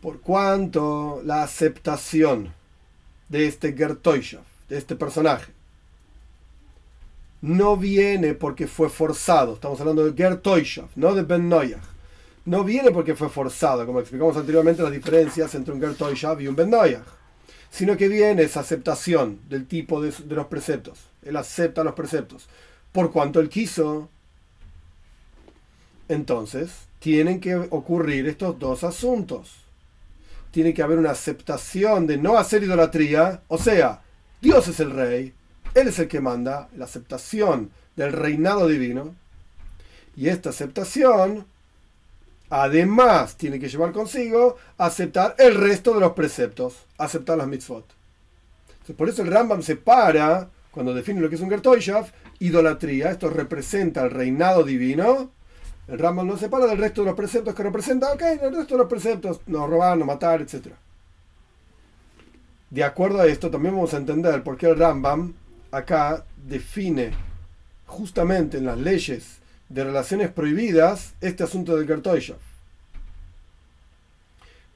por 0.00 0.20
cuanto 0.20 1.20
la 1.24 1.42
aceptación 1.42 2.54
de 3.28 3.48
este 3.48 3.72
Gertoishav, 3.72 4.44
de 4.68 4.78
este 4.78 4.94
personaje, 4.94 5.52
no 7.42 7.76
viene 7.76 8.34
porque 8.34 8.66
fue 8.66 8.88
forzado, 8.88 9.54
estamos 9.54 9.80
hablando 9.80 10.04
de 10.04 10.16
Gertoishav, 10.16 10.88
no 10.94 11.14
de 11.14 11.22
Ben 11.22 11.48
Noyach, 11.48 11.82
no 12.46 12.62
viene 12.62 12.92
porque 12.92 13.14
fue 13.14 13.28
forzado, 13.28 13.84
como 13.84 14.00
explicamos 14.00 14.36
anteriormente 14.36 14.82
las 14.82 14.92
diferencias 14.92 15.54
entre 15.54 15.74
un 15.74 15.80
Gertoishav 15.80 16.40
y 16.40 16.48
un 16.48 16.56
Ben 16.56 16.72
sino 17.70 17.96
que 17.96 18.08
viene 18.08 18.42
esa 18.42 18.60
aceptación 18.60 19.40
del 19.48 19.66
tipo 19.66 20.00
de, 20.00 20.14
los 20.28 20.46
preceptos. 20.46 21.00
Él 21.22 21.36
acepta 21.36 21.84
los 21.84 21.94
preceptos. 21.94 22.48
Por 22.92 23.12
cuanto 23.12 23.40
él 23.40 23.48
quiso, 23.48 24.08
entonces 26.08 26.70
tienen 27.00 27.40
que 27.40 27.56
ocurrir 27.56 28.28
estos 28.28 28.58
dos 28.58 28.84
asuntos. 28.84 29.56
Tiene 30.52 30.72
que 30.72 30.82
haber 30.82 30.98
una 30.98 31.10
aceptación 31.10 32.06
de 32.06 32.16
no 32.16 32.38
hacer 32.38 32.62
idolatría, 32.62 33.42
o 33.48 33.58
sea, 33.58 34.02
Dios 34.40 34.68
es 34.68 34.78
el 34.80 34.92
rey, 34.92 35.34
Él 35.74 35.88
es 35.88 35.98
el 35.98 36.06
que 36.08 36.20
manda, 36.20 36.68
la 36.76 36.84
aceptación 36.84 37.70
del 37.96 38.12
reinado 38.12 38.68
divino. 38.68 39.16
Y 40.16 40.28
esta 40.28 40.50
aceptación 40.50 41.44
además 42.50 43.36
tiene 43.36 43.58
que 43.58 43.68
llevar 43.68 43.92
consigo 43.92 44.56
aceptar 44.78 45.34
el 45.38 45.54
resto 45.54 45.94
de 45.94 46.00
los 46.00 46.12
preceptos, 46.12 46.86
aceptar 46.98 47.38
las 47.38 47.48
mitzvot. 47.48 47.84
por 48.96 49.08
eso 49.08 49.22
el 49.22 49.30
Rambam 49.30 49.62
separa, 49.62 50.48
cuando 50.70 50.94
define 50.94 51.20
lo 51.20 51.28
que 51.28 51.36
es 51.36 51.40
un 51.40 51.50
Gertoishav, 51.50 52.12
idolatría, 52.38 53.10
esto 53.10 53.30
representa 53.30 54.02
el 54.02 54.10
reinado 54.10 54.62
divino. 54.62 55.30
El 55.88 55.98
Rambam 55.98 56.26
no 56.26 56.36
separa 56.36 56.66
del 56.66 56.78
resto 56.78 57.02
de 57.02 57.06
los 57.06 57.16
preceptos 57.16 57.54
que 57.54 57.62
representa, 57.62 58.12
ok, 58.12 58.22
el 58.42 58.56
resto 58.56 58.74
de 58.74 58.78
los 58.78 58.88
preceptos, 58.88 59.40
no 59.46 59.66
robar, 59.66 59.96
no 59.96 60.04
matar, 60.04 60.42
etc. 60.42 60.68
De 62.70 62.84
acuerdo 62.84 63.20
a 63.20 63.26
esto, 63.26 63.50
también 63.50 63.74
vamos 63.74 63.94
a 63.94 63.98
entender 63.98 64.42
por 64.42 64.56
qué 64.56 64.66
el 64.66 64.78
Rambam 64.78 65.34
acá 65.70 66.24
define 66.36 67.12
justamente 67.86 68.58
en 68.58 68.66
las 68.66 68.78
leyes 68.78 69.38
de 69.68 69.84
relaciones 69.84 70.30
prohibidas 70.30 71.14
este 71.20 71.44
asunto 71.44 71.76
del 71.76 71.86
Gertoishav. 71.86 72.38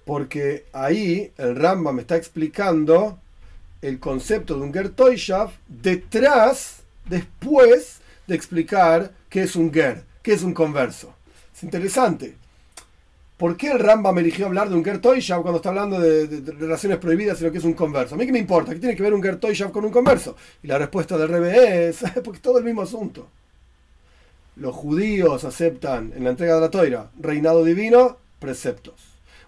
Porque 0.05 0.67
ahí 0.73 1.33
el 1.37 1.57
Ramba 1.57 1.93
me 1.93 2.03
está 2.03 2.17
explicando 2.17 3.19
el 3.83 3.99
concepto 3.99 4.57
de 4.57 4.63
un 4.63 4.73
Gertoishav 4.73 5.53
detrás, 5.69 6.83
después 7.09 8.01
de 8.27 8.35
explicar 8.35 9.13
qué 9.29 9.43
es 9.43 9.57
un 9.57 9.73
Ger, 9.73 10.05
qué 10.23 10.33
es 10.33 10.43
un 10.43 10.53
converso. 10.53 11.15
Es 11.55 11.63
interesante. 11.63 12.37
¿Por 13.37 13.57
qué 13.57 13.71
el 13.71 13.79
Ramba 13.79 14.13
me 14.13 14.21
eligió 14.21 14.47
hablar 14.47 14.69
de 14.69 14.75
un 14.75 14.85
Gertoishav 14.85 15.41
cuando 15.41 15.57
está 15.57 15.71
hablando 15.71 15.99
de, 15.99 16.43
relaciones 16.59 16.99
prohibidas 16.99 17.41
y 17.41 17.45
lo 17.45 17.53
que 17.53 17.57
es 17.57 17.65
un 17.65 17.73
converso? 17.73 18.15
A 18.15 18.19
mí 18.19 18.27
qué 18.27 18.33
me 18.33 18.39
importa, 18.39 18.75
¿qué 18.75 18.81
tiene 18.81 18.95
que 18.95 19.03
ver 19.03 19.15
un 19.15 19.23
Gertoishav 19.23 19.73
con 19.73 19.85
un 19.85 19.91
converso? 19.91 20.37
Y 20.63 20.67
la 20.67 20.77
respuesta 20.77 21.17
del 21.17 21.29
Rebe 21.29 21.89
es, 21.89 22.03
porque 22.25 22.37
es 22.37 22.43
todo 22.43 22.59
el 22.59 22.65
mismo 22.65 22.83
asunto. 22.83 23.29
Los 24.61 24.77
judíos 24.77 25.45
aceptan 25.45 26.13
en 26.15 26.25
la 26.25 26.31
entrega 26.31 26.57
de 26.57 26.61
la 26.61 26.71
toira 26.71 27.11
reinado 27.19 27.65
divino, 27.65 28.19
preceptos. 28.39 28.93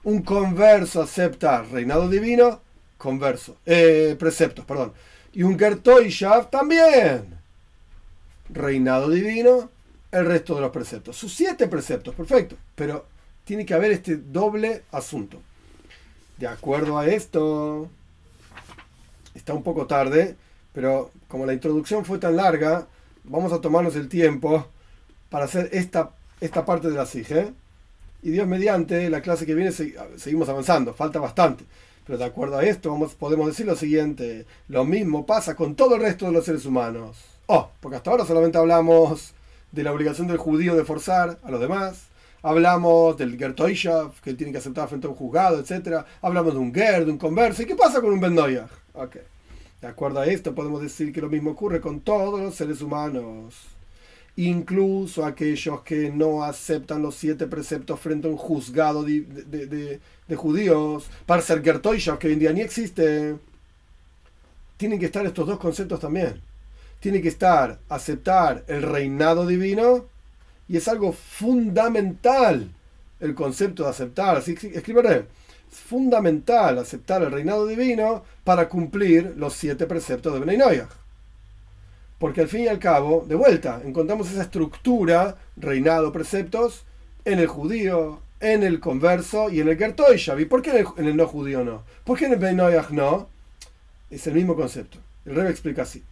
Un 0.04 0.22
converso 0.22 1.02
acepta 1.02 1.60
reinado 1.70 2.08
divino, 2.08 2.62
converso, 2.96 3.58
eh, 3.66 4.16
preceptos, 4.18 4.64
perdón. 4.64 4.94
Y 5.34 5.42
un 5.42 5.58
Gertoishav 5.58 6.48
también. 6.48 7.26
Reinado 8.48 9.10
divino, 9.10 9.68
el 10.10 10.24
resto 10.24 10.54
de 10.54 10.62
los 10.62 10.70
preceptos. 10.70 11.14
Sus 11.14 11.34
siete 11.34 11.68
preceptos, 11.68 12.14
perfecto. 12.14 12.56
Pero 12.74 13.04
tiene 13.44 13.66
que 13.66 13.74
haber 13.74 13.92
este 13.92 14.16
doble 14.16 14.84
asunto. 14.92 15.42
De 16.38 16.46
acuerdo 16.46 16.98
a 16.98 17.06
esto, 17.06 17.86
está 19.34 19.52
un 19.52 19.62
poco 19.62 19.86
tarde, 19.86 20.36
pero 20.72 21.10
como 21.28 21.44
la 21.44 21.52
introducción 21.52 22.02
fue 22.02 22.16
tan 22.16 22.36
larga, 22.36 22.86
vamos 23.24 23.52
a 23.52 23.60
tomarnos 23.60 23.94
el 23.96 24.08
tiempo 24.08 24.71
para 25.32 25.46
hacer 25.46 25.70
esta, 25.72 26.10
esta 26.40 26.64
parte 26.64 26.90
de 26.90 26.96
la 26.96 27.06
SIG. 27.06 27.52
Y 28.22 28.30
Dios 28.30 28.46
mediante, 28.46 29.10
la 29.10 29.22
clase 29.22 29.46
que 29.46 29.54
viene 29.56 29.72
seguimos 29.72 30.48
avanzando, 30.48 30.94
falta 30.94 31.18
bastante. 31.18 31.64
Pero 32.06 32.18
de 32.18 32.24
acuerdo 32.24 32.58
a 32.58 32.64
esto, 32.64 32.96
podemos 33.18 33.46
decir 33.48 33.66
lo 33.66 33.74
siguiente: 33.74 34.46
lo 34.68 34.84
mismo 34.84 35.26
pasa 35.26 35.56
con 35.56 35.74
todo 35.74 35.96
el 35.96 36.02
resto 36.02 36.26
de 36.26 36.32
los 36.32 36.44
seres 36.44 36.66
humanos. 36.66 37.16
Oh, 37.46 37.70
porque 37.80 37.96
hasta 37.96 38.10
ahora 38.10 38.26
solamente 38.26 38.58
hablamos 38.58 39.32
de 39.72 39.82
la 39.82 39.92
obligación 39.92 40.28
del 40.28 40.36
judío 40.36 40.76
de 40.76 40.84
forzar 40.84 41.38
a 41.42 41.50
los 41.50 41.60
demás. 41.60 42.04
Hablamos 42.42 43.16
del 43.16 43.38
Gertoishav, 43.38 44.20
que 44.20 44.34
tiene 44.34 44.52
que 44.52 44.58
aceptar 44.58 44.88
frente 44.88 45.06
a 45.06 45.10
un 45.10 45.16
juzgado, 45.16 45.58
etc. 45.58 46.04
Hablamos 46.20 46.52
de 46.52 46.60
un 46.60 46.74
Ger, 46.74 47.06
de 47.06 47.12
un 47.12 47.18
converso. 47.18 47.62
¿Y 47.62 47.66
qué 47.66 47.76
pasa 47.76 48.00
con 48.00 48.12
un 48.12 48.20
Bendoyah? 48.20 48.68
Ok. 48.94 49.16
De 49.80 49.86
acuerdo 49.86 50.20
a 50.20 50.26
esto, 50.26 50.54
podemos 50.54 50.82
decir 50.82 51.12
que 51.12 51.20
lo 51.20 51.28
mismo 51.28 51.52
ocurre 51.52 51.80
con 51.80 52.00
todos 52.00 52.40
los 52.40 52.54
seres 52.54 52.82
humanos. 52.82 53.71
Incluso 54.36 55.26
aquellos 55.26 55.82
que 55.82 56.10
no 56.10 56.42
aceptan 56.42 57.02
los 57.02 57.16
siete 57.16 57.46
preceptos 57.46 58.00
frente 58.00 58.26
a 58.26 58.30
un 58.30 58.38
juzgado 58.38 59.04
de, 59.04 60.00
judíos, 60.34 61.10
para 61.26 61.42
ser 61.42 61.62
Gertoishav, 61.62 62.18
que 62.18 62.28
hoy 62.28 62.32
en 62.32 62.38
día 62.38 62.52
ni 62.52 62.62
existe, 62.62 63.36
tienen 64.78 64.98
que 64.98 65.06
estar 65.06 65.26
estos 65.26 65.46
dos 65.46 65.58
conceptos 65.58 66.00
también. 66.00 66.40
Tiene 67.00 67.20
que 67.20 67.28
estar 67.28 67.78
aceptar 67.88 68.64
el 68.68 68.82
reinado 68.82 69.46
divino 69.46 70.06
y 70.68 70.76
es 70.76 70.88
algo 70.88 71.12
fundamental 71.12 72.70
el 73.20 73.34
concepto 73.34 73.84
de 73.84 73.90
aceptar. 73.90 74.38
Así. 74.38 74.56
Es 74.62 74.82
fundamental 75.70 76.78
aceptar 76.78 77.22
el 77.22 77.30
reinado 77.30 77.66
divino 77.66 78.24
para 78.44 78.68
cumplir 78.68 79.34
los 79.36 79.54
siete 79.54 79.86
preceptos 79.86 80.34
de 80.34 80.40
Benay 80.40 80.82
Porque 82.22 82.40
al 82.40 82.46
fin 82.46 82.60
y 82.60 82.68
al 82.68 82.78
cabo, 82.78 83.24
de 83.26 83.34
vuelta, 83.34 83.82
encontramos 83.84 84.30
esa 84.30 84.42
estructura, 84.42 85.38
reinado, 85.56 86.12
preceptos, 86.12 86.84
en 87.24 87.40
el 87.40 87.48
judío, 87.48 88.20
en 88.38 88.62
el 88.62 88.78
converso 88.78 89.50
y 89.50 89.60
en 89.60 89.66
el 89.66 89.76
Gertoishav. 89.76 90.38
¿Y 90.38 90.44
por 90.44 90.62
qué 90.62 90.86
en 90.98 91.08
el, 91.08 91.16
no 91.16 91.26
judío 91.26 91.64
no? 91.64 91.82
¿Por 92.04 92.16
qué 92.16 92.26
en 92.26 92.34
el 92.34 92.38
Benay 92.38 92.78
no? 92.90 93.28
Es 94.08 94.24
el 94.28 94.34
mismo 94.34 94.54
concepto. 94.54 94.98
El 95.26 95.34
rey 95.34 95.50
explica 95.50 95.82
así. 95.82 96.04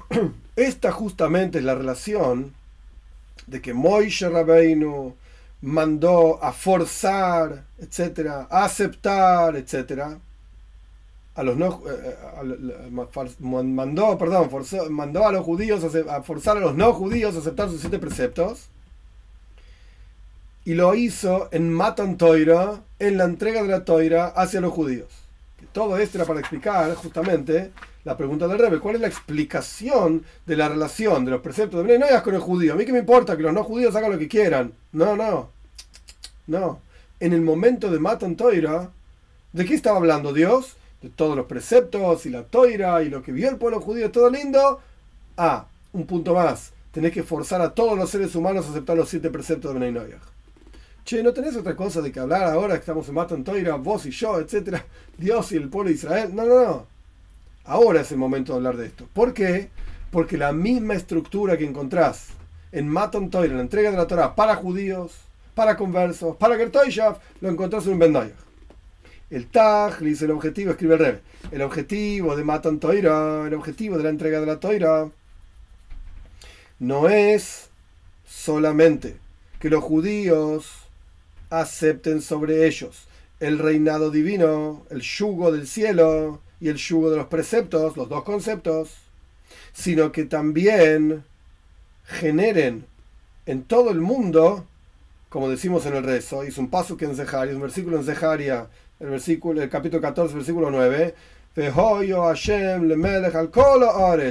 Esta 0.56 0.90
justamente 0.90 1.58
es 1.58 1.64
la 1.64 1.74
relación 1.74 2.54
de 3.46 3.60
que 3.60 3.74
Moishe 3.74 4.26
Rabbeinu 4.26 5.14
mandó 5.60 6.42
a 6.42 6.54
forzar, 6.54 7.66
etcétera, 7.78 8.48
a 8.50 8.64
aceptar, 8.64 9.54
etcétera, 9.54 10.18
a 11.36 11.42
los 11.42 11.56
no 11.56 11.82
eh, 11.86 12.16
eh, 12.42 13.30
mandó, 13.40 14.18
perdón, 14.18 14.50
mandó 14.90 15.26
a 15.26 15.32
los 15.32 15.44
judíos 15.44 15.84
a 16.08 16.22
forzar 16.22 16.56
a 16.56 16.60
los 16.60 16.74
no 16.74 16.92
judíos 16.94 17.36
a 17.36 17.38
aceptar 17.38 17.68
sus 17.68 17.80
siete 17.80 17.98
preceptos 17.98 18.68
y 20.64 20.74
lo 20.74 20.94
hizo 20.96 21.48
en 21.52 21.72
Matan 21.72 22.16
Toira, 22.16 22.80
en 22.98 23.18
la 23.18 23.24
entrega 23.24 23.62
de 23.62 23.68
la 23.68 23.84
Toira 23.84 24.26
hacia 24.26 24.60
los 24.60 24.72
judíos. 24.72 25.06
Todo 25.72 25.96
esto 25.96 26.18
era 26.18 26.24
para 26.24 26.40
explicar 26.40 26.92
justamente 26.96 27.70
la 28.02 28.16
pregunta 28.16 28.48
del 28.48 28.58
Rebbe, 28.58 28.80
¿cuál 28.80 28.96
es 28.96 29.00
la 29.00 29.06
explicación 29.06 30.24
de 30.44 30.56
la 30.56 30.68
relación 30.68 31.24
de 31.24 31.32
los 31.32 31.40
preceptos 31.40 31.84
de 31.84 31.96
Bnei 31.96 32.22
con 32.22 32.34
el 32.34 32.40
judío? 32.40 32.72
A 32.72 32.76
mí 32.76 32.84
que 32.84 32.92
me 32.92 33.00
importa 33.00 33.36
que 33.36 33.42
los 33.42 33.52
no 33.52 33.62
judíos 33.62 33.94
hagan 33.94 34.12
lo 34.12 34.18
que 34.18 34.28
quieran. 34.28 34.72
No, 34.92 35.16
no. 35.16 35.50
No. 36.46 36.80
En 37.20 37.32
el 37.32 37.42
momento 37.42 37.90
de 37.90 37.98
Matan 37.98 38.36
Toira, 38.36 38.90
¿de 39.52 39.64
qué 39.64 39.74
estaba 39.74 39.98
hablando 39.98 40.32
Dios? 40.32 40.76
De 41.02 41.10
todos 41.10 41.36
los 41.36 41.46
preceptos 41.46 42.26
y 42.26 42.30
la 42.30 42.44
Toira 42.44 43.02
y 43.02 43.08
lo 43.08 43.22
que 43.22 43.32
vio 43.32 43.48
el 43.48 43.56
pueblo 43.56 43.80
judío, 43.80 44.10
todo 44.10 44.30
lindo. 44.30 44.80
Ah, 45.36 45.66
un 45.92 46.06
punto 46.06 46.34
más. 46.34 46.72
Tenés 46.90 47.12
que 47.12 47.22
forzar 47.22 47.60
a 47.60 47.74
todos 47.74 47.98
los 47.98 48.08
seres 48.08 48.34
humanos 48.34 48.66
a 48.66 48.70
aceptar 48.70 48.96
los 48.96 49.08
siete 49.08 49.30
preceptos 49.30 49.74
de 49.74 49.78
Bnei 49.78 50.14
Che, 51.04 51.22
¿no 51.22 51.32
tenés 51.32 51.54
otra 51.54 51.76
cosa 51.76 52.00
de 52.00 52.10
que 52.10 52.18
hablar 52.18 52.44
ahora 52.44 52.74
que 52.74 52.80
estamos 52.80 53.06
en 53.08 53.14
Matan 53.14 53.44
Toira, 53.44 53.76
vos 53.76 54.06
y 54.06 54.10
yo, 54.10 54.40
etcétera? 54.40 54.84
Dios 55.18 55.52
y 55.52 55.56
el 55.56 55.68
pueblo 55.68 55.90
de 55.90 55.94
Israel. 55.94 56.34
No, 56.34 56.44
no, 56.44 56.64
no. 56.64 56.86
Ahora 57.64 58.00
es 58.00 58.10
el 58.10 58.18
momento 58.18 58.52
de 58.52 58.56
hablar 58.56 58.76
de 58.76 58.86
esto. 58.86 59.06
¿Por 59.12 59.32
qué? 59.32 59.68
Porque 60.10 60.36
la 60.36 60.52
misma 60.52 60.94
estructura 60.94 61.56
que 61.56 61.64
encontrás 61.64 62.30
en 62.72 62.88
Matan 62.88 63.30
Toira, 63.30 63.54
la 63.54 63.60
entrega 63.60 63.90
de 63.90 63.96
la 63.96 64.06
Torah 64.06 64.34
para 64.34 64.56
judíos, 64.56 65.12
para 65.54 65.76
conversos, 65.76 66.36
para 66.36 66.56
Gertoishav, 66.56 67.18
lo 67.40 67.50
encontrás 67.50 67.86
en 67.86 67.92
un 67.92 67.98
Bendoyah. 67.98 68.45
El 69.30 69.48
Taj 69.48 69.98
dice 70.00 70.26
el 70.26 70.30
objetivo, 70.30 70.70
escribe 70.70 70.94
el 70.94 71.00
Rebbe. 71.00 71.20
El 71.50 71.62
objetivo 71.62 72.36
de 72.36 72.44
Matan 72.44 72.78
Toira, 72.78 73.46
el 73.46 73.54
objetivo 73.54 73.96
de 73.96 74.04
la 74.04 74.10
entrega 74.10 74.40
de 74.40 74.46
la 74.46 74.60
Toira, 74.60 75.10
no 76.78 77.08
es 77.08 77.70
solamente 78.26 79.16
que 79.58 79.70
los 79.70 79.82
judíos 79.82 80.70
acepten 81.50 82.20
sobre 82.20 82.66
ellos 82.66 83.08
el 83.40 83.58
reinado 83.58 84.10
divino, 84.10 84.84
el 84.90 85.00
yugo 85.02 85.52
del 85.52 85.66
cielo, 85.66 86.40
y 86.60 86.68
el 86.68 86.76
yugo 86.76 87.10
de 87.10 87.16
los 87.16 87.26
preceptos, 87.26 87.96
los 87.96 88.08
dos 88.08 88.24
conceptos, 88.24 88.94
sino 89.72 90.12
que 90.12 90.24
también 90.24 91.24
generen 92.04 92.86
en 93.46 93.62
todo 93.62 93.90
el 93.90 94.00
mundo, 94.00 94.66
como 95.28 95.48
decimos 95.48 95.86
en 95.86 95.96
el 95.96 96.02
rezo, 96.02 96.42
es 96.42 96.58
un 96.58 96.68
paso 96.68 96.96
que 96.96 97.04
en 97.04 97.16
Zeharia, 97.16 97.54
un 97.54 97.60
versículo 97.60 97.98
en 97.98 98.04
Zeharia, 98.04 98.68
el, 99.00 99.10
versículo, 99.10 99.62
el 99.62 99.68
capítulo 99.68 100.00
14, 100.02 100.34
versículo 100.34 100.70
9, 100.70 101.14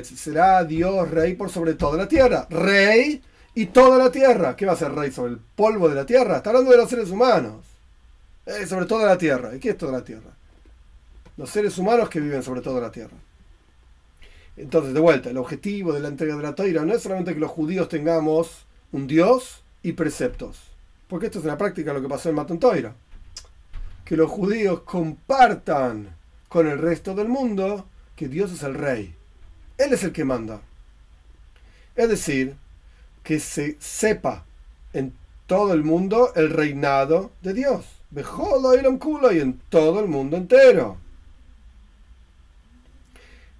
será 0.03 0.63
Dios 0.63 1.11
rey 1.11 1.33
por 1.35 1.49
sobre 1.49 1.73
toda 1.73 1.97
la 1.97 2.07
tierra. 2.07 2.47
Rey 2.49 3.21
y 3.53 3.67
toda 3.67 3.97
la 3.97 4.11
tierra. 4.11 4.55
¿Qué 4.55 4.65
va 4.65 4.73
a 4.73 4.77
ser 4.77 4.93
rey 4.93 5.11
sobre 5.11 5.33
el 5.33 5.39
polvo 5.55 5.89
de 5.89 5.95
la 5.95 6.05
tierra? 6.05 6.37
Está 6.37 6.51
hablando 6.51 6.71
de 6.71 6.77
los 6.77 6.89
seres 6.89 7.09
humanos. 7.09 7.63
Eh, 8.45 8.67
sobre 8.67 8.85
toda 8.85 9.07
la 9.07 9.17
tierra. 9.17 9.55
¿Y 9.55 9.59
qué 9.59 9.71
es 9.71 9.77
toda 9.77 9.91
la 9.93 10.03
tierra? 10.03 10.35
los 11.37 11.49
seres 11.49 11.77
humanos 11.77 12.09
que 12.09 12.19
viven 12.19 12.43
sobre 12.43 12.61
toda 12.61 12.81
la 12.81 12.91
tierra. 12.91 13.17
Entonces, 14.57 14.93
de 14.93 14.99
vuelta, 14.99 15.29
el 15.29 15.37
objetivo 15.37 15.91
de 15.91 15.99
la 15.99 16.07
entrega 16.07 16.35
de 16.35 16.43
la 16.43 16.55
toira 16.55 16.85
no 16.85 16.93
es 16.93 17.03
solamente 17.03 17.33
que 17.33 17.39
los 17.39 17.51
judíos 17.51 17.89
tengamos 17.89 18.65
un 18.91 19.07
Dios 19.07 19.63
y 19.83 19.93
preceptos, 19.93 20.59
porque 21.09 21.25
esto 21.25 21.39
es 21.39 21.45
en 21.45 21.51
la 21.51 21.57
práctica 21.57 21.93
lo 21.93 22.01
que 22.01 22.07
pasó 22.07 22.29
en 22.29 22.35
Matan 22.35 22.59
Toira. 22.59 22.95
Que 24.05 24.15
los 24.15 24.29
judíos 24.29 24.81
compartan 24.81 26.15
con 26.47 26.67
el 26.67 26.77
resto 26.77 27.15
del 27.15 27.27
mundo 27.27 27.87
que 28.15 28.27
Dios 28.29 28.51
es 28.51 28.63
el 28.63 28.75
rey. 28.75 29.13
Él 29.77 29.93
es 29.93 30.03
el 30.03 30.13
que 30.13 30.23
manda. 30.23 30.61
Es 31.95 32.07
decir, 32.07 32.55
que 33.23 33.39
se 33.39 33.75
sepa 33.79 34.45
en 34.93 35.13
todo 35.47 35.73
el 35.73 35.83
mundo 35.83 36.31
el 36.35 36.49
reinado 36.49 37.31
de 37.41 37.53
Dios. 37.53 37.85
y 38.13 39.39
en 39.39 39.59
todo 39.69 39.99
el 39.99 40.07
mundo 40.07 40.37
entero. 40.37 40.97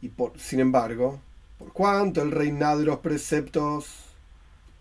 Y 0.02 0.10
por, 0.10 0.40
sin 0.40 0.60
embargo, 0.60 1.20
por 1.58 1.74
cuanto 1.74 2.22
el 2.22 2.32
reinado 2.32 2.82
y 2.82 2.86
los 2.86 3.00
preceptos, 3.00 3.88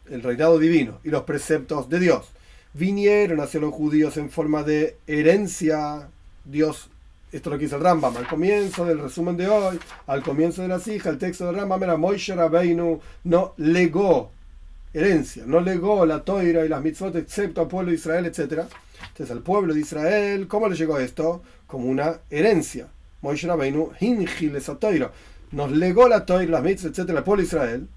el 0.09 0.23
reinado 0.23 0.59
divino 0.59 1.01
y 1.03 1.09
los 1.09 1.23
preceptos 1.23 1.89
de 1.89 1.99
Dios 1.99 2.34
vinieron 2.75 3.41
hacia 3.41 3.61
los 3.61 3.73
judíos 3.73 4.17
en 4.17 4.31
forma 4.31 4.63
de 4.63 4.97
herencia, 5.07 6.09
Dios, 6.45 6.91
esto 7.33 7.49
es 7.49 7.53
lo 7.53 7.59
que 7.59 7.65
dice 7.65 7.77
el 7.77 7.83
Rambam, 7.83 8.17
al 8.17 8.29
comienzo 8.29 8.85
del 8.85 9.01
resumen 9.01 9.37
de 9.37 9.49
hoy, 9.49 9.79
al 10.07 10.23
comienzo 10.23 10.63
de 10.63 10.69
la 10.69 10.81
hija, 10.85 11.09
el 11.09 11.19
texto 11.19 11.47
del 11.47 11.57
Rambam 11.57 11.83
era 11.83 11.97
Moishe 11.97 12.35
Rabbeinu 12.35 13.01
no 13.25 13.55
legó 13.57 14.31
herencia. 14.95 15.43
No 15.47 15.61
legó 15.61 16.07
la 16.07 16.25
toira 16.25 16.65
y 16.65 16.69
las 16.69 16.81
mitzvot 16.81 17.17
excepto 17.17 17.61
al 17.61 17.69
pueblo 17.69 17.91
de 17.91 17.97
Israel, 17.97 18.27
etc. 18.27 18.41
Entonces 19.09 19.31
al 19.31 19.43
pueblo 19.43 19.75
de 19.75 19.81
Israel, 19.81 20.47
¿cómo 20.49 20.69
le 20.69 20.77
llegó 20.77 20.99
esto? 20.99 21.43
Como 21.67 21.89
una 21.89 22.21
herencia. 22.31 22.89
Moishe 23.21 23.47
Rabbeinu 23.47 23.91
hingil 24.01 24.57
esa 24.57 24.77
toira. 24.77 25.11
Nos 25.51 25.73
legó 25.73 26.09
la 26.09 26.25
toira, 26.25 26.53
las 26.53 26.63
mitzvot, 26.63 26.97
etc. 26.97 27.11
al 27.11 27.25
pueblo 27.25 27.43
de 27.43 27.47
Israel. 27.47 27.89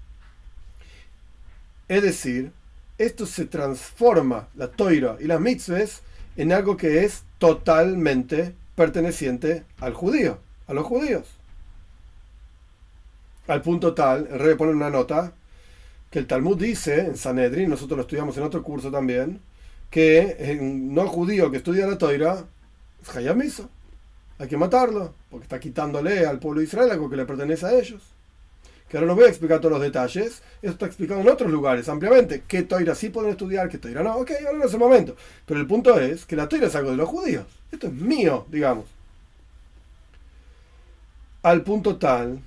Es 1.88 2.02
decir, 2.02 2.50
esto 2.98 3.26
se 3.26 3.46
transforma, 3.46 4.48
la 4.56 4.68
toira 4.68 5.16
y 5.20 5.24
las 5.24 5.40
mitzvahs, 5.40 6.02
en 6.36 6.52
algo 6.52 6.76
que 6.76 7.04
es 7.04 7.22
totalmente 7.38 8.54
perteneciente 8.74 9.64
al 9.80 9.94
judío, 9.94 10.38
a 10.66 10.74
los 10.74 10.84
judíos. 10.84 11.26
Al 13.46 13.62
punto 13.62 13.94
tal, 13.94 14.28
el 14.30 14.38
rey 14.38 14.54
pone 14.56 14.72
una 14.72 14.90
nota, 14.90 15.32
que 16.10 16.18
el 16.18 16.26
Talmud 16.26 16.58
dice 16.58 17.00
en 17.00 17.16
Sanedrin, 17.16 17.70
nosotros 17.70 17.96
lo 17.96 18.02
estudiamos 18.02 18.36
en 18.36 18.42
otro 18.42 18.62
curso 18.62 18.90
también, 18.90 19.40
que 19.90 20.58
un 20.60 20.94
no 20.94 21.06
judío 21.06 21.50
que 21.50 21.58
estudia 21.58 21.86
la 21.86 21.98
toira 21.98 22.44
es 23.02 23.16
hayamiso. 23.16 23.70
Hay 24.38 24.48
que 24.48 24.56
matarlo, 24.56 25.14
porque 25.30 25.44
está 25.44 25.58
quitándole 25.58 26.26
al 26.26 26.38
pueblo 26.38 26.60
de 26.60 26.66
Israel 26.66 26.90
algo 26.90 27.10
que 27.10 27.16
le 27.16 27.24
pertenece 27.24 27.66
a 27.66 27.72
ellos 27.72 28.17
que 28.88 28.96
ahora 28.96 29.06
no 29.06 29.14
voy 29.14 29.24
a 29.24 29.28
explicar 29.28 29.60
todos 29.60 29.72
los 29.72 29.82
detalles, 29.82 30.42
esto 30.62 30.70
está 30.70 30.86
explicado 30.86 31.20
en 31.20 31.28
otros 31.28 31.50
lugares 31.50 31.88
ampliamente, 31.88 32.42
qué 32.48 32.62
toira 32.62 32.94
sí 32.94 33.10
pueden 33.10 33.30
estudiar, 33.30 33.68
qué 33.68 33.78
toira 33.78 34.02
no, 34.02 34.16
ok, 34.16 34.30
ahora 34.46 34.58
no 34.58 34.64
es 34.64 34.72
el 34.72 34.78
momento. 34.78 35.16
Pero 35.46 35.60
el 35.60 35.66
punto 35.66 36.00
es 36.00 36.24
que 36.24 36.36
la 36.36 36.48
toira 36.48 36.68
es 36.68 36.74
algo 36.74 36.90
de 36.90 36.96
los 36.96 37.08
judíos, 37.08 37.46
esto 37.70 37.88
es 37.88 37.92
mío, 37.92 38.46
digamos. 38.50 38.86
Al 41.42 41.62
punto 41.62 41.96
tal 41.96 42.40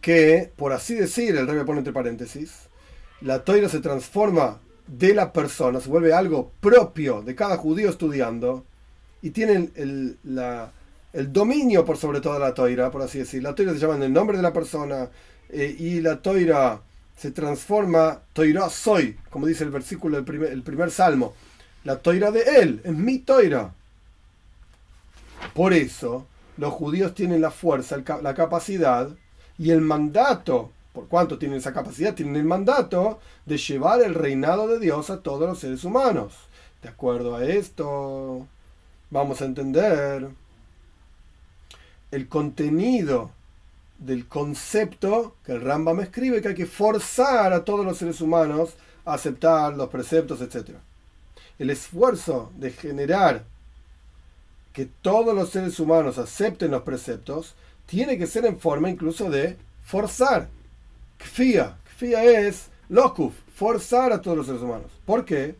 que, 0.00 0.50
por 0.56 0.72
así 0.72 0.94
decir, 0.94 1.36
el 1.36 1.46
rey 1.46 1.64
pone 1.64 1.78
entre 1.78 1.92
paréntesis, 1.92 2.68
la 3.20 3.44
toira 3.44 3.68
se 3.68 3.80
transforma 3.80 4.60
de 4.86 5.14
la 5.14 5.32
persona, 5.32 5.80
se 5.80 5.88
vuelve 5.88 6.12
algo 6.12 6.52
propio 6.60 7.22
de 7.22 7.34
cada 7.34 7.56
judío 7.56 7.90
estudiando 7.90 8.64
y 9.22 9.30
tiene 9.30 9.70
la, 10.22 10.70
el 11.16 11.32
dominio 11.32 11.82
por 11.82 11.96
sobre 11.96 12.20
toda 12.20 12.38
la 12.38 12.52
toira, 12.52 12.90
por 12.90 13.00
así 13.00 13.18
decir. 13.18 13.42
La 13.42 13.54
toira 13.54 13.72
se 13.72 13.78
llama 13.78 13.96
en 13.96 14.02
el 14.02 14.12
nombre 14.12 14.36
de 14.36 14.42
la 14.42 14.52
persona 14.52 15.08
eh, 15.48 15.74
y 15.78 16.00
la 16.02 16.20
toira 16.20 16.82
se 17.16 17.30
transforma, 17.30 18.20
toira 18.34 18.68
soy, 18.68 19.16
como 19.30 19.46
dice 19.46 19.64
el 19.64 19.70
versículo 19.70 20.16
del 20.16 20.26
primer, 20.26 20.52
el 20.52 20.62
primer 20.62 20.90
salmo. 20.90 21.32
La 21.84 21.96
toira 22.00 22.30
de 22.30 22.42
él, 22.60 22.82
es 22.84 22.92
mi 22.92 23.20
toira. 23.20 23.72
Por 25.54 25.72
eso, 25.72 26.26
los 26.58 26.74
judíos 26.74 27.14
tienen 27.14 27.40
la 27.40 27.50
fuerza, 27.50 27.96
la 28.22 28.34
capacidad 28.34 29.08
y 29.58 29.70
el 29.70 29.80
mandato, 29.80 30.70
por 30.92 31.08
cuanto 31.08 31.38
tienen 31.38 31.58
esa 31.58 31.72
capacidad, 31.72 32.14
tienen 32.14 32.36
el 32.36 32.44
mandato 32.44 33.20
de 33.46 33.56
llevar 33.56 34.02
el 34.02 34.14
reinado 34.14 34.68
de 34.68 34.78
Dios 34.78 35.08
a 35.08 35.22
todos 35.22 35.48
los 35.48 35.60
seres 35.60 35.82
humanos. 35.82 36.34
De 36.82 36.90
acuerdo 36.90 37.36
a 37.36 37.44
esto, 37.46 38.46
vamos 39.08 39.40
a 39.40 39.46
entender 39.46 40.28
el 42.10 42.28
contenido 42.28 43.30
del 43.98 44.26
concepto 44.28 45.36
que 45.44 45.52
el 45.52 45.62
Rambam 45.62 46.00
escribe, 46.00 46.40
que 46.40 46.48
hay 46.48 46.54
que 46.54 46.66
forzar 46.66 47.52
a 47.52 47.64
todos 47.64 47.84
los 47.84 47.98
seres 47.98 48.20
humanos 48.20 48.74
a 49.04 49.14
aceptar 49.14 49.74
los 49.74 49.88
preceptos, 49.88 50.40
etc. 50.40 50.76
El 51.58 51.70
esfuerzo 51.70 52.52
de 52.56 52.70
generar 52.70 53.44
que 54.72 54.86
todos 54.86 55.34
los 55.34 55.50
seres 55.50 55.80
humanos 55.80 56.18
acepten 56.18 56.70
los 56.70 56.82
preceptos 56.82 57.54
tiene 57.86 58.18
que 58.18 58.26
ser 58.26 58.44
en 58.44 58.58
forma 58.58 58.90
incluso 58.90 59.30
de 59.30 59.56
forzar. 59.82 60.48
Kfia. 61.18 61.78
Kfia 61.96 62.24
es 62.24 62.66
locuf, 62.88 63.32
forzar 63.54 64.12
a 64.12 64.20
todos 64.20 64.36
los 64.36 64.46
seres 64.46 64.60
humanos. 64.60 64.90
¿Por 65.06 65.24
qué? 65.24 65.56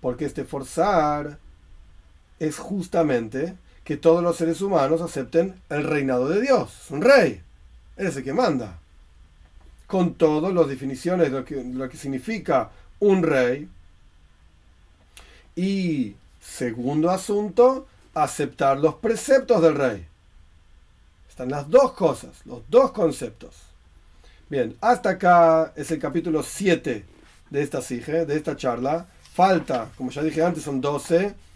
Porque 0.00 0.24
este 0.24 0.44
forzar 0.44 1.38
es 2.38 2.58
justamente 2.58 3.54
que 3.88 3.96
todos 3.96 4.22
los 4.22 4.36
seres 4.36 4.60
humanos 4.60 5.00
acepten 5.00 5.62
el 5.70 5.82
reinado 5.82 6.28
de 6.28 6.42
Dios. 6.42 6.70
Es 6.84 6.90
un 6.90 7.00
rey. 7.00 7.40
Es 7.96 8.18
el 8.18 8.22
que 8.22 8.34
manda. 8.34 8.78
Con 9.86 10.12
todas 10.12 10.52
las 10.52 10.68
definiciones 10.68 11.32
de 11.32 11.38
lo, 11.38 11.42
que, 11.42 11.64
lo 11.64 11.88
que 11.88 11.96
significa 11.96 12.68
un 12.98 13.22
rey. 13.22 13.66
Y 15.56 16.14
segundo 16.38 17.08
asunto, 17.08 17.86
aceptar 18.12 18.78
los 18.78 18.96
preceptos 18.96 19.62
del 19.62 19.74
rey. 19.74 20.06
Están 21.26 21.48
las 21.48 21.70
dos 21.70 21.92
cosas, 21.92 22.44
los 22.44 22.60
dos 22.68 22.92
conceptos. 22.92 23.54
Bien, 24.50 24.76
hasta 24.82 25.08
acá 25.12 25.72
es 25.74 25.90
el 25.90 25.98
capítulo 25.98 26.42
7 26.42 27.06
de 27.48 27.62
esta 27.62 27.80
sige, 27.80 28.26
de 28.26 28.36
esta 28.36 28.54
charla. 28.54 29.06
Falta, 29.32 29.88
como 29.96 30.10
ya 30.10 30.22
dije 30.22 30.42
antes, 30.42 30.64
son 30.64 30.82
12 30.82 31.47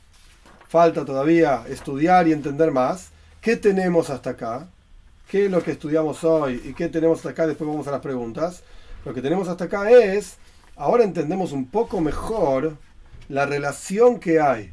falta 0.72 1.04
todavía 1.04 1.64
estudiar 1.68 2.26
y 2.26 2.32
entender 2.32 2.70
más. 2.70 3.10
¿Qué 3.42 3.56
tenemos 3.56 4.08
hasta 4.08 4.30
acá? 4.30 4.68
¿Qué 5.28 5.44
es 5.44 5.50
lo 5.50 5.62
que 5.62 5.72
estudiamos 5.72 6.24
hoy 6.24 6.62
y 6.64 6.72
qué 6.72 6.88
tenemos 6.88 7.18
hasta 7.18 7.28
acá? 7.28 7.46
Después 7.46 7.68
vamos 7.68 7.86
a 7.88 7.90
las 7.90 8.00
preguntas. 8.00 8.62
Lo 9.04 9.12
que 9.12 9.20
tenemos 9.20 9.48
hasta 9.48 9.64
acá 9.64 9.90
es, 9.90 10.38
ahora 10.76 11.04
entendemos 11.04 11.52
un 11.52 11.66
poco 11.66 12.00
mejor 12.00 12.78
la 13.28 13.44
relación 13.44 14.18
que 14.18 14.40
hay. 14.40 14.72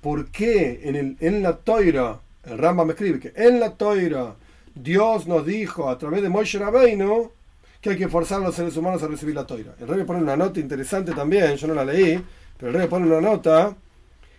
¿Por 0.00 0.26
qué 0.32 0.80
en, 0.82 0.96
el, 0.96 1.16
en 1.20 1.40
la 1.40 1.52
toira, 1.52 2.18
el 2.42 2.58
Ramba 2.58 2.84
me 2.84 2.94
escribe 2.94 3.20
que 3.20 3.32
en 3.36 3.60
la 3.60 3.74
toira 3.74 4.34
Dios 4.74 5.28
nos 5.28 5.46
dijo 5.46 5.88
a 5.88 5.98
través 5.98 6.20
de 6.20 6.30
Moshe 6.30 6.58
Rabbeinu 6.58 7.30
que 7.80 7.90
hay 7.90 7.96
que 7.96 8.08
forzar 8.08 8.40
a 8.40 8.46
los 8.46 8.56
seres 8.56 8.76
humanos 8.76 9.04
a 9.04 9.06
recibir 9.06 9.36
la 9.36 9.46
toira? 9.46 9.72
El 9.78 9.86
rey 9.86 10.02
pone 10.02 10.20
una 10.20 10.36
nota 10.36 10.58
interesante 10.58 11.12
también, 11.12 11.54
yo 11.54 11.68
no 11.68 11.74
la 11.74 11.84
leí, 11.84 12.20
pero 12.58 12.72
el 12.72 12.78
rey 12.78 12.88
pone 12.88 13.06
una 13.06 13.20
nota 13.20 13.76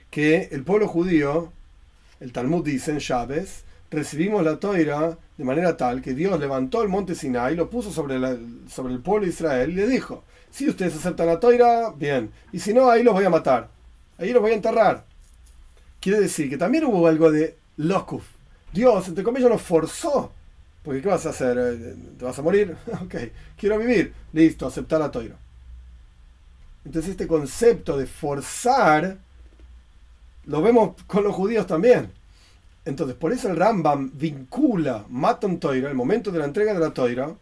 que 0.10 0.50
el 0.52 0.64
pueblo 0.64 0.88
judío, 0.88 1.52
el 2.20 2.32
Talmud 2.32 2.64
dice 2.64 2.92
en 2.92 3.00
Chávez, 3.00 3.64
recibimos 3.90 4.44
la 4.44 4.60
toira 4.60 5.18
de 5.38 5.44
manera 5.44 5.78
tal 5.78 6.02
que 6.02 6.14
Dios 6.14 6.40
levantó 6.40 6.82
el 6.82 6.90
monte 6.90 7.16
Sinai, 7.16 7.56
lo 7.56 7.70
puso 7.70 7.92
sobre, 7.92 8.20
sobre 8.68 8.94
el 8.94 9.00
pueblo 9.00 9.26
de 9.26 9.32
Israel 9.32 9.70
y 9.70 9.76
le 9.76 9.88
dijo, 9.88 10.24
si 10.50 10.68
ustedes 10.68 10.96
aceptan 10.96 11.28
la 11.28 11.40
toira, 11.40 11.92
bien, 11.92 12.32
y 12.52 12.60
si 12.60 12.74
no, 12.74 12.90
ahí 12.90 13.04
los 13.04 13.14
voy 13.14 13.26
a 13.26 13.30
matar, 13.30 13.70
ahí 14.18 14.32
los 14.32 14.42
voy 14.42 14.52
a 14.52 14.56
enterrar. 14.56 15.06
Quiere 16.00 16.20
decir 16.20 16.50
que 16.50 16.58
también 16.58 16.86
hubo 16.86 17.08
algo 17.08 17.32
de 17.32 17.58
locuf. 17.78 18.24
Dios, 18.74 19.08
entre 19.08 19.24
comillas, 19.24 19.50
nos 19.50 19.62
forzó. 19.62 20.32
Porque 20.84 21.02
¿qué 21.02 21.08
vas 21.10 21.26
a 21.26 21.30
hacer? 21.30 21.58
Eh, 21.58 21.96
¿Te 22.18 22.26
vas 22.26 22.38
a 22.40 22.42
morir? 22.42 22.78
ok, 23.04 23.16
quiero 23.58 23.78
vivir. 23.78 24.14
Listo, 24.34 24.68
aceptar 24.68 25.00
la 25.00 25.12
toira. 25.12 25.36
Entonces 26.86 27.12
este 27.12 27.28
concepto 27.28 27.98
de 27.98 28.08
forzar 28.08 29.18
lo 30.48 30.62
vemos 30.62 30.96
con 31.06 31.24
los 31.24 31.36
judíos 31.36 31.68
también. 31.68 32.10
Entonces, 32.86 33.16
por 33.18 33.34
eso 33.34 33.50
el 33.50 33.58
Rambam 33.58 34.12
vincula 34.14 35.06
Matan 35.10 35.60
Toira, 35.60 35.90
el 35.90 35.96
momento 35.96 36.32
de 36.32 36.40
la 36.40 36.46
entrega 36.46 36.74
de 36.74 36.80
la 36.80 36.92
Toira. 36.92 37.36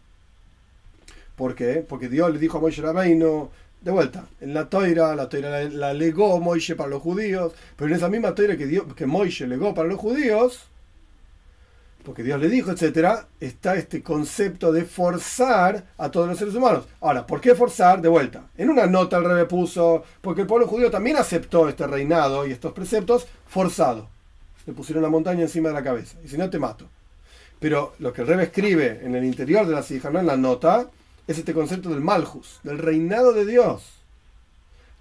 ¿Por 1.36 1.54
qué? 1.54 1.84
Porque 1.88 2.08
Dios 2.08 2.32
le 2.32 2.38
dijo 2.38 2.58
a 2.58 2.60
Moisés 2.60 2.84
Rabbeinu, 2.84 3.48
de 3.80 3.90
vuelta, 3.92 4.26
en 4.40 4.54
la 4.54 4.68
Toira, 4.68 5.14
la 5.14 5.28
Toira 5.28 5.62
la, 5.64 5.94
legó 5.94 6.40
Moisés 6.40 6.74
para 6.74 6.88
los 6.88 7.02
judíos, 7.02 7.52
pero 7.76 7.88
en 7.88 7.96
esa 7.96 8.08
misma 8.08 8.34
Toira 8.34 8.56
que, 8.56 8.66
Dios, 8.66 8.92
que 8.94 9.06
Moisés 9.06 9.48
legó 9.48 9.72
para 9.74 9.88
los 9.88 10.00
judíos, 10.00 10.66
porque 12.06 12.22
Dios 12.22 12.40
le 12.40 12.48
dijo, 12.48 12.70
etcétera, 12.70 13.26
está 13.40 13.74
este 13.74 14.00
concepto 14.00 14.70
de 14.70 14.84
forzar 14.84 15.86
a 15.98 16.08
todos 16.08 16.28
los 16.28 16.38
seres 16.38 16.54
humanos. 16.54 16.84
Ahora, 17.00 17.26
¿por 17.26 17.40
qué 17.40 17.56
forzar? 17.56 18.00
De 18.00 18.08
vuelta. 18.08 18.44
En 18.56 18.70
una 18.70 18.86
nota 18.86 19.16
el 19.16 19.24
rebe 19.24 19.44
puso, 19.46 20.04
porque 20.20 20.42
el 20.42 20.46
pueblo 20.46 20.68
judío 20.68 20.88
también 20.88 21.16
aceptó 21.16 21.68
este 21.68 21.84
reinado 21.84 22.46
y 22.46 22.52
estos 22.52 22.72
preceptos 22.72 23.26
forzado. 23.48 24.08
Le 24.66 24.72
pusieron 24.72 25.02
la 25.02 25.08
montaña 25.08 25.42
encima 25.42 25.70
de 25.70 25.74
la 25.74 25.82
cabeza. 25.82 26.16
Y 26.24 26.28
si 26.28 26.38
no, 26.38 26.48
te 26.48 26.60
mato. 26.60 26.86
Pero 27.58 27.94
lo 27.98 28.12
que 28.12 28.20
el 28.20 28.28
rebe 28.28 28.44
escribe 28.44 29.00
en 29.02 29.16
el 29.16 29.24
interior 29.24 29.66
de 29.66 29.74
las 29.74 29.90
hijas, 29.90 30.12
no 30.12 30.20
en 30.20 30.26
la 30.26 30.36
nota, 30.36 30.88
es 31.26 31.38
este 31.38 31.54
concepto 31.54 31.88
del 31.88 32.02
malhus, 32.02 32.60
del 32.62 32.78
reinado 32.78 33.32
de 33.32 33.46
Dios. 33.46 33.82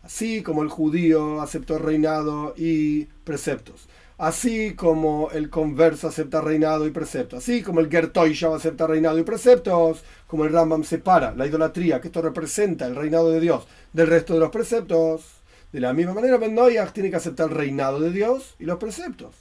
Así 0.02 0.42
como 0.42 0.64
el 0.64 0.70
judío 0.70 1.40
aceptó 1.40 1.78
reinado 1.78 2.56
y 2.58 3.06
preceptos 3.24 3.88
así 4.18 4.76
como 4.76 5.30
el 5.32 5.50
converso 5.50 6.08
acepta 6.08 6.42
reinado 6.42 6.88
y 6.88 6.92
precepto, 6.92 7.38
así 7.38 7.62
como 7.62 7.80
el 7.80 7.90
Gertoishav 7.90 8.54
acepta 8.54 8.88
reinado 8.88 9.20
y 9.20 9.24
preceptos, 9.24 10.04
como 10.28 10.46
el 10.46 10.54
Rambam 10.54 10.84
separa 10.84 11.34
la 11.36 11.46
idolatría, 11.46 12.00
que 12.00 12.08
esto 12.08 12.22
representa 12.22 12.86
el 12.86 12.96
reinado 12.96 13.30
de 13.32 13.40
Dios, 13.40 13.68
del 13.94 14.08
resto 14.08 14.34
de 14.34 14.40
los 14.40 14.52
preceptos. 14.52 15.24
De 15.72 15.82
la 15.82 15.92
misma 15.92 16.14
manera, 16.14 16.38
Ben 16.38 16.58
tiene 16.94 17.10
que 17.10 17.18
aceptar 17.18 17.50
el 17.50 17.56
reinado 17.56 18.00
de 18.00 18.12
Dios 18.12 18.56
y 18.60 18.64
los 18.64 18.78
preceptos. 18.78 19.36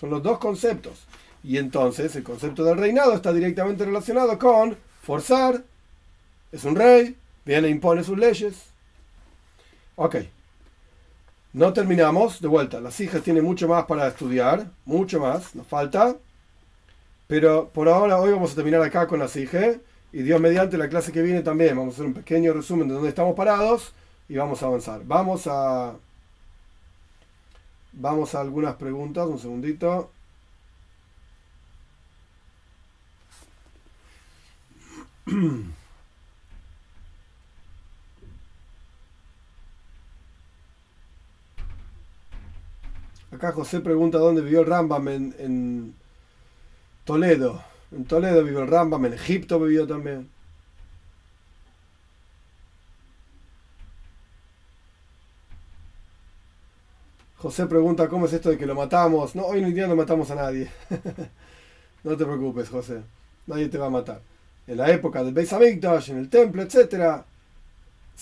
Son 0.00 0.08
los 0.08 0.22
dos 0.22 0.38
conceptos. 0.38 1.06
Y 1.44 1.58
entonces 1.58 2.16
el 2.16 2.22
concepto 2.22 2.64
del 2.64 2.78
reinado 2.78 3.12
está 3.12 3.32
directamente 3.32 3.84
relacionado 3.84 4.38
con 4.38 4.76
forzar, 5.02 5.62
es 6.50 6.64
un 6.64 6.76
rey, 6.76 7.16
viene 7.44 7.68
e 7.68 7.70
impone 7.70 8.04
sus 8.04 8.16
leyes. 8.16 8.54
Ok. 9.96 10.16
No 11.52 11.72
terminamos, 11.72 12.40
de 12.40 12.48
vuelta, 12.48 12.80
las 12.80 12.98
hijas 13.00 13.22
tienen 13.22 13.44
mucho 13.44 13.68
más 13.68 13.84
para 13.84 14.08
estudiar, 14.08 14.70
mucho 14.86 15.20
más, 15.20 15.54
nos 15.54 15.66
falta. 15.66 16.16
Pero 17.26 17.68
por 17.68 17.88
ahora, 17.88 18.18
hoy 18.18 18.32
vamos 18.32 18.52
a 18.52 18.54
terminar 18.54 18.82
acá 18.82 19.06
con 19.06 19.18
las 19.18 19.36
hijas 19.36 19.76
Y 20.12 20.22
Dios 20.22 20.40
mediante 20.40 20.76
la 20.78 20.88
clase 20.88 21.12
que 21.12 21.22
viene 21.22 21.42
también 21.42 21.76
vamos 21.76 21.94
a 21.94 21.96
hacer 21.96 22.06
un 22.06 22.14
pequeño 22.14 22.52
resumen 22.52 22.88
de 22.88 22.94
dónde 22.94 23.08
estamos 23.10 23.34
parados 23.34 23.92
y 24.28 24.36
vamos 24.36 24.62
a 24.62 24.66
avanzar. 24.66 25.02
Vamos 25.04 25.46
a 25.46 25.94
vamos 27.92 28.34
a 28.34 28.40
algunas 28.40 28.74
preguntas, 28.76 29.26
un 29.26 29.38
segundito. 29.38 30.10
Acá 43.42 43.50
José 43.50 43.80
pregunta 43.80 44.18
dónde 44.18 44.40
vivió 44.40 44.60
el 44.60 44.66
Rambam 44.66 45.08
en, 45.08 45.96
Toledo. 47.04 47.60
En 47.90 48.04
Toledo 48.04 48.44
vivió 48.44 48.60
el 48.60 48.68
Rambam, 48.68 49.04
en 49.06 49.14
Egipto 49.14 49.58
vivió 49.58 49.84
también. 49.84 50.30
José 57.36 57.66
pregunta 57.66 58.08
cómo 58.08 58.26
es 58.26 58.32
esto 58.32 58.48
de 58.50 58.56
que 58.56 58.64
lo 58.64 58.76
matamos. 58.76 59.34
No, 59.34 59.46
hoy 59.46 59.58
en 59.58 59.74
día 59.74 59.88
no 59.88 59.96
matamos 59.96 60.30
a 60.30 60.36
nadie. 60.36 60.70
no 62.04 62.16
te 62.16 62.24
preocupes, 62.24 62.68
José. 62.68 63.02
Nadie 63.48 63.68
te 63.68 63.76
va 63.76 63.86
a 63.86 63.90
matar. 63.90 64.20
En 64.68 64.76
la 64.76 64.88
época 64.88 65.24
del 65.24 65.34
Beis 65.34 65.52
Hamikdash, 65.52 66.10
en 66.10 66.18
el 66.18 66.30
templo, 66.30 66.62
etcétera, 66.62 67.26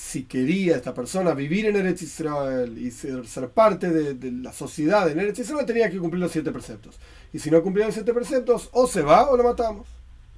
si 0.00 0.24
quería 0.24 0.76
esta 0.76 0.94
persona 0.94 1.34
vivir 1.34 1.66
en 1.66 1.76
Eretz 1.76 2.00
Israel 2.00 2.78
y 2.78 2.90
ser, 2.90 3.50
parte 3.50 3.90
de, 3.90 4.32
la 4.32 4.50
sociedad 4.50 5.08
en 5.10 5.20
Eretz 5.20 5.40
Israel, 5.40 5.66
tenía 5.66 5.90
que 5.90 5.98
cumplir 5.98 6.22
los 6.22 6.32
siete 6.32 6.50
preceptos. 6.50 6.98
Y 7.34 7.38
si 7.38 7.50
no 7.50 7.62
cumplía 7.62 7.84
los 7.84 7.94
siete 7.94 8.14
preceptos, 8.14 8.70
o 8.72 8.86
se 8.86 9.02
va 9.02 9.30
o 9.30 9.36
lo 9.36 9.44
matamos. 9.44 9.86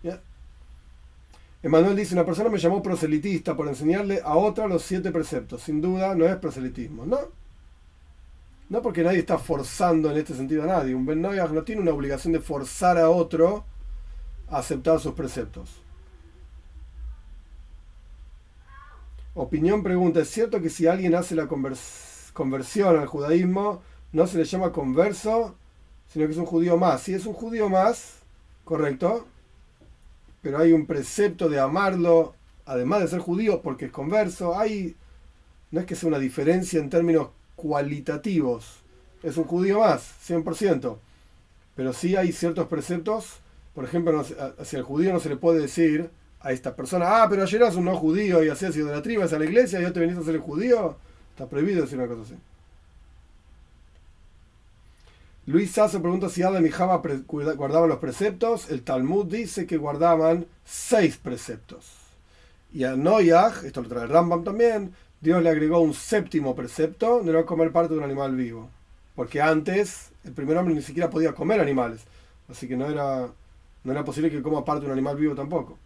¿Ya? 0.03 0.21
Emanuel 1.63 1.95
dice, 1.95 2.15
una 2.15 2.27
persona 2.27 2.51
me 2.51 2.59
llamó 2.59 2.83
proselitista 2.83 3.57
por 3.57 3.69
enseñarle 3.69 4.21
a 4.25 4.37
otra 4.37 4.67
los 4.67 4.83
siete 4.83 5.13
preceptos. 5.13 5.63
Sin 5.63 5.81
duda 5.81 6.17
no 6.17 6.27
es 6.27 6.35
proselitismo. 6.37 7.07
No. 7.07 7.21
No 8.69 8.83
porque 8.83 9.05
nadie 9.05 9.21
está 9.21 9.39
forzando 9.39 10.11
en 10.11 10.17
este 10.17 10.35
sentido 10.35 10.65
a 10.65 10.67
nadie. 10.67 10.93
Un 10.93 11.07
Ben 11.07 11.23
no 11.23 11.63
tiene 11.63 11.81
una 11.81 11.93
obligación 11.93 12.33
de 12.33 12.41
forzar 12.41 12.99
a 12.99 13.09
otro 13.09 13.65
a 14.51 14.59
aceptar 14.59 14.99
sus 14.99 15.15
preceptos. 15.15 15.71
Opinión 19.35 19.83
pregunta, 19.83 20.21
¿es 20.21 20.29
cierto 20.29 20.61
que 20.61 20.69
si 20.69 20.87
alguien 20.87 21.15
hace 21.15 21.35
la 21.35 21.49
conversión 21.49 22.99
al 22.99 23.07
judaísmo, 23.07 23.81
no 24.13 24.27
se 24.27 24.37
le 24.37 24.45
llama 24.45 24.73
converso, 24.73 25.55
sino 26.13 26.27
que 26.27 26.33
es 26.33 26.39
un 26.39 26.45
judío 26.45 26.77
más? 26.77 27.03
Si 27.03 27.15
es 27.15 27.25
un 27.25 27.33
judío 27.33 27.71
más, 27.71 28.17
correcto, 28.65 29.27
pero 30.43 30.59
hay 30.59 30.73
un 30.73 30.85
precepto 30.85 31.49
de 31.49 31.59
amarlo, 31.59 32.35
además 32.67 33.01
de 33.01 33.09
ser 33.09 33.21
judío, 33.21 33.63
porque 33.63 33.87
es 33.87 33.91
converso, 33.91 34.59
hay, 34.59 34.97
no 35.71 35.81
es 35.81 35.87
que 35.87 35.95
sea 35.97 36.11
una 36.11 36.19
diferencia 36.19 36.79
en 36.79 36.91
términos 36.91 37.29
cualitativos, 37.57 38.83
es 39.23 39.39
un 39.39 39.45
judío 39.45 39.81
más, 39.81 40.15
100%, 40.29 40.99
pero 41.75 41.95
sí 41.95 42.17
hay 42.17 42.33
ciertos 42.33 42.67
preceptos, 42.69 43.39
por 43.75 43.87
ejemplo, 43.87 44.21
hacia 44.59 44.79
el 44.79 44.85
judío 44.85 45.11
no 45.11 45.21
se 45.21 45.31
le 45.31 45.37
puede 45.37 45.61
decir, 45.61 46.11
a 46.43 46.53
esta 46.53 46.75
persona, 46.75 47.23
ah, 47.23 47.27
pero 47.29 47.43
ayer 47.43 47.63
eras 47.63 47.77
un 47.77 47.85
no 47.85 47.97
judío 47.97 48.43
y 48.43 48.49
hacías 48.49 48.77
idolatría, 48.77 49.21
vas 49.21 49.33
a 49.33 49.39
la 49.39 49.45
iglesia 49.45 49.81
y 49.81 49.85
hoy 49.85 49.93
te 49.93 50.01
venís 50.01 50.19
a 50.19 50.23
ser 50.23 50.39
judío. 50.39 50.97
Está 51.31 51.47
prohibido 51.47 51.83
decir 51.83 51.99
una 51.99 52.09
cosa 52.09 52.23
así. 52.23 52.35
Luis 55.47 55.73
Sasso 55.73 56.01
pregunta 56.01 56.29
si 56.29 56.43
Adam 56.43 56.65
y 56.65 56.71
Java 56.71 57.03
guardaban 57.27 57.89
los 57.89 57.99
preceptos. 57.99 58.71
El 58.71 58.83
Talmud 58.83 59.27
dice 59.27 59.67
que 59.67 59.77
guardaban 59.77 60.47
seis 60.65 61.17
preceptos. 61.17 61.97
Y 62.73 62.85
a 62.85 62.97
Noyaj, 62.97 63.65
esto 63.65 63.83
lo 63.83 63.89
trae 63.89 64.07
Rambam 64.07 64.45
también, 64.45 64.95
Dios 65.21 65.43
le 65.43 65.51
agregó 65.51 65.81
un 65.81 65.95
séptimo 65.95 66.55
precepto 66.55 67.23
de 67.23 67.33
no 67.33 67.45
comer 67.45 67.73
parte 67.73 67.93
de 67.93 67.99
un 67.99 68.05
animal 68.05 68.37
vivo. 68.37 68.71
Porque 69.15 69.41
antes 69.41 70.11
el 70.25 70.33
primer 70.33 70.57
hombre 70.57 70.75
ni 70.75 70.83
siquiera 70.83 71.11
podía 71.11 71.33
comer 71.33 71.61
animales. 71.61 72.03
Así 72.49 72.69
que 72.69 72.77
no 72.77 72.89
era, 72.89 73.29
no 73.85 73.93
era 73.93 74.05
posible 74.05 74.31
que 74.31 74.43
coma 74.43 74.65
parte 74.65 74.83
de 74.83 74.87
un 74.87 74.93
animal 74.93 75.17
vivo 75.17 75.35
tampoco. 75.35 75.77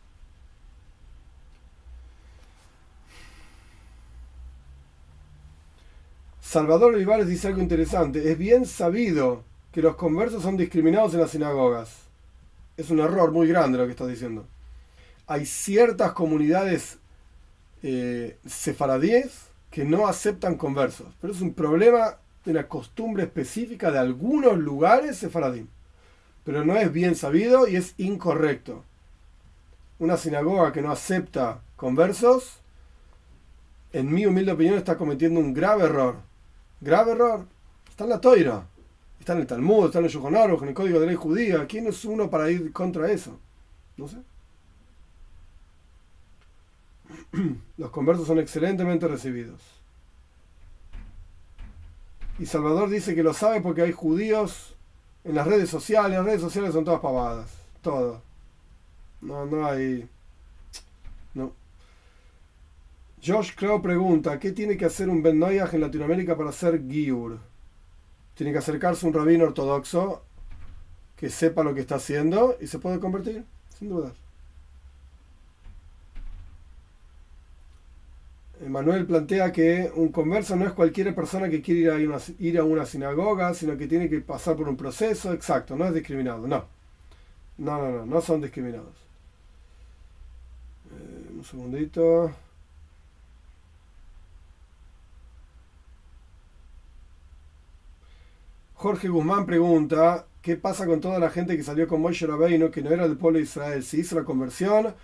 Salvador 6.56 6.94
Olivares 6.94 7.28
dice 7.28 7.48
algo 7.48 7.60
interesante. 7.60 8.32
Es 8.32 8.38
bien 8.38 8.64
sabido 8.64 9.44
que 9.72 9.82
los 9.82 9.94
conversos 9.94 10.42
son 10.42 10.56
discriminados 10.56 11.12
en 11.12 11.20
las 11.20 11.32
sinagogas. 11.32 11.90
Es 12.78 12.88
un 12.88 12.98
error 12.98 13.30
muy 13.30 13.46
grande 13.46 13.76
lo 13.76 13.84
que 13.84 13.90
estás 13.90 14.08
diciendo. 14.08 14.46
Hay 15.26 15.44
ciertas 15.44 16.12
comunidades 16.12 16.96
eh, 17.82 18.38
sefaradíes 18.46 19.48
que 19.70 19.84
no 19.84 20.06
aceptan 20.06 20.54
conversos, 20.54 21.08
pero 21.20 21.34
es 21.34 21.42
un 21.42 21.52
problema 21.52 22.16
de 22.46 22.52
una 22.52 22.66
costumbre 22.66 23.24
específica 23.24 23.90
de 23.90 23.98
algunos 23.98 24.56
lugares 24.56 25.18
sefaradín. 25.18 25.68
Pero 26.42 26.64
no 26.64 26.74
es 26.76 26.90
bien 26.90 27.16
sabido 27.16 27.68
y 27.68 27.76
es 27.76 27.92
incorrecto. 27.98 28.82
Una 29.98 30.16
sinagoga 30.16 30.72
que 30.72 30.80
no 30.80 30.90
acepta 30.90 31.60
conversos, 31.76 32.60
en 33.92 34.10
mi 34.10 34.24
humilde 34.24 34.52
opinión, 34.52 34.78
está 34.78 34.96
cometiendo 34.96 35.38
un 35.38 35.52
grave 35.52 35.84
error 35.84 36.25
Grave 36.80 37.12
error. 37.12 37.46
Está 37.88 38.04
en 38.04 38.10
la 38.10 38.20
toira. 38.20 38.66
Está 39.18 39.32
en 39.32 39.40
el 39.40 39.46
Talmud, 39.46 39.86
está 39.86 39.98
en 39.98 40.04
el 40.04 40.10
Yohonaruch, 40.10 40.62
en 40.62 40.68
el 40.68 40.74
Código 40.74 41.00
de 41.00 41.06
Ley 41.06 41.16
Judía. 41.16 41.66
¿Quién 41.66 41.86
es 41.86 42.04
uno 42.04 42.30
para 42.30 42.50
ir 42.50 42.72
contra 42.72 43.10
eso? 43.10 43.38
No 43.96 44.06
sé. 44.06 44.18
Los 47.76 47.90
conversos 47.90 48.26
son 48.26 48.38
excelentemente 48.38 49.08
recibidos. 49.08 49.60
Y 52.38 52.46
Salvador 52.46 52.90
dice 52.90 53.14
que 53.14 53.22
lo 53.22 53.32
sabe 53.32 53.60
porque 53.60 53.82
hay 53.82 53.92
judíos 53.92 54.74
en 55.24 55.34
las 55.34 55.46
redes 55.46 55.70
sociales. 55.70 56.18
Las 56.18 56.26
redes 56.26 56.42
sociales 56.42 56.72
son 56.72 56.84
todas 56.84 57.00
pavadas. 57.00 57.50
Todo. 57.82 58.20
No, 59.22 59.46
no 59.46 59.66
hay. 59.66 60.08
No. 61.34 61.52
Josh 63.26 63.54
Crow 63.56 63.82
pregunta, 63.82 64.38
¿qué 64.38 64.52
tiene 64.52 64.76
que 64.76 64.84
hacer 64.84 65.08
un 65.08 65.20
Ben 65.20 65.38
Noyaj 65.38 65.74
en 65.74 65.80
Latinoamérica 65.80 66.36
para 66.36 66.52
ser 66.52 66.86
Giur? 66.88 67.40
Tiene 68.34 68.52
que 68.52 68.58
acercarse 68.58 69.04
a 69.04 69.08
un 69.08 69.14
rabino 69.14 69.44
ortodoxo 69.44 70.22
que 71.16 71.28
sepa 71.28 71.64
lo 71.64 71.74
que 71.74 71.80
está 71.80 71.96
haciendo 71.96 72.56
y 72.60 72.68
se 72.68 72.78
puede 72.78 73.00
convertir, 73.00 73.44
sin 73.76 73.88
duda. 73.88 74.12
Manuel 78.68 79.06
plantea 79.06 79.50
que 79.50 79.90
un 79.94 80.08
converso 80.08 80.54
no 80.54 80.66
es 80.66 80.72
cualquier 80.72 81.14
persona 81.14 81.48
que 81.48 81.60
quiere 81.60 81.80
ir 82.38 82.58
a 82.58 82.64
una, 82.64 82.86
sinagoga, 82.86 83.52
sino 83.54 83.76
que 83.76 83.88
tiene 83.88 84.08
que 84.08 84.20
pasar 84.20 84.56
por 84.56 84.68
un 84.68 84.76
proceso, 84.76 85.32
exacto, 85.32 85.74
no 85.76 85.86
es 85.86 85.94
discriminado, 85.94 86.46
no. 86.46 86.64
No, 87.58 87.78
no, 87.78 87.90
no, 87.90 88.06
no 88.06 88.20
son 88.20 88.40
discriminados. 88.40 88.94
Eh, 90.90 91.32
un 91.36 91.44
segundito. 91.44 92.45
Jorge 98.78 99.08
Guzmán 99.08 99.46
pregunta, 99.46 100.26
¿qué 100.42 100.56
pasa 100.56 100.84
con 100.84 101.00
toda 101.00 101.18
la 101.18 101.30
gente 101.30 101.56
que 101.56 101.62
salió 101.62 101.88
con 101.88 102.02
Moshe 102.02 102.26
Rabbeinu, 102.26 102.70
que 102.70 102.82
no 102.82 102.90
era 102.90 103.08
del 103.08 103.16
pueblo 103.16 103.38
de 103.38 103.44
Israel? 103.44 103.82
¿Se 103.82 103.96
hizo 103.96 104.16
la 104.16 104.24
conversión? 104.24 104.94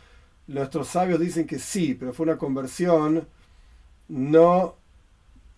Nuestros 0.46 0.88
sabios 0.88 1.18
dicen 1.18 1.46
que 1.46 1.58
sí, 1.58 1.94
pero 1.94 2.12
fue 2.12 2.24
una 2.24 2.36
conversión 2.36 3.26
no 4.08 4.76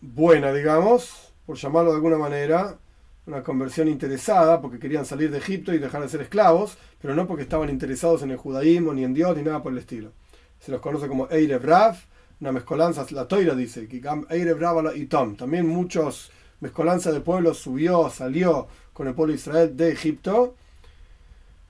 buena, 0.01 0.53
digamos, 0.53 1.33
por 1.45 1.57
llamarlo 1.57 1.91
de 1.91 1.97
alguna 1.97 2.17
manera, 2.17 2.79
una 3.27 3.43
conversión 3.43 3.89
interesada, 3.89 4.61
porque 4.61 4.79
querían 4.79 5.07
salir 5.07 5.33
de 5.33 5.39
Egipto 5.39 5.75
y 5.75 5.79
dejar 5.79 6.03
de 6.03 6.09
ser 6.09 6.21
esclavos, 6.21 6.79
pero 7.03 7.17
no 7.17 7.27
porque 7.27 7.43
estaban 7.43 7.69
interesados 7.69 8.23
en 8.23 8.31
el 8.31 8.37
judaísmo, 8.37 8.95
ni 8.95 9.03
en 9.03 9.13
Dios, 9.13 9.37
ni 9.37 9.43
nada 9.43 9.61
por 9.61 9.73
el 9.73 9.79
estilo. 9.79 10.13
Se 10.61 10.71
los 10.71 10.81
conoce 10.81 11.09
como 11.09 11.29
Eirev 11.31 11.65
Rav, 11.65 11.97
una 12.41 12.53
mezcolanza, 12.53 13.05
la 13.11 13.27
Toira 13.27 13.57
dice, 13.57 13.89
que 13.89 14.01
Eirev 14.31 14.61
Rav 14.61 14.97
y 14.97 15.07
Tom. 15.07 15.35
También 15.35 15.67
muchos 15.67 16.31
mezcolanza 16.65 17.13
de 17.13 17.21
pueblos 17.21 17.59
subió, 17.59 18.09
salió 18.09 18.69
con 18.95 19.07
el 19.07 19.15
pueblo 19.15 19.33
de 19.33 19.39
Israel 19.39 19.77
de 19.77 19.93
Egipto. 19.93 20.55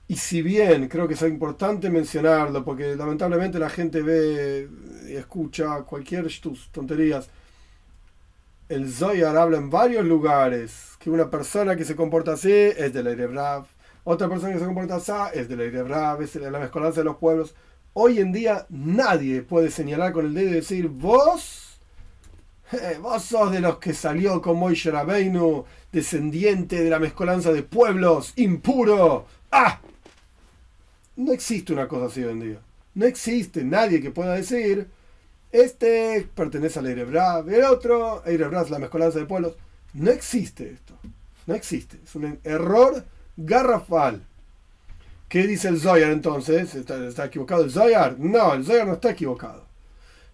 Y 0.07 0.15
si 0.15 0.41
bien 0.41 0.87
creo 0.87 1.05
que 1.05 1.15
es 1.15 1.21
importante 1.23 1.89
mencionarlo, 1.89 2.63
porque 2.63 2.95
lamentablemente 2.95 3.59
la 3.59 3.69
gente 3.69 4.01
ve 4.01 4.69
y 5.09 5.15
escucha 5.15 5.81
cualquier 5.81 6.27
tonterías, 6.71 7.29
el 8.69 8.89
Zoyar 8.89 9.35
habla 9.35 9.57
en 9.57 9.69
varios 9.69 10.05
lugares 10.05 10.95
que 10.99 11.09
una 11.09 11.29
persona 11.29 11.75
que 11.75 11.83
se 11.83 11.97
comporta 11.97 12.33
así 12.33 12.53
es 12.53 12.93
de 12.93 13.03
la 13.03 13.11
Erebrav, 13.11 13.65
otra 14.05 14.29
persona 14.29 14.53
que 14.53 14.59
se 14.59 14.65
comporta 14.65 14.95
así 14.95 15.11
es 15.33 15.49
de 15.49 15.57
la 15.57 15.63
Erebrav, 15.63 16.21
es 16.21 16.33
de 16.33 16.49
la 16.49 16.59
mezcolanza 16.59 17.01
de 17.01 17.05
los 17.05 17.17
pueblos. 17.17 17.53
Hoy 17.91 18.19
en 18.19 18.31
día 18.31 18.65
nadie 18.69 19.41
puede 19.41 19.71
señalar 19.71 20.13
con 20.13 20.25
el 20.25 20.33
dedo 20.33 20.51
y 20.51 20.53
decir, 20.53 20.87
vos 20.87 21.64
eh, 22.71 22.97
vos 23.01 23.23
sos 23.23 23.51
de 23.51 23.59
los 23.59 23.77
que 23.77 23.93
salió 23.93 24.41
con 24.41 24.57
Moishe 24.57 24.91
Rabbeinu, 24.91 25.65
descendiente 25.91 26.83
de 26.83 26.89
la 26.89 26.99
mezcolanza 26.99 27.51
de 27.51 27.63
pueblos, 27.63 28.33
impuro. 28.35 29.25
¡Ah! 29.51 29.79
No 31.15 31.31
existe 31.31 31.73
una 31.73 31.87
cosa 31.87 32.07
así 32.07 32.23
hoy 32.23 32.31
en 32.31 32.39
día. 32.39 32.59
No 32.95 33.05
existe 33.05 33.63
nadie 33.63 34.01
que 34.01 34.11
pueda 34.11 34.33
decir, 34.33 34.87
este 35.51 36.27
pertenece 36.35 36.79
al 36.79 36.87
Erebrav, 36.87 37.49
el 37.49 37.63
otro, 37.63 38.25
Erebrav 38.25 38.65
es 38.65 38.71
la 38.71 38.79
mezcolanza 38.79 39.19
de 39.19 39.25
pueblos. 39.25 39.55
No 39.93 40.11
existe 40.11 40.69
esto. 40.69 40.93
No 41.45 41.53
existe. 41.53 41.97
Es 42.03 42.15
un 42.15 42.39
error 42.43 43.05
garrafal. 43.37 44.21
¿Qué 45.29 45.47
dice 45.47 45.69
el 45.69 45.79
Zoyar 45.79 46.11
entonces? 46.11 46.75
¿Está, 46.75 47.25
equivocado 47.25 47.63
el 47.63 47.71
Zoyar? 47.71 48.19
No, 48.19 48.53
el 48.53 48.65
Zoyar 48.65 48.87
no 48.87 48.93
está 48.93 49.11
equivocado. 49.11 49.64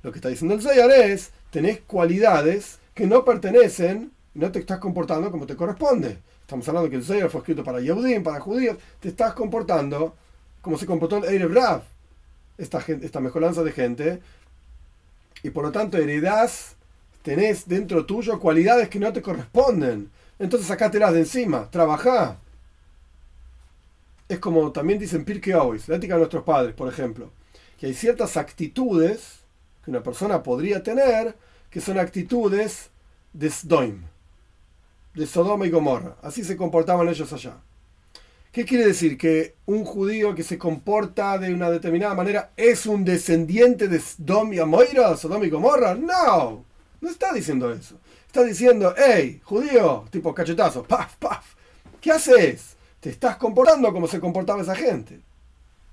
Lo 0.03 0.11
que 0.11 0.17
está 0.17 0.29
diciendo 0.29 0.55
el 0.55 0.61
Zoyar 0.61 0.91
es, 0.91 1.31
tenés 1.51 1.79
cualidades 1.81 2.79
que 2.93 3.07
no 3.07 3.23
pertenecen, 3.23 4.11
no 4.33 4.51
te 4.51 4.59
estás 4.59 4.79
comportando 4.79 5.31
como 5.31 5.45
te 5.45 5.55
corresponde. 5.55 6.17
Estamos 6.41 6.67
hablando 6.67 6.89
que 6.89 6.95
el 6.97 7.03
Zoyar 7.03 7.29
fue 7.29 7.41
escrito 7.41 7.63
para 7.63 7.79
Yehudim, 7.79 8.23
para 8.23 8.39
judíos. 8.39 8.77
Te 8.99 9.09
estás 9.09 9.33
comportando 9.33 10.15
como 10.61 10.77
se 10.77 10.85
comportó 10.85 11.17
el 11.17 11.41
Erev 11.41 11.81
esta, 12.57 12.79
esta 12.79 13.19
mejoranza 13.19 13.63
de 13.63 13.71
gente. 13.71 14.21
Y 15.43 15.49
por 15.49 15.63
lo 15.63 15.71
tanto 15.71 15.97
heredás, 15.97 16.75
tenés 17.23 17.67
dentro 17.67 18.05
tuyo 18.05 18.39
cualidades 18.39 18.89
que 18.89 18.99
no 18.99 19.11
te 19.11 19.21
corresponden. 19.21 20.11
Entonces 20.39 20.67
sacátelas 20.67 21.13
de 21.13 21.19
encima, 21.19 21.69
trabajá. 21.69 22.37
Es 24.27 24.39
como 24.39 24.71
también 24.71 24.99
dicen 24.99 25.25
Pirke 25.25 25.55
Ois, 25.55 25.87
la 25.87 25.97
ética 25.97 26.13
de 26.13 26.19
nuestros 26.19 26.43
padres, 26.43 26.73
por 26.73 26.87
ejemplo, 26.87 27.31
que 27.77 27.87
hay 27.87 27.93
ciertas 27.93 28.37
actitudes 28.37 29.40
que 29.83 29.91
una 29.91 30.03
persona 30.03 30.43
podría 30.43 30.83
tener 30.83 31.35
que 31.69 31.81
son 31.81 31.97
actitudes 31.97 32.89
de 33.33 33.49
Sdoim, 33.49 34.03
de 35.13 35.25
Sodoma 35.25 35.65
y 35.65 35.69
Gomorra. 35.69 36.17
Así 36.21 36.43
se 36.43 36.57
comportaban 36.57 37.07
ellos 37.07 37.31
allá. 37.33 37.57
¿Qué 38.51 38.65
quiere 38.65 38.85
decir? 38.85 39.17
¿Que 39.17 39.55
un 39.65 39.85
judío 39.85 40.35
que 40.35 40.43
se 40.43 40.57
comporta 40.57 41.37
de 41.37 41.53
una 41.53 41.71
determinada 41.71 42.13
manera 42.13 42.51
es 42.57 42.85
un 42.85 43.05
descendiente 43.05 43.87
de 43.87 43.99
Sodom 43.99 44.51
y 44.51 44.59
Amorra, 44.59 45.15
Sodoma 45.15 45.45
y 45.45 45.49
Gomorra? 45.49 45.95
No, 45.95 46.65
no 46.99 47.09
está 47.09 47.31
diciendo 47.33 47.71
eso. 47.71 47.95
Está 48.27 48.43
diciendo, 48.43 48.93
hey, 48.97 49.41
judío, 49.43 50.05
tipo 50.09 50.33
cachetazo, 50.33 50.83
paf, 50.83 51.15
paf, 51.15 51.53
¿qué 52.01 52.11
haces? 52.11 52.75
Te 52.99 53.09
estás 53.09 53.37
comportando 53.37 53.91
como 53.93 54.07
se 54.07 54.19
comportaba 54.19 54.61
esa 54.61 54.75
gente. 54.75 55.21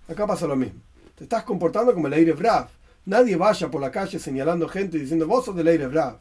Acá 0.09 0.27
pasa 0.27 0.47
lo 0.47 0.57
mismo. 0.57 0.81
Te 1.15 1.25
estás 1.25 1.45
comportando 1.45 1.95
como 1.95 2.09
el 2.09 2.15
Eire 2.15 2.33
Brav. 2.33 2.69
Nadie 3.09 3.37
vaya 3.37 3.71
por 3.71 3.81
la 3.81 3.91
calle 3.91 4.19
señalando 4.19 4.69
gente 4.69 4.99
y 4.99 5.01
diciendo, 5.01 5.27
vos 5.27 5.47
sos 5.47 5.57
del 5.57 5.69
Eire 5.69 5.87
Brav. 5.87 6.19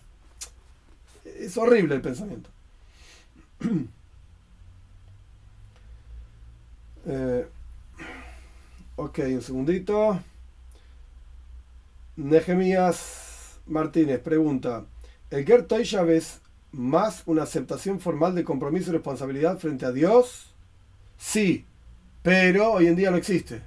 Es 1.25 1.57
horrible 1.57 1.95
el 1.95 2.01
pensamiento. 2.01 2.49
Eh, 7.09 7.47
ok, 8.97 9.19
un 9.29 9.41
segundito. 9.41 10.19
Nehemías 12.17 13.61
Martínez 13.65 14.19
pregunta: 14.19 14.83
¿El 15.29 15.45
Ger 15.45 15.63
Toishav 15.63 16.09
es 16.09 16.41
más 16.73 17.23
una 17.25 17.43
aceptación 17.43 18.01
formal 18.01 18.35
de 18.35 18.43
compromiso 18.43 18.89
y 18.89 18.93
responsabilidad 18.93 19.57
frente 19.57 19.85
a 19.85 19.93
Dios? 19.93 20.53
Sí, 21.17 21.63
pero 22.23 22.73
hoy 22.73 22.88
en 22.88 22.97
día 22.97 23.09
no 23.09 23.15
existe. 23.15 23.61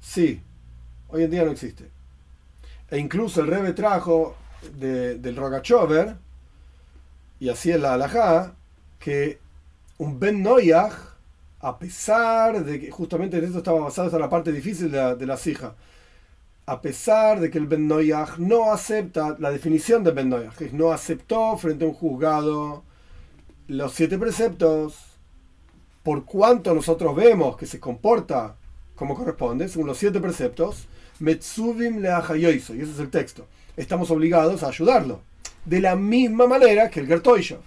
Sí, 0.00 0.42
hoy 1.08 1.24
en 1.24 1.30
día 1.30 1.44
no 1.44 1.50
existe. 1.50 1.90
E 2.90 2.98
incluso 2.98 3.40
el 3.40 3.48
Rebe 3.48 3.72
trajo 3.72 4.36
del 4.78 5.36
Rogachover, 5.36 6.16
y 7.40 7.48
así 7.48 7.70
es 7.70 7.80
la 7.80 7.94
halajá, 7.94 8.54
que 8.98 9.38
un 9.98 10.18
Ben 10.18 10.42
Noyach, 10.42 10.94
a 11.60 11.78
pesar 11.78 12.64
de 12.64 12.80
que 12.80 12.90
justamente 12.90 13.38
en 13.38 13.44
esto 13.44 13.58
estaba 13.58 13.80
basado 13.80 14.10
en 14.10 14.20
la 14.20 14.30
parte 14.30 14.52
difícil 14.52 14.90
de 14.90 14.98
la, 14.98 15.14
de 15.14 15.70
a 16.66 16.82
pesar 16.82 17.40
de 17.40 17.50
que 17.50 17.58
el 17.58 17.66
Ben 17.66 17.88
Noyach 17.88 18.38
no 18.38 18.72
acepta 18.72 19.36
la 19.38 19.50
definición 19.50 20.04
de 20.04 20.10
Ben 20.10 20.28
Noyach, 20.28 20.60
no 20.72 20.92
aceptó 20.92 21.56
frente 21.56 21.84
a 21.84 21.88
un 21.88 21.94
juzgado 21.94 22.84
los 23.68 23.92
siete 23.92 24.18
preceptos, 24.18 24.96
por 26.02 26.24
cuanto 26.24 26.74
nosotros 26.74 27.14
vemos 27.14 27.56
que 27.56 27.66
se 27.66 27.80
comporta 27.80 28.56
como 28.94 29.14
corresponde, 29.14 29.68
según 29.68 29.86
los 29.86 29.98
siete 29.98 30.20
preceptos, 30.20 30.88
Metsuvim 31.20 32.00
le 32.00 32.08
y 32.08 32.44
ese 32.56 32.82
es 32.82 32.98
el 32.98 33.10
texto. 33.10 33.46
Estamos 33.76 34.10
obligados 34.10 34.62
a 34.62 34.68
ayudarlo. 34.68 35.20
De 35.64 35.80
la 35.80 35.96
misma 35.96 36.46
manera 36.46 36.90
que 36.90 37.00
el 37.00 37.06
Gertoishav. 37.06 37.60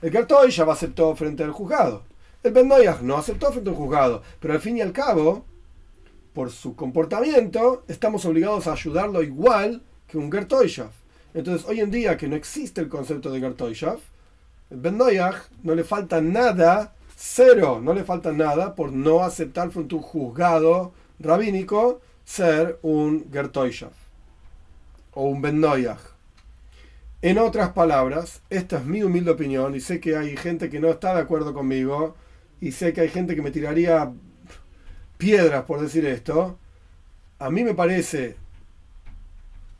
El 0.00 0.10
Gertoishav 0.10 0.70
aceptó 0.70 1.14
frente 1.14 1.42
al 1.42 1.52
juzgado. 1.52 2.04
El 2.42 2.52
Ben 2.52 2.68
no 3.02 3.16
aceptó 3.16 3.52
frente 3.52 3.70
al 3.70 3.76
juzgado. 3.76 4.22
Pero 4.40 4.54
al 4.54 4.60
fin 4.60 4.78
y 4.78 4.80
al 4.80 4.92
cabo, 4.92 5.44
por 6.32 6.50
su 6.50 6.74
comportamiento, 6.74 7.84
estamos 7.88 8.24
obligados 8.24 8.66
a 8.66 8.72
ayudarlo 8.72 9.22
igual 9.22 9.82
que 10.08 10.18
un 10.18 10.30
Gertoishav. 10.30 10.90
Entonces, 11.34 11.66
hoy 11.68 11.80
en 11.80 11.90
día 11.90 12.16
que 12.16 12.28
no 12.28 12.36
existe 12.36 12.80
el 12.80 12.88
concepto 12.88 13.30
de 13.30 13.40
Gertoishav, 13.40 13.98
el 14.70 14.78
Ben 14.78 14.98
no 14.98 15.74
le 15.74 15.84
falta 15.84 16.20
nada 16.20 16.94
Cero, 17.24 17.80
no 17.80 17.94
le 17.94 18.02
falta 18.02 18.32
nada 18.32 18.74
por 18.74 18.92
no 18.92 19.22
aceptar 19.22 19.70
frente 19.70 19.94
a 19.94 19.98
un 19.98 20.02
juzgado 20.02 20.92
rabínico 21.20 22.00
ser 22.32 22.78
un 22.80 23.30
Gertoishav 23.30 23.92
o 25.12 25.24
un 25.24 25.42
Ben 25.42 25.62
En 27.20 27.36
otras 27.36 27.72
palabras, 27.72 28.40
esta 28.48 28.78
es 28.78 28.86
mi 28.86 29.02
humilde 29.02 29.32
opinión 29.32 29.74
y 29.74 29.80
sé 29.80 30.00
que 30.00 30.16
hay 30.16 30.34
gente 30.38 30.70
que 30.70 30.80
no 30.80 30.88
está 30.88 31.14
de 31.14 31.20
acuerdo 31.20 31.52
conmigo 31.52 32.16
y 32.58 32.72
sé 32.72 32.94
que 32.94 33.02
hay 33.02 33.10
gente 33.10 33.36
que 33.36 33.42
me 33.42 33.50
tiraría 33.50 34.10
piedras 35.18 35.64
por 35.64 35.82
decir 35.82 36.06
esto. 36.06 36.58
A 37.38 37.50
mí 37.50 37.64
me 37.64 37.74
parece 37.74 38.36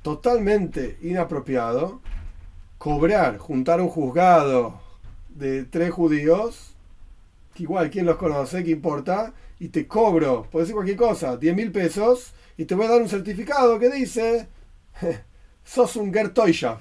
totalmente 0.02 0.98
inapropiado 1.00 2.02
cobrar, 2.76 3.38
juntar 3.38 3.80
un 3.80 3.88
juzgado 3.88 4.78
de 5.30 5.64
tres 5.64 5.90
judíos 5.90 6.74
que 7.54 7.62
igual, 7.62 7.88
¿quién 7.90 8.04
los 8.04 8.16
conoce? 8.16 8.62
¿Qué 8.62 8.72
importa? 8.72 9.32
Y 9.58 9.68
te 9.68 9.86
cobro, 9.86 10.46
puede 10.50 10.64
decir 10.64 10.74
cualquier 10.74 10.98
cosa, 10.98 11.36
10 11.38 11.56
mil 11.56 11.72
pesos, 11.72 12.34
y 12.56 12.64
te 12.64 12.74
voy 12.74 12.86
a 12.86 12.90
dar 12.90 13.02
un 13.02 13.08
certificado 13.08 13.78
que 13.78 13.90
dice, 13.90 14.48
sos 15.64 15.96
un 15.96 16.12
Gertoyshav. 16.12 16.80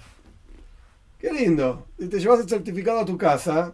Qué 1.19 1.31
lindo. 1.31 1.87
Y 1.97 2.07
te 2.07 2.19
llevas 2.19 2.39
el 2.39 2.49
certificado 2.49 2.99
a 2.99 3.05
tu 3.05 3.17
casa. 3.17 3.73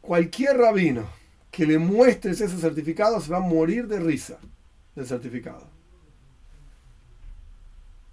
Cualquier 0.00 0.56
rabino 0.56 1.08
que 1.50 1.66
le 1.66 1.78
muestres 1.78 2.40
ese 2.40 2.58
certificado 2.58 3.20
se 3.20 3.30
va 3.30 3.38
a 3.38 3.40
morir 3.40 3.88
de 3.88 3.98
risa 3.98 4.38
del 4.94 5.06
certificado. 5.06 5.66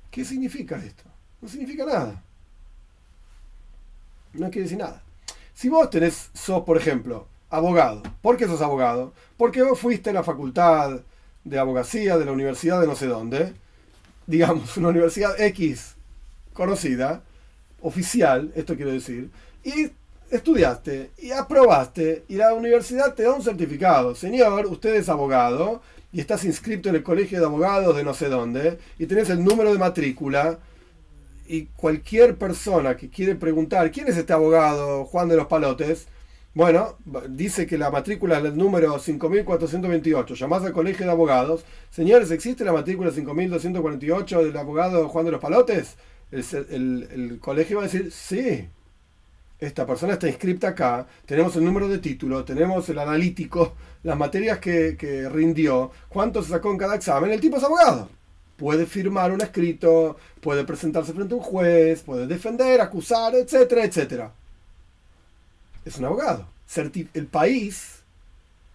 ¿Qué 0.10 0.24
significa 0.24 0.78
esto? 0.78 1.03
No 1.41 1.49
significa 1.49 1.86
nada. 1.86 2.24
No 4.34 4.49
quiere 4.49 4.64
decir 4.64 4.78
nada. 4.78 5.03
Si 5.53 5.70
vos 5.70 5.89
tenés, 5.89 6.30
sos, 6.34 6.64
por 6.64 6.78
ejemplo, 6.78 7.28
abogado, 7.56 8.03
¿por 8.22 8.38
qué 8.38 8.45
sos 8.45 8.62
abogado? 8.62 9.14
Porque 9.38 9.64
vos 9.64 9.80
fuiste 9.80 10.10
a 10.10 10.14
la 10.14 10.24
facultad 10.24 11.01
de 11.43 11.60
abogacía 11.60 12.18
de 12.18 12.26
la 12.26 12.32
universidad 12.32 12.82
de 12.82 12.88
no 12.88 12.95
sé 12.95 13.08
dónde, 13.08 13.53
digamos, 14.28 14.76
una 14.78 14.89
universidad 14.89 15.39
X 15.39 15.95
conocida, 16.53 17.22
oficial, 17.82 18.51
esto 18.56 18.76
quiero 18.76 18.91
decir, 18.91 19.30
y 19.64 19.91
estudiaste 20.32 21.12
y 21.18 21.32
aprobaste 21.32 22.24
y 22.28 22.36
la 22.36 22.53
universidad 22.53 23.14
te 23.14 23.24
da 23.24 23.34
un 23.34 23.43
certificado. 23.43 24.16
Señor, 24.16 24.66
usted 24.66 24.95
es 24.95 25.10
abogado 25.10 25.82
y 26.12 26.20
estás 26.20 26.45
inscrito 26.45 26.89
en 26.89 26.95
el 26.95 27.03
colegio 27.03 27.39
de 27.39 27.45
abogados 27.45 27.95
de 27.95 28.03
no 28.03 28.14
sé 28.14 28.30
dónde 28.30 28.80
y 28.97 29.06
tenés 29.06 29.30
el 29.30 29.43
número 29.43 29.72
de 29.72 29.80
matrícula 29.80 30.60
y 31.47 31.66
cualquier 31.76 32.38
persona 32.38 32.97
que 32.97 33.10
quiere 33.10 33.36
preguntar 33.36 33.91
quién 33.91 34.08
es 34.08 34.18
este 34.18 34.34
abogado 34.34 35.06
Juan 35.06 35.30
de 35.30 35.36
los 35.36 35.47
Palotes, 35.47 36.08
bueno, 36.56 36.95
dice 37.28 37.68
que 37.68 37.78
la 37.78 37.91
matrícula 37.91 38.39
es 38.39 38.45
el 38.45 38.58
número 38.58 38.97
5428. 38.97 40.36
Llamás 40.36 40.64
al 40.64 40.72
colegio 40.72 41.06
de 41.06 41.12
abogados. 41.12 41.66
Señores, 41.91 42.32
¿existe 42.32 42.64
la 42.64 42.72
matrícula 42.72 43.12
5248 43.12 44.45
del 44.45 44.56
abogado 44.56 45.10
Juan 45.10 45.26
de 45.26 45.32
los 45.32 45.41
Palotes? 45.41 45.97
El, 46.32 47.39
colegio 47.41 47.78
va 47.78 47.84
a 47.84 47.88
decir, 47.88 48.10
sí. 48.10 48.70
Esta 49.60 49.86
persona 49.86 50.14
está 50.14 50.30
inscripta 50.30 50.70
acá, 50.70 51.06
tenemos 51.26 51.56
el 51.58 51.66
número 51.66 51.89
de 51.89 51.97
título, 51.99 52.45
tenemos 52.45 52.88
el 52.88 52.99
analítico, 52.99 53.74
las 54.03 54.18
materias 54.18 54.60
que, 54.60 54.95
que 54.97 55.28
rindió, 55.30 55.91
cuánto 56.08 56.41
se 56.41 56.51
sacó 56.51 56.72
en 56.72 56.78
cada 56.78 56.95
examen, 56.95 57.32
el 57.32 57.41
tipo 57.41 57.58
es 57.58 57.64
abogado 57.64 58.10
puede 58.58 58.86
firmar 58.86 59.34
un 59.34 59.41
escrito, 59.41 60.16
puede 60.41 60.64
presentarse 60.64 61.14
frente 61.14 61.34
a 61.34 61.38
un 61.38 61.43
juez, 61.43 62.01
puede 62.03 62.28
defender, 62.28 62.80
acusar, 62.80 63.36
etcétera, 63.36 63.84
etcétera. 63.84 64.34
Es 65.86 65.98
un 65.98 66.06
abogado. 66.06 66.48
el 67.14 67.28
país 67.28 68.00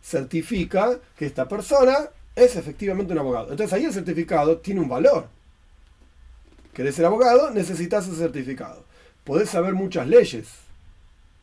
certifica 0.03 0.99
que 1.19 1.27
esta 1.27 1.49
persona 1.49 2.09
es 2.35 2.57
efectivamente 2.57 3.13
un 3.13 3.19
abogado. 3.19 3.51
Entonces 3.51 3.73
ahí 3.73 3.85
el 3.85 3.93
certificado 3.93 4.59
tiene 4.59 4.81
un 4.81 4.89
valor. 4.89 5.27
¿Querés 6.73 6.95
ser 6.95 7.05
abogado? 7.05 7.51
Necesitas 7.51 8.07
ese 8.07 8.17
certificado. 8.17 8.85
Podés 9.25 9.51
saber 9.51 9.75
muchas 9.75 10.07
leyes. 10.07 10.49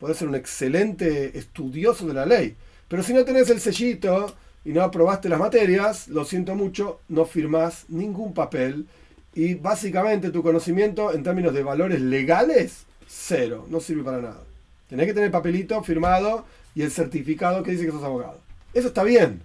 Podés 0.00 0.16
ser 0.16 0.28
un 0.28 0.34
excelente 0.34 1.38
estudioso 1.38 2.06
de 2.06 2.14
la 2.14 2.26
ley. 2.26 2.56
Pero 2.88 3.02
si 3.02 3.12
no 3.12 3.24
tenés 3.24 3.50
el 3.50 3.60
sellito 3.60 4.34
y 4.64 4.70
no 4.72 4.82
aprobaste 4.82 5.28
las 5.28 5.38
materias, 5.38 6.08
lo 6.08 6.24
siento 6.24 6.54
mucho, 6.54 7.00
no 7.08 7.26
firmás 7.26 7.84
ningún 7.88 8.32
papel 8.32 8.86
y 9.34 9.54
básicamente 9.54 10.30
tu 10.30 10.42
conocimiento 10.42 11.12
en 11.12 11.22
términos 11.22 11.52
de 11.54 11.62
valores 11.62 12.00
legales, 12.00 12.84
cero, 13.06 13.66
no 13.68 13.80
sirve 13.80 14.02
para 14.02 14.20
nada. 14.20 14.47
Tenés 14.88 15.06
que 15.06 15.14
tener 15.14 15.30
papelito 15.30 15.82
firmado 15.82 16.46
y 16.74 16.82
el 16.82 16.90
certificado 16.90 17.62
que 17.62 17.72
dice 17.72 17.86
que 17.86 17.92
sos 17.92 18.02
abogado. 18.02 18.40
Eso 18.72 18.88
está 18.88 19.02
bien, 19.02 19.42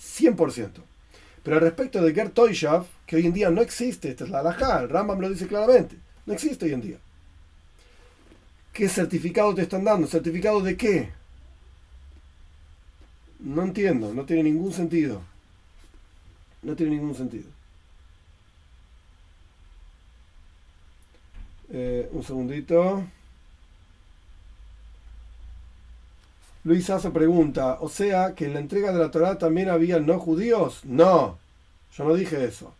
100%. 0.00 0.70
Pero 1.42 1.60
respecto 1.60 2.02
de 2.02 2.14
Gert 2.14 2.34
Toyshav, 2.34 2.86
que 3.06 3.16
hoy 3.16 3.26
en 3.26 3.34
día 3.34 3.50
no 3.50 3.60
existe, 3.60 4.10
esta 4.10 4.24
es 4.24 4.30
la 4.30 4.40
alajá, 4.40 4.80
el 4.80 4.88
Rambam 4.88 5.20
lo 5.20 5.28
dice 5.28 5.46
claramente, 5.46 5.96
no 6.26 6.32
existe 6.32 6.66
hoy 6.66 6.72
en 6.72 6.80
día. 6.80 6.96
¿Qué 8.72 8.88
certificado 8.88 9.54
te 9.54 9.62
están 9.62 9.84
dando? 9.84 10.06
¿Certificado 10.06 10.60
de 10.60 10.76
qué? 10.76 11.10
No 13.38 13.62
entiendo, 13.62 14.12
no 14.12 14.24
tiene 14.24 14.42
ningún 14.42 14.72
sentido. 14.72 15.22
No 16.62 16.74
tiene 16.74 16.96
ningún 16.96 17.14
sentido. 17.14 17.48
Eh, 21.70 22.08
un 22.12 22.24
segundito. 22.24 23.04
Luis 26.64 26.88
Aso 26.88 27.12
pregunta, 27.12 27.76
o 27.80 27.90
sea 27.90 28.34
que 28.34 28.46
en 28.46 28.54
la 28.54 28.60
entrega 28.60 28.90
de 28.90 28.98
la 28.98 29.10
Torah 29.10 29.36
también 29.36 29.68
había 29.68 30.00
no 30.00 30.18
judíos? 30.18 30.80
No, 30.84 31.38
yo 31.94 32.04
no 32.04 32.14
dije 32.14 32.42
eso. 32.42 32.72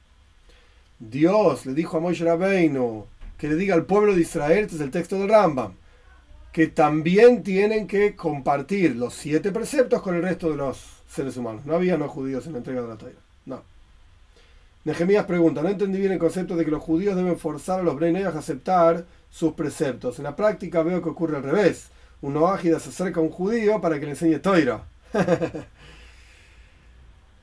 Dios 0.99 1.66
le 1.66 1.74
dijo 1.74 1.99
a 1.99 2.01
Moshe 2.01 2.24
Rabbeinu 2.24 3.05
que 3.37 3.47
le 3.47 3.57
diga 3.57 3.74
al 3.74 3.85
pueblo 3.85 4.14
de 4.14 4.22
Israel, 4.22 4.64
este 4.64 4.76
es 4.76 4.80
el 4.80 4.91
texto 4.91 5.18
de 5.18 5.26
Rambam, 5.26 5.74
que 6.51 6.68
también 6.68 7.43
tienen 7.43 7.87
que 7.87 8.16
compartir 8.16 8.97
los 8.97 9.12
siete 9.12 9.53
preceptos 9.53 10.01
con 10.01 10.14
el 10.14 10.22
resto 10.22 10.51
de 10.51 10.57
los 10.57 10.78
seres 11.07 11.37
humanos. 11.37 11.66
No 11.66 11.74
había 11.74 11.99
no 11.99 12.09
judíos 12.09 12.47
en 12.47 12.53
la 12.53 12.59
entrega 12.59 12.80
de 12.80 12.89
la 12.89 12.97
Torah. 12.97 13.12
No. 13.45 13.62
Nehemías 14.85 15.26
pregunta, 15.26 15.61
no 15.61 15.68
entendí 15.68 15.99
bien 15.99 16.12
el 16.12 16.18
concepto 16.18 16.57
de 16.57 16.64
que 16.64 16.70
los 16.70 16.82
judíos 16.82 17.16
deben 17.16 17.39
forzar 17.39 17.80
a 17.80 17.82
los 17.82 17.97
Breineyas 17.97 18.35
a 18.35 18.39
aceptar 18.39 19.05
sus 19.30 19.53
preceptos. 19.53 20.18
En 20.18 20.24
la 20.24 20.37
práctica 20.37 20.82
veo 20.82 21.03
que 21.03 21.11
ocurre 21.11 21.37
al 21.37 21.43
revés 21.43 21.91
un 22.25 22.43
ágida 22.43 22.81
se 22.81 22.89
acerca 22.89 23.20
a 23.20 23.22
un 23.22 23.29
judío 23.29 23.81
para 23.83 24.01
que 24.01 24.07
le 24.07 24.12
enseñe 24.12 24.39
Toira. 24.39 24.85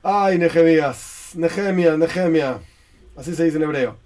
Ay, 0.04 0.40
Nehemías, 0.40 1.34
Nehemia, 1.36 1.96
Nehemia. 1.98 2.60
Así 3.16 3.36
se 3.36 3.44
dice 3.44 3.58
en 3.58 3.64
hebreo. 3.64 3.98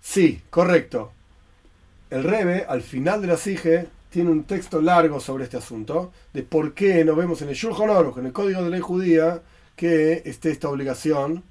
Sí, 0.00 0.42
correcto. 0.50 1.12
El 2.10 2.24
Rebe, 2.24 2.66
al 2.68 2.82
final 2.82 3.20
de 3.20 3.28
la 3.28 3.36
Sige, 3.36 3.86
tiene 4.10 4.30
un 4.30 4.42
texto 4.44 4.80
largo 4.80 5.20
sobre 5.20 5.44
este 5.44 5.58
asunto, 5.58 6.12
de 6.32 6.42
por 6.42 6.74
qué 6.74 7.04
no 7.04 7.14
vemos 7.14 7.40
en 7.42 7.50
el 7.50 7.54
Shulchan 7.54 7.90
Aruch, 7.90 8.18
en 8.18 8.26
el 8.26 8.32
Código 8.32 8.64
de 8.64 8.70
Ley 8.70 8.80
Judía, 8.80 9.42
que 9.76 10.22
esté 10.24 10.50
esta 10.50 10.68
obligación 10.68 11.44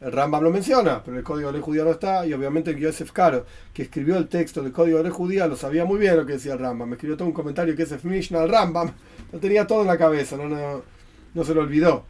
el 0.00 0.12
Rambam 0.12 0.42
lo 0.42 0.50
menciona, 0.50 1.02
pero 1.04 1.18
el 1.18 1.22
código 1.22 1.48
de 1.48 1.54
ley 1.54 1.62
judía 1.62 1.84
no 1.84 1.90
está, 1.90 2.26
y 2.26 2.32
obviamente 2.32 2.78
Yosef 2.78 3.12
Karo, 3.12 3.44
que 3.74 3.82
escribió 3.82 4.16
el 4.16 4.28
texto 4.28 4.62
del 4.62 4.72
código 4.72 4.98
de 4.98 5.04
ley 5.04 5.12
judía, 5.12 5.46
lo 5.46 5.56
sabía 5.56 5.84
muy 5.84 5.98
bien 5.98 6.16
lo 6.16 6.24
que 6.24 6.34
decía 6.34 6.54
el 6.54 6.58
Rambam. 6.58 6.88
Me 6.88 6.94
escribió 6.94 7.16
todo 7.16 7.28
un 7.28 7.34
comentario 7.34 7.76
que 7.76 7.82
es 7.82 8.04
Mishnah 8.04 8.40
al 8.40 8.48
Rambam, 8.48 8.92
lo 9.30 9.38
tenía 9.38 9.66
todo 9.66 9.82
en 9.82 9.88
la 9.88 9.98
cabeza, 9.98 10.36
no, 10.36 10.48
no, 10.48 10.82
no 11.34 11.44
se 11.44 11.54
lo 11.54 11.60
olvidó. 11.60 12.04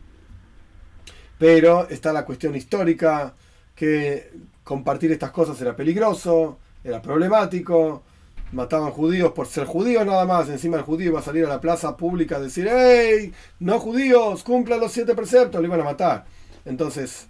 Pero 1.39 1.89
está 1.89 2.13
la 2.13 2.25
cuestión 2.25 2.55
histórica, 2.55 3.35
que 3.75 4.31
compartir 4.63 5.11
estas 5.11 5.31
cosas 5.33 5.61
era 5.61 5.75
peligroso, 5.75 6.59
era 6.85 7.03
problemático, 7.03 8.05
mataban 8.53 8.91
judíos 8.93 9.33
por 9.33 9.47
ser 9.47 9.65
judíos 9.65 10.07
nada 10.07 10.27
más, 10.27 10.49
encima 10.49 10.77
el 10.77 10.83
judío 10.83 11.11
iba 11.11 11.21
a 11.21 11.23
salir 11.23 11.45
a 11.45 11.49
la 11.49 11.61
plaza 11.61 11.97
pública 11.97 12.37
a 12.37 12.41
decir, 12.41 12.69
¡Hey! 12.71 13.33
No 13.59 13.81
judíos, 13.81 14.45
cumplan 14.45 14.79
los 14.79 14.93
siete 14.93 15.15
preceptos, 15.15 15.61
lo 15.61 15.67
iban 15.67 15.81
a 15.81 15.85
matar. 15.85 16.25
Entonces, 16.65 17.30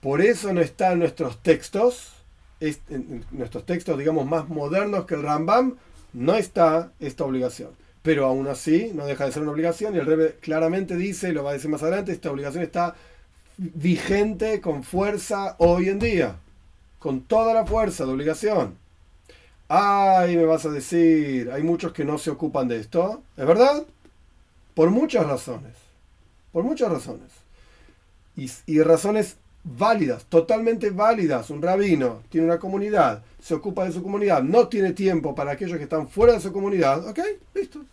por 0.00 0.20
eso 0.20 0.52
no 0.52 0.60
está 0.60 0.92
en 0.92 1.00
nuestros 1.00 1.42
textos, 1.42 2.12
en 2.60 3.24
nuestros 3.30 3.66
textos, 3.66 3.98
digamos, 3.98 4.26
más 4.26 4.48
modernos 4.48 5.06
que 5.06 5.14
el 5.14 5.22
Rambam, 5.22 5.76
no 6.12 6.34
está 6.34 6.92
esta 7.00 7.24
obligación. 7.24 7.70
Pero 8.02 8.26
aún 8.26 8.46
así, 8.46 8.92
no 8.94 9.06
deja 9.06 9.26
de 9.26 9.32
ser 9.32 9.42
una 9.42 9.52
obligación, 9.52 9.94
y 9.94 9.98
el 9.98 10.06
Rebbe 10.06 10.36
claramente 10.40 10.96
dice, 10.96 11.28
y 11.28 11.32
lo 11.32 11.44
va 11.44 11.50
a 11.50 11.54
decir 11.54 11.70
más 11.70 11.82
adelante, 11.82 12.12
esta 12.12 12.30
obligación 12.30 12.62
está 12.62 12.94
vigente 13.58 14.60
con 14.60 14.82
fuerza 14.84 15.56
hoy 15.58 15.88
en 15.88 15.98
día, 15.98 16.36
con 16.98 17.22
toda 17.22 17.52
la 17.54 17.66
fuerza 17.66 18.04
de 18.04 18.12
obligación. 18.12 18.78
Ay, 19.68 20.36
me 20.36 20.44
vas 20.44 20.64
a 20.64 20.70
decir, 20.70 21.50
hay 21.50 21.62
muchos 21.62 21.92
que 21.92 22.04
no 22.04 22.18
se 22.18 22.30
ocupan 22.30 22.68
de 22.68 22.78
esto, 22.78 23.22
¿es 23.36 23.46
verdad? 23.46 23.84
Por 24.74 24.90
muchas 24.90 25.26
razones, 25.26 25.74
por 26.52 26.62
muchas 26.62 26.92
razones. 26.92 27.32
Y, 28.36 28.50
y 28.66 28.82
razones 28.82 29.36
válidas, 29.66 30.24
totalmente 30.26 30.90
válidas. 30.90 31.50
Un 31.50 31.60
rabino 31.60 32.22
tiene 32.28 32.46
una 32.46 32.58
comunidad, 32.58 33.24
se 33.40 33.54
ocupa 33.54 33.84
de 33.84 33.92
su 33.92 34.02
comunidad, 34.02 34.42
no 34.42 34.68
tiene 34.68 34.92
tiempo 34.92 35.34
para 35.34 35.52
aquellos 35.52 35.76
que 35.76 35.84
están 35.84 36.08
fuera 36.08 36.34
de 36.34 36.40
su 36.40 36.52
comunidad, 36.52 37.06
ok, 37.08 37.18
listo. 37.54 37.84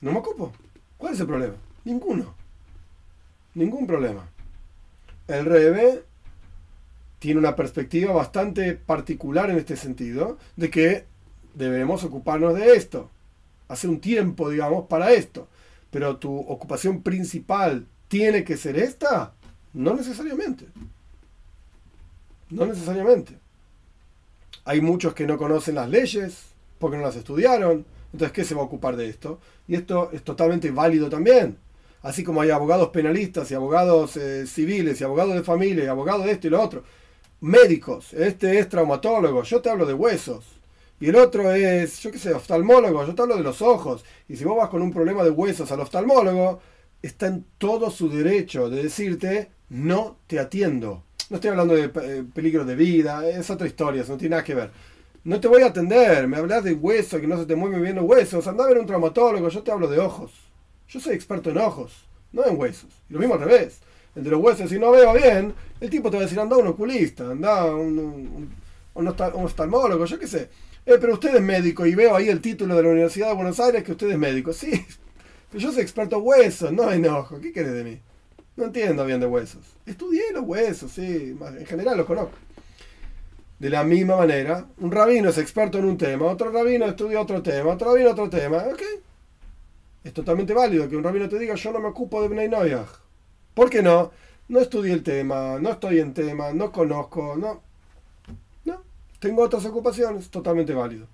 No 0.00 0.12
me 0.12 0.18
ocupo. 0.18 0.52
¿Cuál 0.98 1.14
es 1.14 1.20
el 1.20 1.26
problema? 1.26 1.54
Ninguno. 1.84 2.34
Ningún 3.54 3.86
problema. 3.86 4.28
El 5.28 5.46
Rebe 5.46 6.02
tiene 7.18 7.40
una 7.40 7.56
perspectiva 7.56 8.12
bastante 8.12 8.74
particular 8.74 9.48
en 9.50 9.58
este 9.58 9.76
sentido, 9.76 10.38
de 10.56 10.70
que 10.70 11.04
debemos 11.54 12.04
ocuparnos 12.04 12.54
de 12.54 12.74
esto. 12.74 13.10
Hace 13.68 13.88
un 13.88 14.00
tiempo, 14.00 14.50
digamos, 14.50 14.86
para 14.88 15.12
esto. 15.12 15.48
Pero 15.90 16.18
tu 16.18 16.36
ocupación 16.36 17.02
principal 17.02 17.86
tiene 18.08 18.44
que 18.44 18.56
ser 18.56 18.76
esta. 18.76 19.32
No 19.74 19.94
necesariamente. 19.94 20.66
No 22.50 22.64
necesariamente. 22.64 23.38
Hay 24.64 24.80
muchos 24.80 25.14
que 25.14 25.26
no 25.26 25.36
conocen 25.36 25.74
las 25.74 25.90
leyes 25.90 26.46
porque 26.78 26.96
no 26.96 27.02
las 27.02 27.16
estudiaron. 27.16 27.84
Entonces, 28.12 28.32
¿qué 28.32 28.44
se 28.44 28.54
va 28.54 28.62
a 28.62 28.64
ocupar 28.64 28.96
de 28.96 29.08
esto? 29.08 29.40
Y 29.66 29.74
esto 29.74 30.10
es 30.12 30.22
totalmente 30.22 30.70
válido 30.70 31.10
también. 31.10 31.58
Así 32.02 32.22
como 32.22 32.40
hay 32.40 32.50
abogados 32.50 32.90
penalistas 32.90 33.50
y 33.50 33.54
abogados 33.54 34.16
eh, 34.16 34.46
civiles 34.46 35.00
y 35.00 35.04
abogados 35.04 35.34
de 35.34 35.42
familia 35.42 35.84
y 35.84 35.88
abogados 35.88 36.24
de 36.24 36.32
esto 36.32 36.46
y 36.46 36.50
lo 36.50 36.62
otro. 36.62 36.84
Médicos. 37.40 38.14
Este 38.14 38.58
es 38.58 38.68
traumatólogo. 38.68 39.42
Yo 39.42 39.60
te 39.60 39.70
hablo 39.70 39.86
de 39.86 39.94
huesos. 39.94 40.44
Y 41.00 41.08
el 41.08 41.16
otro 41.16 41.52
es, 41.52 41.98
yo 42.00 42.12
qué 42.12 42.18
sé, 42.18 42.32
oftalmólogo. 42.32 43.04
Yo 43.04 43.14
te 43.14 43.22
hablo 43.22 43.36
de 43.36 43.42
los 43.42 43.60
ojos. 43.60 44.04
Y 44.28 44.36
si 44.36 44.44
vos 44.44 44.56
vas 44.56 44.68
con 44.68 44.82
un 44.82 44.92
problema 44.92 45.24
de 45.24 45.30
huesos 45.30 45.72
al 45.72 45.80
oftalmólogo, 45.80 46.60
está 47.02 47.26
en 47.26 47.44
todo 47.58 47.90
su 47.90 48.08
derecho 48.08 48.70
de 48.70 48.84
decirte, 48.84 49.50
no 49.74 50.18
te 50.28 50.38
atiendo. 50.38 51.02
No 51.30 51.36
estoy 51.36 51.50
hablando 51.50 51.74
de 51.74 51.90
eh, 52.02 52.24
peligro 52.32 52.64
de 52.64 52.76
vida, 52.76 53.28
es 53.28 53.50
otra 53.50 53.66
historia, 53.66 54.02
eso 54.02 54.12
no 54.12 54.18
tiene 54.18 54.34
nada 54.34 54.44
que 54.44 54.54
ver. 54.54 54.70
No 55.24 55.40
te 55.40 55.48
voy 55.48 55.62
a 55.62 55.66
atender, 55.66 56.28
me 56.28 56.36
hablas 56.36 56.62
de 56.62 56.74
hueso, 56.74 57.20
que 57.20 57.26
no 57.26 57.36
se 57.36 57.46
te 57.46 57.56
mueven 57.56 57.82
bien 57.82 57.96
los 57.96 58.04
huesos, 58.04 58.46
anda 58.46 58.64
a 58.64 58.68
ver 58.68 58.78
un 58.78 58.86
traumatólogo, 58.86 59.48
yo 59.48 59.62
te 59.62 59.72
hablo 59.72 59.88
de 59.88 59.98
ojos. 59.98 60.32
Yo 60.88 61.00
soy 61.00 61.14
experto 61.14 61.50
en 61.50 61.58
ojos, 61.58 62.04
no 62.30 62.46
en 62.46 62.56
huesos. 62.56 62.90
Y 63.10 63.14
lo 63.14 63.18
mismo 63.18 63.34
al 63.34 63.40
revés. 63.40 63.80
El 64.14 64.22
de 64.22 64.30
los 64.30 64.40
huesos, 64.40 64.70
si 64.70 64.78
no 64.78 64.92
veo 64.92 65.12
bien, 65.14 65.52
el 65.80 65.90
tipo 65.90 66.08
te 66.08 66.18
va 66.18 66.22
a 66.22 66.26
decir, 66.26 66.38
anda 66.38 66.56
un 66.56 66.68
oculista, 66.68 67.28
anda 67.28 67.62
a 67.62 67.74
un, 67.74 68.52
un, 68.94 69.08
oftalmólogo, 69.08 70.04
yo 70.04 70.18
qué 70.20 70.28
sé. 70.28 70.50
Eh, 70.86 70.98
pero 71.00 71.14
usted 71.14 71.34
es 71.34 71.42
médico 71.42 71.84
y 71.84 71.96
veo 71.96 72.14
ahí 72.14 72.28
el 72.28 72.40
título 72.40 72.76
de 72.76 72.82
la 72.84 72.90
Universidad 72.90 73.28
de 73.28 73.34
Buenos 73.34 73.58
Aires 73.58 73.82
que 73.82 73.92
usted 73.92 74.08
es 74.10 74.18
médico. 74.18 74.52
Sí, 74.52 74.70
pero 75.50 75.58
yo 75.64 75.72
soy 75.72 75.82
experto 75.82 76.18
en 76.18 76.22
huesos, 76.24 76.70
no 76.70 76.92
en 76.92 77.06
ojos. 77.06 77.40
¿Qué 77.40 77.52
querés 77.52 77.72
de 77.72 77.82
mí? 77.82 78.00
No 78.56 78.64
entiendo 78.64 79.04
bien 79.04 79.20
de 79.20 79.26
huesos. 79.26 79.62
Estudié 79.84 80.32
los 80.32 80.44
huesos, 80.44 80.92
sí, 80.92 81.36
en 81.40 81.66
general 81.66 81.96
los 81.96 82.06
conozco. 82.06 82.36
De 83.58 83.70
la 83.70 83.82
misma 83.84 84.16
manera, 84.16 84.66
un 84.78 84.92
rabino 84.92 85.30
es 85.30 85.38
experto 85.38 85.78
en 85.78 85.86
un 85.86 85.98
tema, 85.98 86.26
otro 86.26 86.50
rabino 86.50 86.86
estudia 86.86 87.20
otro 87.20 87.42
tema, 87.42 87.72
otro 87.72 87.92
rabino 87.92 88.10
otro 88.10 88.28
tema. 88.30 88.58
Ok. 88.58 88.82
Es 90.04 90.12
totalmente 90.12 90.52
válido 90.52 90.88
que 90.88 90.96
un 90.96 91.02
rabino 91.02 91.28
te 91.28 91.38
diga, 91.38 91.54
yo 91.54 91.72
no 91.72 91.80
me 91.80 91.88
ocupo 91.88 92.22
de 92.22 92.28
Bnei 92.28 92.48
Noyaj. 92.48 92.88
¿Por 93.54 93.70
qué 93.70 93.82
no? 93.82 94.12
No 94.48 94.60
estudié 94.60 94.92
el 94.92 95.02
tema, 95.02 95.58
no 95.60 95.70
estoy 95.70 96.00
en 96.00 96.12
tema, 96.14 96.52
no 96.52 96.70
conozco, 96.70 97.36
no. 97.36 97.62
No. 98.64 98.82
Tengo 99.18 99.42
otras 99.42 99.64
ocupaciones, 99.64 100.28
totalmente 100.30 100.74
válido. 100.74 101.06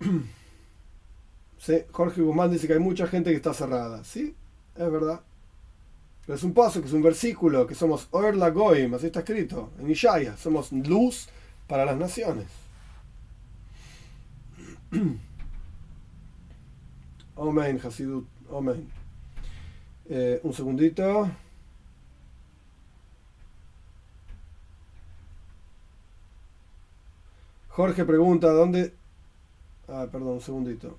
Jorge 1.92 2.20
Guzmán 2.20 2.50
dice 2.50 2.66
que 2.66 2.74
hay 2.74 2.78
mucha 2.78 3.06
gente 3.06 3.30
que 3.30 3.36
está 3.36 3.54
cerrada. 3.54 4.04
Sí, 4.04 4.34
es 4.76 4.90
verdad. 4.90 5.20
Pero 6.26 6.36
es 6.36 6.42
un 6.42 6.54
paso, 6.54 6.80
que 6.80 6.86
es 6.86 6.92
un 6.92 7.02
versículo, 7.02 7.66
que 7.66 7.74
somos 7.74 8.08
Oer 8.10 8.36
Goim, 8.52 8.94
así 8.94 9.06
está 9.06 9.20
escrito, 9.20 9.70
en 9.78 9.90
Ishaya, 9.90 10.36
somos 10.36 10.72
luz 10.72 11.28
para 11.66 11.84
las 11.84 11.96
naciones. 11.96 12.46
Amén, 17.36 17.80
Hasidut, 17.82 18.26
amén. 18.50 18.88
Eh, 20.08 20.40
un 20.44 20.52
segundito. 20.52 21.28
Jorge 27.68 28.04
pregunta, 28.04 28.48
¿dónde... 28.52 28.94
Ah, 29.88 30.06
perdón, 30.10 30.34
un 30.34 30.40
segundito. 30.40 30.96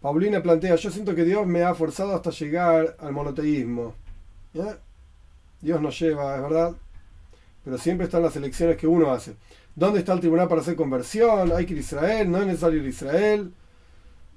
Paulina 0.00 0.42
plantea, 0.42 0.76
yo 0.76 0.90
siento 0.90 1.14
que 1.14 1.24
Dios 1.24 1.46
me 1.46 1.62
ha 1.62 1.74
forzado 1.74 2.14
hasta 2.14 2.30
llegar 2.30 2.96
al 2.98 3.12
monoteísmo. 3.12 3.94
Dios 5.60 5.80
nos 5.80 5.98
lleva, 6.00 6.36
es 6.36 6.42
verdad, 6.42 6.74
pero 7.64 7.76
siempre 7.76 8.06
están 8.06 8.22
las 8.22 8.34
elecciones 8.36 8.78
que 8.78 8.86
uno 8.86 9.12
hace. 9.12 9.34
¿Dónde 9.74 10.00
está 10.00 10.14
el 10.14 10.20
tribunal 10.20 10.48
para 10.48 10.62
hacer 10.62 10.74
conversión? 10.74 11.52
¿Hay 11.52 11.66
que 11.66 11.74
ir 11.74 11.78
a 11.78 11.82
Israel? 11.82 12.30
¿No 12.30 12.38
es 12.38 12.46
necesario 12.46 12.78
ir 12.80 12.86
a 12.86 12.88
Israel? 12.88 13.52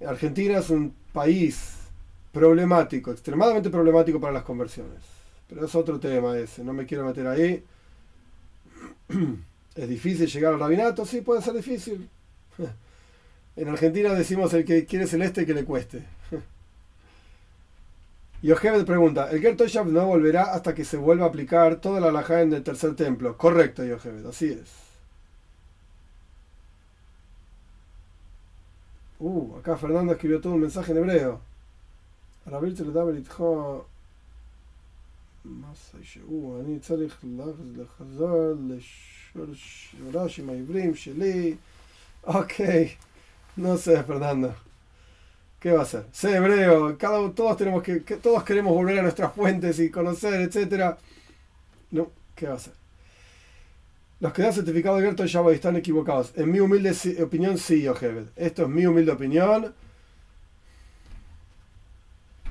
Argentina 0.05 0.59
es 0.59 0.69
un 0.69 0.93
país 1.13 1.77
problemático, 2.33 3.11
extremadamente 3.11 3.69
problemático 3.69 4.19
para 4.19 4.33
las 4.33 4.43
conversiones. 4.43 5.01
Pero 5.47 5.65
es 5.65 5.75
otro 5.75 5.99
tema 5.99 6.37
ese, 6.37 6.63
no 6.63 6.73
me 6.73 6.85
quiero 6.85 7.05
meter 7.05 7.25
ahí. 7.27 7.63
¿Es 9.75 9.89
difícil 9.89 10.27
llegar 10.27 10.53
al 10.53 10.59
rabinato? 10.59 11.05
Sí, 11.05 11.21
puede 11.21 11.41
ser 11.41 11.53
difícil. 11.53 12.09
En 13.55 13.69
Argentina 13.69 14.13
decimos 14.13 14.53
el 14.53 14.65
que 14.65 14.85
quiere 14.85 15.07
celeste 15.07 15.45
que 15.45 15.53
le 15.53 15.65
cueste. 15.65 16.03
Yocheved 18.41 18.85
pregunta, 18.85 19.29
el 19.31 19.41
Ger 19.41 19.85
no 19.85 20.07
volverá 20.07 20.53
hasta 20.53 20.73
que 20.75 20.83
se 20.83 20.97
vuelva 20.97 21.25
a 21.25 21.29
aplicar 21.29 21.77
toda 21.77 21.99
la 22.01 22.09
alajá 22.09 22.41
en 22.41 22.53
el 22.53 22.63
tercer 22.63 22.95
templo. 22.95 23.37
Correcto, 23.37 23.83
Yocheved, 23.85 24.25
así 24.25 24.47
es. 24.47 24.69
Uh, 29.19 29.55
acá 29.57 29.77
Fernando 29.77 30.11
escribió 30.11 30.41
todo 30.41 30.53
un 30.53 30.61
mensaje 30.61 30.91
en 30.91 30.97
hebreo. 30.97 31.39
Ok, 42.25 42.53
no 43.55 43.77
sé, 43.77 44.03
Fernando. 44.03 44.55
¿Qué 45.59 45.71
va 45.71 45.83
a 45.83 45.85
ser? 45.85 46.05
Sé 46.11 46.35
hebreo, 46.35 46.97
cada, 46.97 47.31
todos, 47.31 47.55
tenemos 47.55 47.81
que, 47.83 47.99
todos 48.01 48.43
queremos 48.43 48.73
volver 48.73 48.99
a 48.99 49.03
nuestras 49.03 49.33
fuentes 49.33 49.79
y 49.79 49.89
conocer, 49.89 50.41
etc. 50.41 50.97
No, 51.91 52.11
¿qué 52.35 52.47
va 52.47 52.55
a 52.55 52.59
ser? 52.59 52.73
Los 54.19 54.33
que 54.33 54.41
dan 54.41 54.53
certificado 54.53 54.97
abierto 54.97 55.25
Shabbat 55.25 55.53
están 55.53 55.75
equivocados. 55.75 56.33
En 56.35 56.51
mi 56.51 56.59
humilde 56.59 56.93
opinión, 57.21 57.57
sí, 57.57 57.87
Ojebed. 57.87 58.25
Esto 58.35 58.63
es 58.63 58.69
mi 58.69 58.85
humilde 58.85 59.11
opinión. 59.11 59.73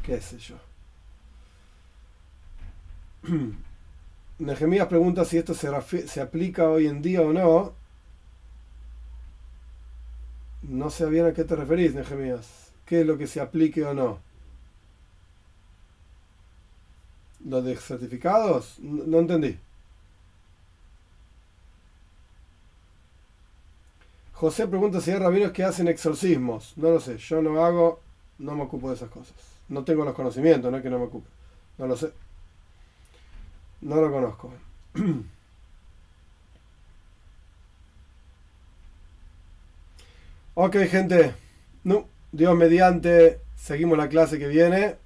¿Qué 0.02 0.20
sé 0.20 0.38
yo? 0.38 0.56
Nehemías 4.38 4.88
pregunta 4.88 5.24
si 5.24 5.38
esto 5.38 5.54
se, 5.54 6.08
se 6.08 6.20
aplica 6.20 6.68
hoy 6.68 6.86
en 6.86 7.02
día 7.02 7.22
o 7.22 7.32
no. 7.32 7.74
No 10.62 10.90
sé 10.90 11.06
bien 11.06 11.26
a 11.26 11.32
qué 11.32 11.44
te 11.44 11.56
referís, 11.56 11.94
Nehemías 11.94 12.62
qué 12.92 13.00
es 13.00 13.06
lo 13.06 13.16
que 13.16 13.26
se 13.26 13.40
aplique 13.40 13.82
o 13.84 13.94
no. 13.94 14.18
¿Lo 17.44 17.62
de 17.62 17.74
certificados? 17.76 18.78
No, 18.80 19.18
entendí. 19.18 19.58
José 24.34 24.66
pregunta 24.66 25.00
si 25.00 25.10
hay 25.10 25.18
rabinos 25.18 25.52
que 25.52 25.64
hacen 25.64 25.88
exorcismos. 25.88 26.74
No 26.76 26.90
lo 26.90 27.00
sé, 27.00 27.16
yo 27.16 27.40
no 27.40 27.64
hago, 27.64 28.00
no 28.38 28.54
me 28.54 28.64
ocupo 28.64 28.90
de 28.90 28.96
esas 28.96 29.08
cosas. 29.08 29.34
No 29.68 29.84
tengo 29.84 30.04
los 30.04 30.14
conocimientos, 30.14 30.70
no 30.70 30.76
es 30.76 30.82
que 30.82 30.90
no 30.90 30.98
me 30.98 31.06
ocupe. 31.06 31.28
No 31.78 31.86
lo 31.86 31.96
sé. 31.96 32.12
No 33.80 33.96
lo 33.96 34.12
conozco. 34.12 34.52
ok, 40.54 40.76
gente. 40.88 41.34
No. 41.84 42.06
Dios 42.32 42.56
mediante, 42.56 43.40
seguimos 43.56 43.98
la 43.98 44.08
clase 44.08 44.38
que 44.38 44.48
viene, 44.48 44.96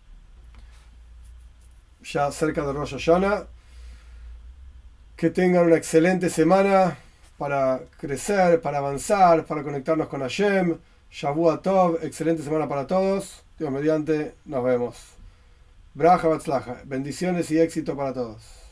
ya 2.04 2.30
cerca 2.30 2.64
de 2.64 2.72
Rosh 2.72 2.92
Hashanah. 2.92 3.46
Que 5.16 5.30
tengan 5.30 5.66
una 5.66 5.76
excelente 5.76 6.30
semana 6.30 6.98
para 7.38 7.80
crecer, 7.98 8.60
para 8.60 8.78
avanzar, 8.78 9.44
para 9.44 9.62
conectarnos 9.62 10.08
con 10.08 10.20
Hashem. 10.20 10.78
Shavua 11.10 11.62
Tov, 11.62 11.98
excelente 12.02 12.42
semana 12.42 12.68
para 12.68 12.86
todos. 12.86 13.42
Dios 13.58 13.70
mediante, 13.72 14.34
nos 14.44 14.62
vemos. 14.62 14.96
Braja 15.94 16.28
Batzlaja, 16.28 16.82
bendiciones 16.84 17.50
y 17.50 17.58
éxito 17.58 17.96
para 17.96 18.12
todos. 18.12 18.65